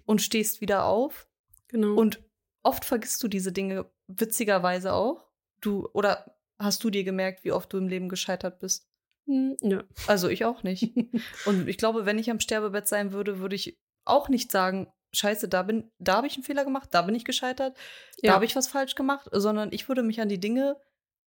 und 0.06 0.22
stehst 0.22 0.62
wieder 0.62 0.86
auf. 0.86 1.28
Genau. 1.70 1.96
Und 1.96 2.24
oft 2.64 2.86
vergisst 2.86 3.24
du 3.24 3.28
diese 3.28 3.52
Dinge 3.52 3.90
witzigerweise 4.08 4.94
auch. 4.94 5.30
Du 5.62 5.88
oder 5.94 6.36
hast 6.60 6.84
du 6.84 6.90
dir 6.90 7.04
gemerkt, 7.04 7.44
wie 7.44 7.52
oft 7.52 7.72
du 7.72 7.78
im 7.78 7.88
Leben 7.88 8.10
gescheitert 8.10 8.60
bist? 8.60 8.88
Hm, 9.28 9.56
ja. 9.62 9.84
Also 10.08 10.28
ich 10.28 10.44
auch 10.44 10.64
nicht. 10.64 10.94
Und 11.46 11.68
ich 11.70 11.78
glaube, 11.78 12.06
wenn 12.06 12.20
ich 12.20 12.30
am 12.30 12.40
Sterbebett 12.40 12.88
sein 12.88 13.14
würde, 13.14 13.40
würde 13.40 13.56
ich 13.56 13.80
auch 14.04 14.30
nicht 14.30 14.52
sagen, 14.52 14.92
scheiße, 15.14 15.48
da 15.48 15.64
bin, 15.64 15.92
da 16.00 16.18
habe 16.18 16.28
ich 16.28 16.36
einen 16.36 16.44
Fehler 16.44 16.64
gemacht, 16.64 16.90
da 16.92 17.02
bin 17.02 17.16
ich 17.16 17.26
gescheitert, 17.26 17.78
ja. 18.22 18.30
da 18.30 18.34
habe 18.36 18.46
ich 18.46 18.56
was 18.56 18.68
falsch 18.68 18.96
gemacht, 18.96 19.30
sondern 19.32 19.72
ich 19.72 19.88
würde 19.88 20.04
mich 20.04 20.22
an 20.22 20.30
die 20.30 20.40
Dinge 20.40 20.78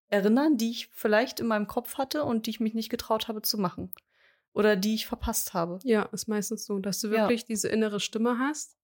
erinnern, 0.08 0.56
die 0.56 0.70
ich 0.70 0.88
vielleicht 0.92 1.40
in 1.40 1.46
meinem 1.46 1.66
Kopf 1.66 1.98
hatte 1.98 2.24
und 2.24 2.46
die 2.46 2.50
ich 2.50 2.60
mich 2.60 2.74
nicht 2.74 2.90
getraut 2.90 3.28
habe 3.28 3.42
zu 3.42 3.58
machen. 3.58 3.92
Oder 4.52 4.76
die 4.76 4.94
ich 4.94 5.06
verpasst 5.06 5.52
habe. 5.52 5.80
Ja, 5.82 6.04
ist 6.12 6.28
meistens 6.28 6.64
so, 6.64 6.78
dass 6.78 7.00
du 7.00 7.10
wirklich 7.10 7.42
ja. 7.42 7.46
diese 7.48 7.68
innere 7.68 7.98
Stimme 7.98 8.38
hast. 8.38 8.78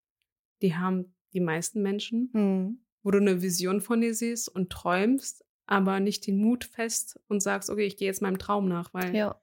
Die 0.63 0.75
haben 0.75 1.15
die 1.33 1.41
meisten 1.41 1.81
Menschen, 1.81 2.31
hm. 2.33 2.85
wo 3.05 3.13
du 3.13 3.19
eine 3.19 3.41
Vision 3.41 3.81
von 3.81 4.01
dir 4.01 4.13
siehst 4.13 4.49
und 4.49 4.71
träumst, 4.71 5.45
aber 5.67 6.01
nicht 6.01 6.27
den 6.27 6.39
Mut 6.39 6.65
fest 6.65 7.21
und 7.29 7.41
sagst, 7.41 7.71
okay, 7.71 7.87
ich 7.87 7.97
gehe 7.97 8.09
jetzt 8.09 8.21
meinem 8.21 8.39
Traum 8.39 8.69
nach, 8.69 8.93
weil 8.93 9.15
ja. 9.15 9.41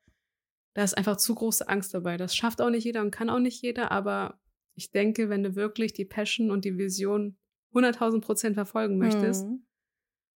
da 0.74 0.84
ist 0.84 0.98
einfach 0.98 1.16
zu 1.16 1.34
große 1.34 1.70
Angst 1.70 1.94
dabei. 1.94 2.18
Das 2.18 2.36
schafft 2.36 2.60
auch 2.60 2.70
nicht 2.70 2.84
jeder 2.84 3.02
und 3.02 3.12
kann 3.12 3.30
auch 3.30 3.40
nicht 3.40 3.62
jeder, 3.62 3.94
aber 3.94 4.38
ich 4.78 4.92
denke, 4.92 5.28
wenn 5.30 5.44
du 5.44 5.56
wirklich 5.56 5.94
die 5.94 6.06
Passion 6.06 6.52
und 6.52 6.64
die 6.64 6.78
Vision 6.78 7.36
100.000 7.74 8.22
Prozent 8.22 8.54
verfolgen 8.54 9.00
möchtest, 9.00 9.48
mhm. 9.48 9.66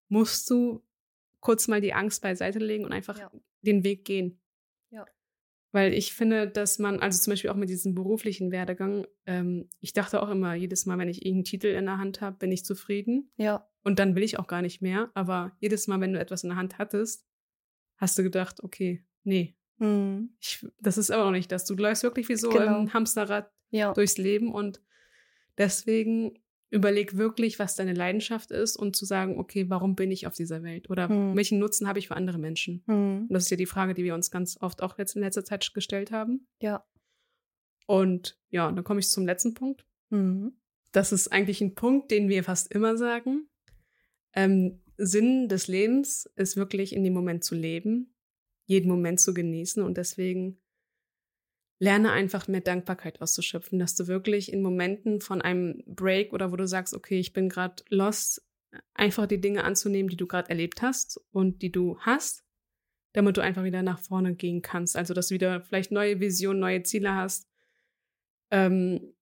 musst 0.08 0.48
du 0.48 0.86
kurz 1.40 1.66
mal 1.66 1.80
die 1.80 1.92
Angst 1.92 2.22
beiseite 2.22 2.60
legen 2.60 2.84
und 2.84 2.92
einfach 2.92 3.18
ja. 3.18 3.30
den 3.62 3.82
Weg 3.82 4.04
gehen. 4.04 4.40
Ja. 4.90 5.04
Weil 5.72 5.92
ich 5.92 6.14
finde, 6.14 6.48
dass 6.48 6.78
man, 6.78 7.00
also 7.00 7.20
zum 7.20 7.32
Beispiel 7.32 7.50
auch 7.50 7.56
mit 7.56 7.68
diesem 7.68 7.96
beruflichen 7.96 8.52
Werdegang, 8.52 9.06
ähm, 9.26 9.68
ich 9.80 9.92
dachte 9.92 10.22
auch 10.22 10.30
immer, 10.30 10.54
jedes 10.54 10.86
Mal, 10.86 10.98
wenn 10.98 11.08
ich 11.08 11.26
irgendeinen 11.26 11.44
Titel 11.44 11.66
in 11.66 11.86
der 11.86 11.98
Hand 11.98 12.20
habe, 12.20 12.36
bin 12.38 12.52
ich 12.52 12.64
zufrieden. 12.64 13.32
Ja. 13.36 13.68
Und 13.82 13.98
dann 13.98 14.14
will 14.14 14.22
ich 14.22 14.38
auch 14.38 14.46
gar 14.46 14.62
nicht 14.62 14.82
mehr. 14.82 15.10
Aber 15.14 15.56
jedes 15.58 15.88
Mal, 15.88 16.00
wenn 16.00 16.12
du 16.12 16.20
etwas 16.20 16.44
in 16.44 16.50
der 16.50 16.58
Hand 16.58 16.78
hattest, 16.78 17.26
hast 17.96 18.16
du 18.16 18.22
gedacht, 18.22 18.62
okay, 18.62 19.04
nee. 19.24 19.56
Mhm. 19.78 20.36
Ich, 20.40 20.64
das 20.80 20.96
ist 20.96 21.10
aber 21.10 21.24
noch 21.24 21.32
nicht 21.32 21.50
das. 21.50 21.64
Du 21.64 21.74
läufst 21.74 22.04
wirklich 22.04 22.28
wie 22.28 22.36
so 22.36 22.50
genau. 22.50 22.78
im 22.78 22.94
Hamsterrad 22.94 23.50
ja. 23.70 23.92
durchs 23.92 24.18
Leben. 24.18 24.52
Und 24.52 24.80
deswegen 25.56 26.38
überleg 26.70 27.16
wirklich, 27.16 27.58
was 27.58 27.76
deine 27.76 27.94
Leidenschaft 27.94 28.50
ist 28.50 28.76
und 28.76 28.94
zu 28.94 29.04
sagen, 29.04 29.38
okay, 29.38 29.70
warum 29.70 29.94
bin 29.94 30.10
ich 30.10 30.26
auf 30.26 30.34
dieser 30.34 30.62
Welt? 30.62 30.90
Oder 30.90 31.08
mhm. 31.08 31.36
welchen 31.36 31.58
Nutzen 31.58 31.88
habe 31.88 31.98
ich 31.98 32.08
für 32.08 32.16
andere 32.16 32.38
Menschen? 32.38 32.82
Mhm. 32.86 33.26
Und 33.28 33.32
das 33.32 33.44
ist 33.44 33.50
ja 33.50 33.56
die 33.56 33.66
Frage, 33.66 33.94
die 33.94 34.04
wir 34.04 34.14
uns 34.14 34.30
ganz 34.30 34.58
oft 34.60 34.82
auch 34.82 34.98
jetzt 34.98 35.16
in 35.16 35.22
letzter 35.22 35.44
Zeit 35.44 35.72
gestellt 35.72 36.10
haben. 36.10 36.46
Ja. 36.60 36.84
Und 37.86 38.38
ja, 38.50 38.70
dann 38.70 38.84
komme 38.84 39.00
ich 39.00 39.08
zum 39.08 39.24
letzten 39.24 39.54
Punkt. 39.54 39.86
Mhm. 40.10 40.52
Das 40.92 41.12
ist 41.12 41.28
eigentlich 41.28 41.60
ein 41.60 41.74
Punkt, 41.74 42.10
den 42.10 42.28
wir 42.28 42.44
fast 42.44 42.72
immer 42.72 42.96
sagen. 42.96 43.48
Ähm, 44.34 44.80
Sinn 44.98 45.48
des 45.48 45.68
Lebens 45.68 46.30
ist 46.36 46.56
wirklich 46.56 46.94
in 46.94 47.04
dem 47.04 47.14
Moment 47.14 47.44
zu 47.44 47.54
leben, 47.54 48.14
jeden 48.66 48.88
Moment 48.88 49.20
zu 49.20 49.32
genießen 49.32 49.82
und 49.82 49.96
deswegen 49.96 50.58
lerne 51.78 52.10
einfach 52.12 52.48
mehr 52.48 52.60
Dankbarkeit 52.60 53.20
auszuschöpfen, 53.20 53.78
dass 53.78 53.94
du 53.94 54.08
wirklich 54.08 54.52
in 54.52 54.62
Momenten 54.62 55.20
von 55.20 55.40
einem 55.40 55.82
Break 55.86 56.32
oder 56.32 56.50
wo 56.50 56.56
du 56.56 56.66
sagst, 56.66 56.94
okay, 56.94 57.18
ich 57.18 57.32
bin 57.32 57.48
gerade 57.48 57.82
lost, 57.88 58.42
einfach 58.94 59.26
die 59.26 59.40
Dinge 59.40 59.64
anzunehmen, 59.64 60.10
die 60.10 60.16
du 60.16 60.26
gerade 60.26 60.50
erlebt 60.50 60.82
hast 60.82 61.20
und 61.30 61.62
die 61.62 61.72
du 61.72 61.98
hast, 62.00 62.44
damit 63.12 63.36
du 63.36 63.40
einfach 63.40 63.64
wieder 63.64 63.82
nach 63.82 64.00
vorne 64.00 64.34
gehen 64.34 64.60
kannst. 64.60 64.96
Also, 64.96 65.14
dass 65.14 65.28
du 65.28 65.34
wieder 65.34 65.62
vielleicht 65.62 65.92
neue 65.92 66.20
Visionen, 66.20 66.60
neue 66.60 66.82
Ziele 66.82 67.14
hast. 67.14 67.48
Ähm, 68.50 69.14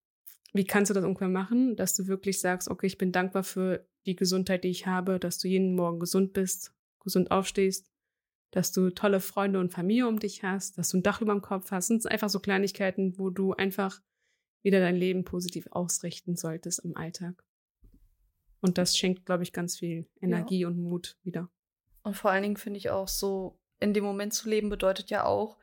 wie 0.53 0.65
kannst 0.65 0.89
du 0.89 0.93
das 0.93 1.03
irgendwann 1.03 1.31
machen, 1.31 1.75
dass 1.75 1.95
du 1.95 2.07
wirklich 2.07 2.39
sagst, 2.39 2.69
okay, 2.69 2.87
ich 2.87 2.97
bin 2.97 3.11
dankbar 3.11 3.43
für 3.43 3.87
die 4.05 4.15
Gesundheit, 4.15 4.63
die 4.63 4.69
ich 4.69 4.87
habe, 4.87 5.19
dass 5.19 5.37
du 5.37 5.47
jeden 5.47 5.75
Morgen 5.75 5.99
gesund 5.99 6.33
bist, 6.33 6.73
gesund 6.99 7.29
aufstehst, 7.31 7.89
dass 8.51 8.71
du 8.71 8.89
tolle 8.89 9.19
Freunde 9.19 9.59
und 9.59 9.73
Familie 9.73 10.07
um 10.07 10.19
dich 10.19 10.43
hast, 10.43 10.77
dass 10.77 10.89
du 10.89 10.97
ein 10.97 11.03
Dach 11.03 11.21
über 11.21 11.33
dem 11.33 11.41
Kopf 11.41 11.71
hast. 11.71 11.89
Das 11.89 12.01
sind 12.03 12.11
einfach 12.11 12.29
so 12.29 12.39
Kleinigkeiten, 12.39 13.17
wo 13.17 13.29
du 13.29 13.53
einfach 13.53 14.01
wieder 14.61 14.79
dein 14.79 14.95
Leben 14.95 15.23
positiv 15.23 15.67
ausrichten 15.71 16.35
solltest 16.35 16.79
im 16.79 16.95
Alltag. 16.95 17.43
Und 18.59 18.77
das 18.77 18.97
schenkt, 18.97 19.25
glaube 19.25 19.43
ich, 19.43 19.53
ganz 19.53 19.77
viel 19.77 20.07
Energie 20.19 20.59
ja. 20.59 20.67
und 20.67 20.77
Mut 20.77 21.17
wieder. 21.23 21.49
Und 22.03 22.15
vor 22.15 22.31
allen 22.31 22.43
Dingen 22.43 22.57
finde 22.57 22.77
ich 22.77 22.89
auch 22.89 23.07
so, 23.07 23.59
in 23.79 23.93
dem 23.93 24.03
Moment 24.03 24.33
zu 24.33 24.49
leben 24.49 24.69
bedeutet 24.69 25.09
ja 25.09 25.25
auch, 25.25 25.57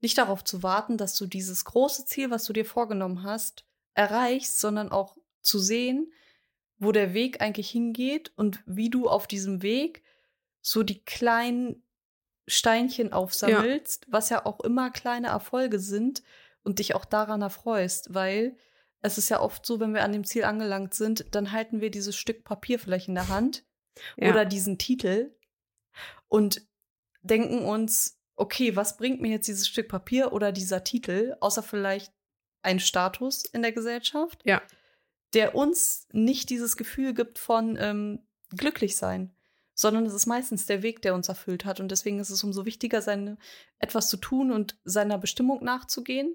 nicht 0.00 0.18
darauf 0.18 0.42
zu 0.42 0.62
warten, 0.62 0.98
dass 0.98 1.14
du 1.14 1.26
dieses 1.26 1.64
große 1.64 2.04
Ziel, 2.06 2.30
was 2.30 2.44
du 2.44 2.52
dir 2.52 2.64
vorgenommen 2.64 3.22
hast, 3.22 3.64
erreichst, 3.94 4.58
sondern 4.58 4.90
auch 4.90 5.16
zu 5.42 5.58
sehen, 5.58 6.12
wo 6.78 6.90
der 6.90 7.14
Weg 7.14 7.40
eigentlich 7.40 7.70
hingeht 7.70 8.32
und 8.36 8.62
wie 8.66 8.90
du 8.90 9.08
auf 9.08 9.28
diesem 9.28 9.62
Weg 9.62 10.02
so 10.60 10.82
die 10.82 11.04
kleinen 11.04 11.84
Steinchen 12.52 13.12
aufsammelst, 13.12 14.04
ja. 14.06 14.12
was 14.12 14.28
ja 14.28 14.44
auch 14.44 14.60
immer 14.60 14.90
kleine 14.90 15.28
Erfolge 15.28 15.78
sind 15.78 16.22
und 16.62 16.78
dich 16.78 16.94
auch 16.94 17.04
daran 17.04 17.42
erfreust, 17.42 18.14
weil 18.14 18.56
es 19.00 19.18
ist 19.18 19.30
ja 19.30 19.40
oft 19.40 19.66
so, 19.66 19.80
wenn 19.80 19.94
wir 19.94 20.04
an 20.04 20.12
dem 20.12 20.24
Ziel 20.24 20.44
angelangt 20.44 20.94
sind, 20.94 21.34
dann 21.34 21.52
halten 21.52 21.80
wir 21.80 21.90
dieses 21.90 22.16
Stück 22.16 22.44
Papier 22.44 22.78
vielleicht 22.78 23.08
in 23.08 23.14
der 23.14 23.28
Hand 23.28 23.64
ja. 24.16 24.30
oder 24.30 24.44
diesen 24.44 24.78
Titel 24.78 25.34
und 26.28 26.66
denken 27.22 27.64
uns, 27.64 28.20
okay, 28.36 28.76
was 28.76 28.96
bringt 28.96 29.20
mir 29.20 29.30
jetzt 29.30 29.48
dieses 29.48 29.66
Stück 29.66 29.88
Papier 29.88 30.32
oder 30.32 30.52
dieser 30.52 30.84
Titel, 30.84 31.36
außer 31.40 31.62
vielleicht 31.62 32.12
ein 32.62 32.80
Status 32.80 33.44
in 33.44 33.62
der 33.62 33.72
Gesellschaft, 33.72 34.42
ja. 34.44 34.62
der 35.34 35.54
uns 35.54 36.06
nicht 36.12 36.50
dieses 36.50 36.76
Gefühl 36.76 37.14
gibt 37.14 37.38
von 37.38 37.76
ähm, 37.80 38.26
glücklich 38.50 38.96
sein, 38.96 39.34
sondern 39.82 40.06
es 40.06 40.14
ist 40.14 40.26
meistens 40.26 40.64
der 40.64 40.82
Weg, 40.82 41.02
der 41.02 41.14
uns 41.14 41.28
erfüllt 41.28 41.66
hat. 41.66 41.80
Und 41.80 41.90
deswegen 41.90 42.20
ist 42.20 42.30
es 42.30 42.42
umso 42.42 42.64
wichtiger, 42.64 43.02
seine, 43.02 43.36
etwas 43.78 44.08
zu 44.08 44.16
tun 44.16 44.50
und 44.50 44.78
seiner 44.84 45.18
Bestimmung 45.18 45.62
nachzugehen, 45.62 46.34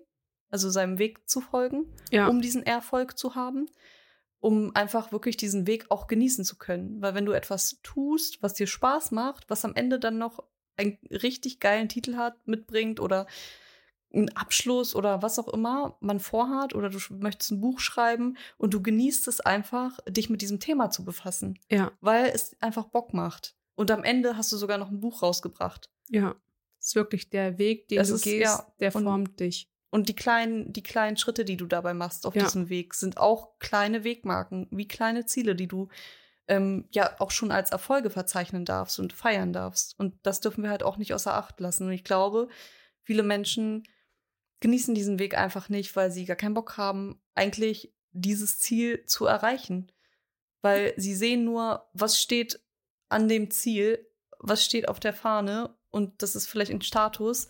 also 0.52 0.70
seinem 0.70 1.00
Weg 1.00 1.28
zu 1.28 1.42
folgen, 1.42 1.92
ja. 2.12 2.28
um 2.28 2.42
diesen 2.42 2.64
Erfolg 2.64 3.18
zu 3.18 3.36
haben, 3.36 3.68
um 4.40 4.76
einfach 4.76 5.12
wirklich 5.12 5.38
diesen 5.38 5.66
Weg 5.66 5.90
auch 5.90 6.08
genießen 6.08 6.46
zu 6.46 6.58
können. 6.58 7.02
Weil 7.02 7.16
wenn 7.16 7.26
du 7.26 7.32
etwas 7.32 7.80
tust, 7.82 8.44
was 8.44 8.54
dir 8.54 8.68
Spaß 8.68 9.12
macht, 9.12 9.50
was 9.50 9.66
am 9.66 9.74
Ende 9.76 9.98
dann 9.98 10.18
noch 10.18 10.44
einen 10.76 11.00
richtig 11.10 11.60
geilen 11.60 11.90
Titel 11.90 12.18
hat, 12.18 12.36
mitbringt 12.46 13.00
oder 13.00 13.26
einen 14.18 14.36
Abschluss 14.36 14.96
oder 14.96 15.22
was 15.22 15.40
auch 15.40 15.48
immer 15.48 15.98
man 16.00 16.20
vorhat 16.20 16.76
oder 16.76 16.90
du 16.90 17.00
möchtest 17.12 17.52
ein 17.52 17.62
Buch 17.62 17.80
schreiben 17.80 18.38
und 18.58 18.74
du 18.74 18.82
genießt 18.82 19.28
es 19.28 19.40
einfach, 19.40 20.00
dich 20.08 20.30
mit 20.30 20.42
diesem 20.42 20.60
Thema 20.60 20.90
zu 20.90 21.06
befassen. 21.06 21.60
Ja. 21.70 21.92
Weil 22.02 22.32
es 22.34 22.56
einfach 22.62 22.86
Bock 22.86 23.14
macht. 23.14 23.56
Und 23.76 23.92
am 23.92 24.04
Ende 24.04 24.38
hast 24.38 24.52
du 24.52 24.58
sogar 24.58 24.78
noch 24.78 24.90
ein 24.90 25.00
Buch 25.00 25.22
rausgebracht. 25.22 25.92
Ja. 26.10 26.36
Es 26.80 26.88
ist 26.88 26.96
wirklich 26.96 27.30
der 27.30 27.58
Weg, 27.58 27.88
den 27.88 28.00
das 28.00 28.10
du 28.10 28.16
ist, 28.16 28.24
gehst, 28.24 28.44
ja, 28.44 28.68
der 28.80 28.92
formt 28.92 29.30
und, 29.30 29.40
dich. 29.40 29.70
Und 29.90 30.10
die 30.10 30.16
kleinen, 30.16 30.74
die 30.74 30.84
kleinen 30.84 31.18
Schritte, 31.18 31.46
die 31.46 31.58
du 31.58 31.66
dabei 31.66 31.94
machst 31.94 32.26
auf 32.26 32.36
ja. 32.36 32.44
diesem 32.44 32.70
Weg, 32.70 32.94
sind 32.94 33.18
auch 33.18 33.60
kleine 33.60 34.04
Wegmarken, 34.04 34.68
wie 34.72 34.88
kleine 34.88 35.26
Ziele, 35.26 35.56
die 35.56 35.68
du 35.68 35.90
ähm, 36.48 36.86
ja 36.92 37.16
auch 37.20 37.32
schon 37.32 37.52
als 37.52 37.72
Erfolge 37.72 38.10
verzeichnen 38.10 38.66
darfst 38.66 39.00
und 39.00 39.14
feiern 39.14 39.54
darfst. 39.54 40.00
Und 40.00 40.16
das 40.24 40.40
dürfen 40.40 40.64
wir 40.64 40.70
halt 40.70 40.84
auch 40.84 40.98
nicht 40.98 41.14
außer 41.14 41.34
Acht 41.34 41.60
lassen. 41.60 41.88
Und 41.88 41.94
ich 41.94 42.04
glaube, 42.04 42.48
viele 43.04 43.24
Menschen 43.24 43.84
genießen 44.60 44.96
diesen 44.96 45.20
Weg 45.20 45.38
einfach 45.38 45.70
nicht, 45.70 45.96
weil 45.96 46.12
sie 46.12 46.26
gar 46.26 46.36
keinen 46.36 46.54
Bock 46.54 46.78
haben, 46.78 47.22
eigentlich 47.36 47.94
dieses 48.12 48.60
Ziel 48.60 49.06
zu 49.06 49.26
erreichen. 49.26 49.92
Weil 50.62 50.94
sie 50.98 51.16
sehen 51.16 51.44
nur, 51.44 51.88
was 51.94 52.20
steht 52.20 52.60
an 53.10 53.28
dem 53.28 53.52
Ziel, 53.52 54.08
was 54.40 54.64
steht 54.64 54.90
auf 54.90 55.00
der 55.00 55.14
Fahne 55.14 55.76
und 55.92 56.22
das 56.22 56.36
ist 56.36 56.48
vielleicht 56.48 56.72
ein 56.72 56.82
Status, 56.82 57.48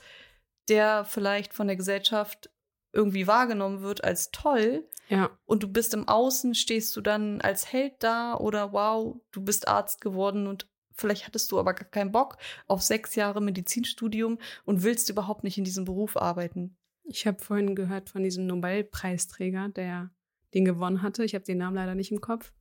der 0.68 1.06
vielleicht 1.06 1.54
von 1.54 1.68
der 1.68 1.76
Gesellschaft 1.76 2.50
irgendwie 2.94 3.28
wahrgenommen 3.28 3.82
wird 3.82 4.04
als 4.04 4.32
toll. 4.32 4.88
Ja. 5.10 5.30
Und 5.46 5.64
du 5.64 5.68
bist 5.68 5.94
im 5.94 6.08
Außen, 6.08 6.56
stehst 6.56 6.96
du 6.96 7.02
dann 7.02 7.42
als 7.42 7.72
Held 7.72 8.04
da 8.04 8.36
oder 8.36 8.74
wow, 8.74 9.16
du 9.32 9.42
bist 9.42 9.68
Arzt 9.68 10.02
geworden 10.02 10.48
und 10.48 10.68
vielleicht 10.94 11.28
hattest 11.28 11.52
du 11.52 11.60
aber 11.60 11.74
gar 11.74 11.88
keinen 11.88 12.12
Bock 12.12 12.38
auf 12.68 12.82
sechs 12.82 13.16
Jahre 13.16 13.42
Medizinstudium 13.42 14.40
und 14.66 14.84
willst 14.84 15.10
überhaupt 15.10 15.44
nicht 15.44 15.58
in 15.58 15.64
diesem 15.64 15.86
Beruf 15.86 16.18
arbeiten. 16.18 16.76
Ich 17.08 17.26
habe 17.26 17.42
vorhin 17.42 17.76
gehört 17.76 18.10
von 18.10 18.24
diesem 18.24 18.48
Nobelpreisträger, 18.48 19.70
der 19.70 20.12
den 20.54 20.66
gewonnen 20.66 21.02
hatte. 21.02 21.24
Ich 21.24 21.36
habe 21.36 21.46
den 21.46 21.58
Namen 21.58 21.76
leider 21.76 21.96
nicht 21.96 22.12
im 22.12 22.22
Kopf. 22.22 22.54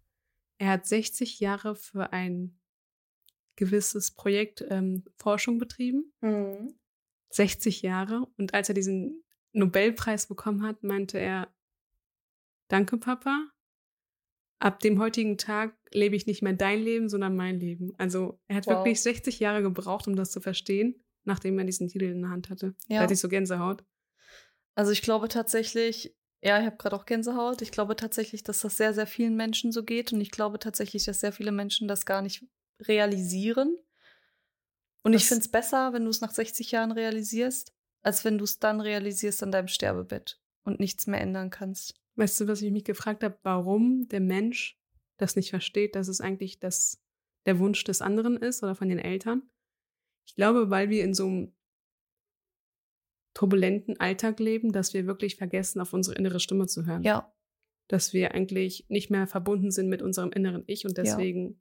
Er 0.58 0.70
hat 0.70 0.86
60 0.86 1.40
Jahre 1.40 1.76
für 1.76 2.12
ein 2.12 2.58
gewisses 3.56 4.12
Projekt 4.12 4.64
ähm, 4.68 5.04
Forschung 5.16 5.58
betrieben. 5.58 6.12
Mhm. 6.20 6.74
60 7.30 7.82
Jahre. 7.82 8.26
Und 8.38 8.54
als 8.54 8.68
er 8.68 8.74
diesen 8.74 9.24
Nobelpreis 9.52 10.26
bekommen 10.26 10.62
hat, 10.62 10.82
meinte 10.82 11.18
er, 11.18 11.52
danke 12.68 12.98
Papa, 12.98 13.50
ab 14.58 14.80
dem 14.80 14.98
heutigen 14.98 15.38
Tag 15.38 15.76
lebe 15.90 16.16
ich 16.16 16.26
nicht 16.26 16.42
mehr 16.42 16.52
dein 16.52 16.82
Leben, 16.82 17.08
sondern 17.08 17.36
mein 17.36 17.58
Leben. 17.58 17.94
Also 17.98 18.38
er 18.48 18.56
hat 18.56 18.66
wow. 18.66 18.76
wirklich 18.76 19.00
60 19.00 19.40
Jahre 19.40 19.62
gebraucht, 19.62 20.06
um 20.06 20.16
das 20.16 20.30
zu 20.30 20.40
verstehen, 20.40 21.02
nachdem 21.24 21.58
er 21.58 21.64
diesen 21.64 21.88
Titel 21.88 22.04
in 22.04 22.22
der 22.22 22.30
Hand 22.30 22.50
hatte. 22.50 22.74
Ja. 22.88 22.98
Da 22.98 23.02
hatte 23.02 23.14
ich 23.14 23.20
so 23.20 23.28
Gänsehaut. 23.28 23.84
Also 24.76 24.92
ich 24.92 25.02
glaube 25.02 25.28
tatsächlich, 25.28 26.14
ja, 26.42 26.60
ich 26.60 26.66
habe 26.66 26.76
gerade 26.76 26.94
auch 26.94 27.06
Gänsehaut. 27.06 27.62
Ich 27.62 27.72
glaube 27.72 27.96
tatsächlich, 27.96 28.44
dass 28.44 28.60
das 28.60 28.76
sehr, 28.76 28.94
sehr 28.94 29.06
vielen 29.06 29.34
Menschen 29.34 29.72
so 29.72 29.82
geht. 29.82 30.12
Und 30.12 30.20
ich 30.20 30.30
glaube 30.30 30.58
tatsächlich, 30.58 31.04
dass 31.04 31.20
sehr 31.20 31.32
viele 31.32 31.50
Menschen 31.50 31.88
das 31.88 32.06
gar 32.06 32.22
nicht 32.22 32.44
realisieren. 32.80 33.76
Und 35.02 35.12
das 35.12 35.22
ich 35.22 35.28
finde 35.28 35.40
es 35.40 35.50
besser, 35.50 35.92
wenn 35.92 36.04
du 36.04 36.10
es 36.10 36.20
nach 36.20 36.30
60 36.30 36.70
Jahren 36.70 36.92
realisierst, 36.92 37.72
als 38.02 38.24
wenn 38.24 38.38
du 38.38 38.44
es 38.44 38.58
dann 38.58 38.80
realisierst 38.80 39.42
an 39.42 39.50
deinem 39.50 39.68
Sterbebett 39.68 40.40
und 40.64 40.78
nichts 40.78 41.06
mehr 41.06 41.20
ändern 41.20 41.50
kannst. 41.50 41.94
Weißt 42.16 42.40
du, 42.40 42.48
was 42.48 42.60
ich 42.60 42.70
mich 42.70 42.84
gefragt 42.84 43.24
habe, 43.24 43.38
warum 43.42 44.08
der 44.08 44.20
Mensch 44.20 44.78
das 45.16 45.36
nicht 45.36 45.50
versteht, 45.50 45.94
dass 45.94 46.08
es 46.08 46.20
eigentlich 46.20 46.60
das, 46.60 47.00
der 47.46 47.58
Wunsch 47.58 47.82
des 47.84 48.02
anderen 48.02 48.36
ist 48.36 48.62
oder 48.62 48.74
von 48.74 48.88
den 48.88 48.98
Eltern? 48.98 49.42
Ich 50.26 50.34
glaube, 50.34 50.70
weil 50.70 50.90
wir 50.90 51.04
in 51.04 51.14
so 51.14 51.26
einem 51.26 51.55
turbulenten 53.36 54.00
Alltag 54.00 54.40
leben, 54.40 54.72
dass 54.72 54.94
wir 54.94 55.06
wirklich 55.06 55.36
vergessen, 55.36 55.82
auf 55.82 55.92
unsere 55.92 56.16
innere 56.16 56.40
Stimme 56.40 56.66
zu 56.68 56.86
hören. 56.86 57.02
Ja. 57.02 57.30
Dass 57.86 58.14
wir 58.14 58.32
eigentlich 58.32 58.86
nicht 58.88 59.10
mehr 59.10 59.26
verbunden 59.26 59.70
sind 59.70 59.90
mit 59.90 60.00
unserem 60.00 60.32
inneren 60.32 60.64
Ich 60.66 60.86
und 60.86 60.96
deswegen 60.96 61.50
ja. 61.50 61.54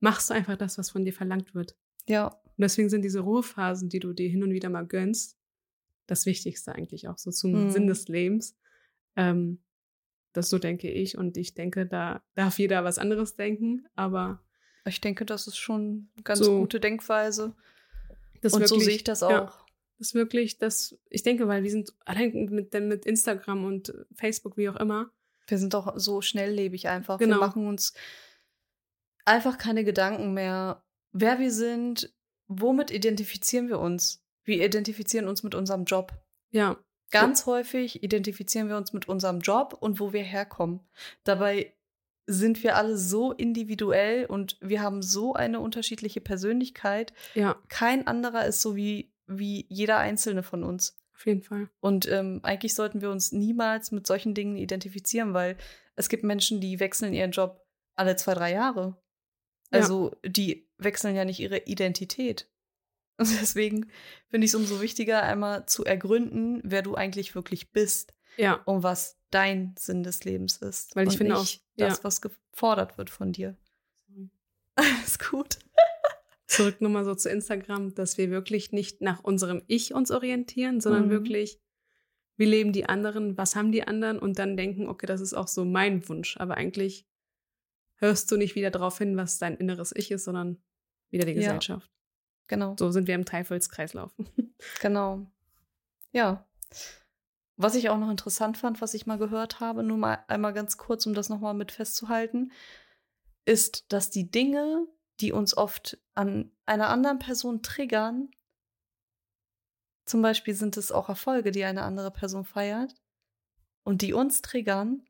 machst 0.00 0.28
du 0.28 0.34
einfach 0.34 0.58
das, 0.58 0.76
was 0.76 0.90
von 0.90 1.06
dir 1.06 1.14
verlangt 1.14 1.54
wird. 1.54 1.74
Ja. 2.06 2.26
Und 2.26 2.58
deswegen 2.58 2.90
sind 2.90 3.00
diese 3.00 3.20
Ruhephasen, 3.20 3.88
die 3.88 3.98
du 3.98 4.12
dir 4.12 4.28
hin 4.28 4.42
und 4.42 4.52
wieder 4.52 4.68
mal 4.68 4.86
gönnst, 4.86 5.38
das 6.06 6.26
Wichtigste 6.26 6.74
eigentlich 6.74 7.08
auch 7.08 7.16
so 7.16 7.30
zum 7.30 7.64
mhm. 7.64 7.70
Sinn 7.70 7.86
des 7.86 8.08
Lebens. 8.08 8.58
Ähm, 9.16 9.62
das 10.34 10.50
so 10.50 10.58
denke 10.58 10.90
ich 10.90 11.16
und 11.16 11.38
ich 11.38 11.54
denke, 11.54 11.86
da 11.86 12.22
darf 12.34 12.58
jeder 12.58 12.84
was 12.84 12.98
anderes 12.98 13.36
denken, 13.36 13.86
aber 13.94 14.44
ich 14.84 15.00
denke, 15.00 15.24
das 15.24 15.46
ist 15.46 15.56
schon 15.56 16.10
eine 16.14 16.24
ganz 16.24 16.40
so, 16.40 16.58
gute 16.60 16.78
Denkweise. 16.78 17.56
und 18.42 18.68
so 18.68 18.78
sehe 18.78 18.96
ich 18.96 19.04
das 19.04 19.22
auch. 19.22 19.30
Ja, 19.30 19.65
das 19.98 20.08
ist 20.08 20.14
wirklich, 20.14 20.58
das, 20.58 20.98
ich 21.08 21.22
denke, 21.22 21.48
weil 21.48 21.62
wir 21.62 21.70
sind 21.70 21.92
allein 22.04 22.32
mit, 22.50 22.72
mit 22.74 23.06
Instagram 23.06 23.64
und 23.64 23.94
Facebook, 24.14 24.56
wie 24.56 24.68
auch 24.68 24.76
immer. 24.76 25.10
Wir 25.46 25.58
sind 25.58 25.74
doch 25.74 25.94
so 25.96 26.20
schnelllebig 26.20 26.88
einfach. 26.88 27.18
Genau. 27.18 27.36
Wir 27.36 27.40
machen 27.40 27.66
uns 27.66 27.94
einfach 29.24 29.58
keine 29.58 29.84
Gedanken 29.84 30.34
mehr, 30.34 30.82
wer 31.12 31.38
wir 31.38 31.50
sind, 31.50 32.12
womit 32.46 32.90
identifizieren 32.90 33.68
wir 33.68 33.78
uns. 33.78 34.22
Wir 34.44 34.64
identifizieren 34.64 35.28
uns 35.28 35.42
mit 35.42 35.54
unserem 35.54 35.84
Job. 35.84 36.12
Ja. 36.50 36.78
Ganz 37.10 37.40
ja. 37.40 37.46
häufig 37.46 38.02
identifizieren 38.02 38.68
wir 38.68 38.76
uns 38.76 38.92
mit 38.92 39.08
unserem 39.08 39.40
Job 39.40 39.76
und 39.78 40.00
wo 40.00 40.12
wir 40.12 40.22
herkommen. 40.22 40.80
Dabei 41.24 41.72
sind 42.26 42.62
wir 42.64 42.76
alle 42.76 42.98
so 42.98 43.32
individuell 43.32 44.26
und 44.26 44.58
wir 44.60 44.82
haben 44.82 45.02
so 45.02 45.34
eine 45.34 45.60
unterschiedliche 45.60 46.20
Persönlichkeit. 46.20 47.12
Ja. 47.34 47.56
Kein 47.68 48.06
anderer 48.06 48.46
ist 48.46 48.60
so 48.60 48.74
wie, 48.74 49.12
wie 49.26 49.66
jeder 49.68 49.98
einzelne 49.98 50.42
von 50.42 50.62
uns. 50.62 50.96
Auf 51.14 51.26
jeden 51.26 51.42
Fall. 51.42 51.68
Und 51.80 52.06
ähm, 52.08 52.40
eigentlich 52.42 52.74
sollten 52.74 53.00
wir 53.00 53.10
uns 53.10 53.32
niemals 53.32 53.90
mit 53.90 54.06
solchen 54.06 54.34
Dingen 54.34 54.56
identifizieren, 54.56 55.32
weil 55.32 55.56
es 55.94 56.08
gibt 56.08 56.24
Menschen, 56.24 56.60
die 56.60 56.78
wechseln 56.78 57.14
ihren 57.14 57.30
Job 57.30 57.66
alle 57.94 58.16
zwei, 58.16 58.34
drei 58.34 58.52
Jahre. 58.52 58.96
Also 59.70 60.12
ja. 60.22 60.30
die 60.30 60.68
wechseln 60.78 61.16
ja 61.16 61.24
nicht 61.24 61.40
ihre 61.40 61.58
Identität. 61.58 62.48
Und 63.18 63.30
deswegen 63.40 63.90
finde 64.28 64.44
ich 64.44 64.50
es 64.50 64.54
umso 64.54 64.82
wichtiger, 64.82 65.22
einmal 65.22 65.64
zu 65.66 65.84
ergründen, 65.84 66.60
wer 66.64 66.82
du 66.82 66.94
eigentlich 66.94 67.34
wirklich 67.34 67.72
bist. 67.72 68.12
Ja. 68.36 68.54
Und 68.66 68.82
was 68.82 69.18
dein 69.30 69.74
Sinn 69.78 70.02
des 70.02 70.24
Lebens 70.24 70.58
ist. 70.58 70.94
Weil 70.94 71.08
ich 71.08 71.16
finde 71.16 71.38
auch 71.38 71.46
das, 71.76 72.04
was 72.04 72.20
gefordert 72.20 72.98
wird 72.98 73.08
von 73.08 73.32
dir. 73.32 73.56
Alles 74.74 75.18
gut. 75.18 75.58
Zurück 76.46 76.80
nochmal 76.80 77.04
so 77.04 77.14
zu 77.14 77.28
Instagram, 77.28 77.94
dass 77.94 78.18
wir 78.18 78.30
wirklich 78.30 78.72
nicht 78.72 79.00
nach 79.00 79.22
unserem 79.24 79.62
Ich 79.66 79.94
uns 79.94 80.10
orientieren, 80.10 80.80
sondern 80.80 81.06
mhm. 81.06 81.10
wirklich, 81.10 81.60
wie 82.36 82.44
leben 82.44 82.72
die 82.72 82.88
anderen, 82.88 83.36
was 83.36 83.56
haben 83.56 83.72
die 83.72 83.86
anderen 83.86 84.18
und 84.18 84.38
dann 84.38 84.56
denken, 84.56 84.88
okay, 84.88 85.06
das 85.06 85.20
ist 85.20 85.34
auch 85.34 85.48
so 85.48 85.64
mein 85.64 86.08
Wunsch. 86.08 86.36
Aber 86.36 86.56
eigentlich 86.56 87.06
hörst 87.96 88.30
du 88.30 88.36
nicht 88.36 88.54
wieder 88.54 88.70
darauf 88.70 88.98
hin, 88.98 89.16
was 89.16 89.38
dein 89.38 89.56
inneres 89.56 89.92
Ich 89.94 90.10
ist, 90.10 90.24
sondern 90.24 90.62
wieder 91.10 91.24
die 91.24 91.32
Ja. 91.32 91.38
Gesellschaft. 91.38 91.90
Genau. 92.48 92.76
So 92.78 92.90
sind 92.90 93.08
wir 93.08 93.14
im 93.14 93.24
Teufelskreislauf. 93.24 94.14
Genau. 94.80 95.26
Ja. 96.12 96.48
Was 97.56 97.74
ich 97.74 97.90
auch 97.90 97.98
noch 97.98 98.10
interessant 98.10 98.56
fand, 98.56 98.80
was 98.80 98.94
ich 98.94 99.04
mal 99.04 99.18
gehört 99.18 99.60
habe, 99.60 99.82
nur 99.82 99.98
mal 99.98 100.24
einmal 100.28 100.54
ganz 100.54 100.78
kurz, 100.78 101.04
um 101.04 101.12
das 101.12 101.28
nochmal 101.28 101.52
mit 101.52 101.72
festzuhalten, 101.72 102.52
ist, 103.44 103.92
dass 103.92 104.08
die 104.08 104.30
Dinge, 104.30 104.86
die 105.20 105.32
uns 105.32 105.56
oft 105.56 105.98
an 106.14 106.52
einer 106.66 106.88
anderen 106.88 107.18
Person 107.18 107.62
triggern, 107.62 108.30
zum 110.06 110.22
Beispiel 110.22 110.54
sind 110.54 110.76
es 110.76 110.92
auch 110.92 111.08
Erfolge, 111.08 111.50
die 111.50 111.64
eine 111.64 111.82
andere 111.82 112.12
Person 112.12 112.44
feiert 112.44 112.94
und 113.84 114.02
die 114.02 114.12
uns 114.12 114.40
triggern 114.40 115.04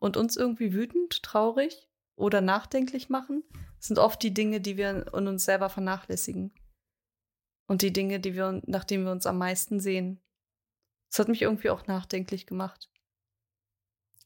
und 0.00 0.16
uns 0.16 0.36
irgendwie 0.36 0.72
wütend, 0.72 1.22
traurig 1.22 1.88
oder 2.16 2.40
nachdenklich 2.40 3.08
machen, 3.08 3.44
sind 3.78 3.98
oft 3.98 4.22
die 4.22 4.34
Dinge, 4.34 4.60
die 4.60 4.76
wir 4.76 5.06
in 5.14 5.28
uns 5.28 5.44
selber 5.44 5.68
vernachlässigen. 5.68 6.52
Und 7.68 7.82
die 7.82 7.92
Dinge, 7.92 8.18
die 8.18 8.34
wir, 8.34 8.60
nach 8.66 8.84
denen 8.84 9.04
wir 9.04 9.12
uns 9.12 9.26
am 9.26 9.38
meisten 9.38 9.80
sehen. 9.80 10.20
Das 11.10 11.20
hat 11.20 11.28
mich 11.28 11.42
irgendwie 11.42 11.70
auch 11.70 11.86
nachdenklich 11.86 12.46
gemacht. 12.46 12.91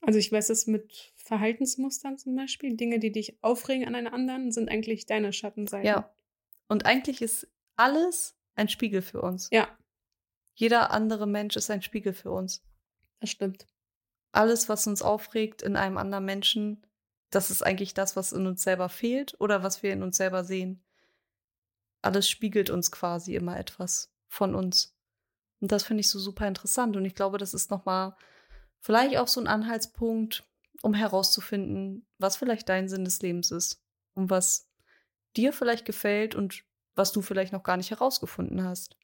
Also 0.07 0.21
ich 0.21 0.31
weiß 0.31 0.51
es 0.51 0.69
mit 0.69 1.13
Verhaltensmustern 1.17 2.17
zum 2.17 2.37
Beispiel. 2.37 2.77
Dinge, 2.77 3.01
die 3.01 3.11
dich 3.11 3.43
aufregen 3.43 3.87
an 3.89 3.97
einer 3.97 4.13
anderen, 4.13 4.53
sind 4.53 4.69
eigentlich 4.69 5.05
deine 5.05 5.33
Schattenseiten. 5.33 5.87
Ja. 5.87 6.15
Und 6.69 6.87
eigentlich 6.87 7.23
ist 7.23 7.49
alles 7.75 8.37
ein 8.55 8.69
Spiegel 8.69 9.03
für 9.03 9.21
uns. 9.21 9.49
Ja, 9.51 9.69
Jeder 10.55 10.93
andere 10.93 11.27
Mensch 11.27 11.57
ist 11.57 11.71
ein 11.71 11.83
Spiegel 11.83 12.15
für 12.15 12.31
uns. 12.31 12.63
das 13.21 13.31
stimmt. 13.31 13.67
Alles, 14.31 14.69
was 14.69 14.87
uns 14.87 15.03
aufregt 15.03 15.63
in 15.63 15.77
einem 15.77 15.99
anderen 15.99 16.25
Menschen, 16.25 16.87
das 17.31 17.51
ist 17.51 17.63
eigentlich 17.63 17.93
das, 17.93 18.15
was 18.15 18.33
in 18.33 18.47
uns 18.47 18.63
selber 18.63 18.89
fehlt 18.89 19.35
oder 19.41 19.65
was 19.65 19.83
wir 19.83 19.93
in 19.93 20.03
uns 20.05 20.17
selber 20.17 20.45
sehen. 20.45 20.85
Alles 22.01 22.31
spiegelt 22.31 22.71
uns 22.71 22.93
quasi 22.93 23.35
immer 23.35 23.59
etwas 23.59 24.13
von 24.29 24.55
uns. 24.55 24.97
Und 25.61 25.73
das 25.73 25.83
finde 25.83 26.03
ich 26.03 26.11
so 26.11 26.21
super 26.21 26.47
interessant. 26.47 26.97
Und 26.97 27.05
ich 27.05 27.17
glaube, 27.17 27.39
das 27.39 27.55
ist 27.55 27.71
nochmal 27.71 28.15
vielleicht 28.87 29.17
auch 29.17 29.27
so 29.27 29.41
ein 29.41 29.49
Anhaltspunkt, 29.49 30.45
um 30.81 30.95
herauszufinden, 30.95 32.07
was 32.19 32.37
vielleicht 32.37 32.69
dein 32.69 32.89
Sinn 32.89 33.05
des 33.05 33.21
Lebens 33.21 33.51
ist 33.51 33.83
und 34.15 34.31
was 34.31 34.71
dir 35.37 35.53
vielleicht 35.53 35.85
gefällt 35.85 36.37
und 36.37 36.63
was 36.95 37.11
du 37.11 37.21
vielleicht 37.21 37.53
noch 37.53 37.65
gar 37.65 37.77
nicht 37.77 37.91
herausgefunden 37.91 38.63
hast. 38.63 38.97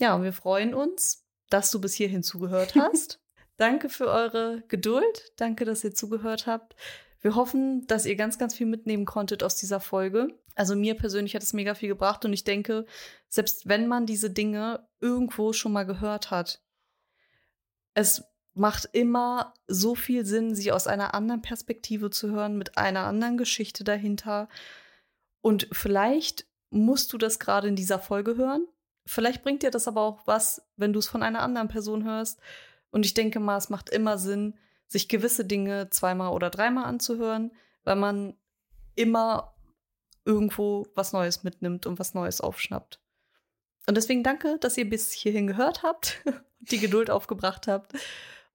Ja, 0.00 0.16
und 0.16 0.24
wir 0.24 0.32
freuen 0.32 0.74
uns, 0.74 1.24
dass 1.48 1.70
du 1.70 1.80
bis 1.80 1.94
hierhin 1.94 2.24
zugehört 2.24 2.74
hast. 2.74 3.20
Danke 3.56 3.88
für 3.88 4.08
eure 4.08 4.64
Geduld. 4.66 5.32
Danke, 5.36 5.64
dass 5.64 5.84
ihr 5.84 5.94
zugehört 5.94 6.48
habt. 6.48 6.74
Wir 7.20 7.36
hoffen, 7.36 7.86
dass 7.86 8.04
ihr 8.04 8.16
ganz, 8.16 8.36
ganz 8.36 8.54
viel 8.54 8.66
mitnehmen 8.66 9.04
konntet 9.04 9.44
aus 9.44 9.56
dieser 9.58 9.78
Folge. 9.78 10.40
Also 10.56 10.74
mir 10.74 10.96
persönlich 10.96 11.36
hat 11.36 11.44
es 11.44 11.52
mega 11.52 11.74
viel 11.74 11.88
gebracht 11.88 12.24
und 12.24 12.32
ich 12.32 12.42
denke, 12.42 12.84
selbst 13.28 13.68
wenn 13.68 13.86
man 13.86 14.06
diese 14.06 14.30
Dinge 14.30 14.88
irgendwo 14.98 15.52
schon 15.52 15.72
mal 15.72 15.84
gehört 15.84 16.32
hat, 16.32 16.60
es 17.94 18.24
macht 18.54 18.88
immer 18.92 19.54
so 19.66 19.94
viel 19.94 20.24
Sinn, 20.24 20.54
sie 20.54 20.72
aus 20.72 20.86
einer 20.86 21.14
anderen 21.14 21.42
Perspektive 21.42 22.10
zu 22.10 22.30
hören, 22.30 22.58
mit 22.58 22.76
einer 22.76 23.04
anderen 23.04 23.36
Geschichte 23.36 23.84
dahinter. 23.84 24.48
Und 25.40 25.68
vielleicht 25.72 26.46
musst 26.70 27.12
du 27.12 27.18
das 27.18 27.38
gerade 27.38 27.68
in 27.68 27.76
dieser 27.76 27.98
Folge 27.98 28.36
hören. 28.36 28.66
Vielleicht 29.06 29.42
bringt 29.42 29.62
dir 29.62 29.70
das 29.70 29.88
aber 29.88 30.02
auch 30.02 30.26
was, 30.26 30.68
wenn 30.76 30.92
du 30.92 30.98
es 30.98 31.08
von 31.08 31.22
einer 31.22 31.42
anderen 31.42 31.68
Person 31.68 32.04
hörst. 32.04 32.40
Und 32.90 33.06
ich 33.06 33.14
denke 33.14 33.40
mal, 33.40 33.56
es 33.56 33.70
macht 33.70 33.88
immer 33.90 34.18
Sinn, 34.18 34.54
sich 34.86 35.08
gewisse 35.08 35.44
Dinge 35.44 35.88
zweimal 35.90 36.32
oder 36.32 36.50
dreimal 36.50 36.84
anzuhören, 36.84 37.52
weil 37.84 37.96
man 37.96 38.36
immer 38.96 39.54
irgendwo 40.24 40.86
was 40.94 41.12
Neues 41.12 41.44
mitnimmt 41.44 41.86
und 41.86 41.98
was 41.98 42.14
Neues 42.14 42.40
aufschnappt. 42.40 43.00
Und 43.86 43.96
deswegen 43.96 44.22
danke, 44.22 44.58
dass 44.58 44.76
ihr 44.76 44.88
bis 44.88 45.12
hierhin 45.12 45.46
gehört 45.46 45.82
habt, 45.82 46.22
die 46.60 46.78
Geduld 46.78 47.10
aufgebracht 47.10 47.66
habt. 47.68 47.92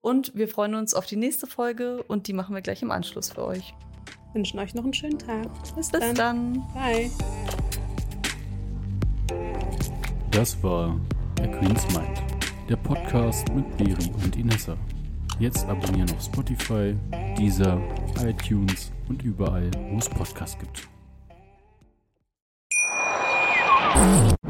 Und 0.06 0.36
wir 0.36 0.46
freuen 0.46 0.76
uns 0.76 0.94
auf 0.94 1.04
die 1.04 1.16
nächste 1.16 1.48
Folge 1.48 2.00
und 2.04 2.28
die 2.28 2.32
machen 2.32 2.54
wir 2.54 2.62
gleich 2.62 2.80
im 2.80 2.92
Anschluss 2.92 3.32
für 3.32 3.44
euch. 3.44 3.74
Wünschen 4.34 4.60
euch 4.60 4.72
noch 4.72 4.84
einen 4.84 4.94
schönen 4.94 5.18
Tag. 5.18 5.48
Bis, 5.74 5.90
Bis 5.90 6.00
dann. 6.00 6.14
dann. 6.14 6.64
Bye. 6.72 7.10
Das 10.30 10.62
war 10.62 10.96
der 11.38 11.50
Queen's 11.50 11.84
Mind, 11.88 12.22
der 12.68 12.76
Podcast 12.76 13.52
mit 13.52 13.76
Beri 13.76 14.08
und 14.22 14.36
Inessa. 14.36 14.76
Jetzt 15.40 15.66
abonnieren 15.66 16.08
auf 16.12 16.22
Spotify, 16.22 16.94
Deezer, 17.36 17.82
iTunes 18.24 18.92
und 19.08 19.24
überall, 19.24 19.68
wo 19.90 19.98
es 19.98 20.08
Podcasts 20.08 20.56
gibt. 20.56 20.88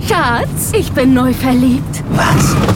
Schatz, 0.07 0.75
ich 0.75 0.93
bin 0.93 1.15
neu 1.15 1.33
verliebt. 1.33 2.05
Was? 2.11 2.76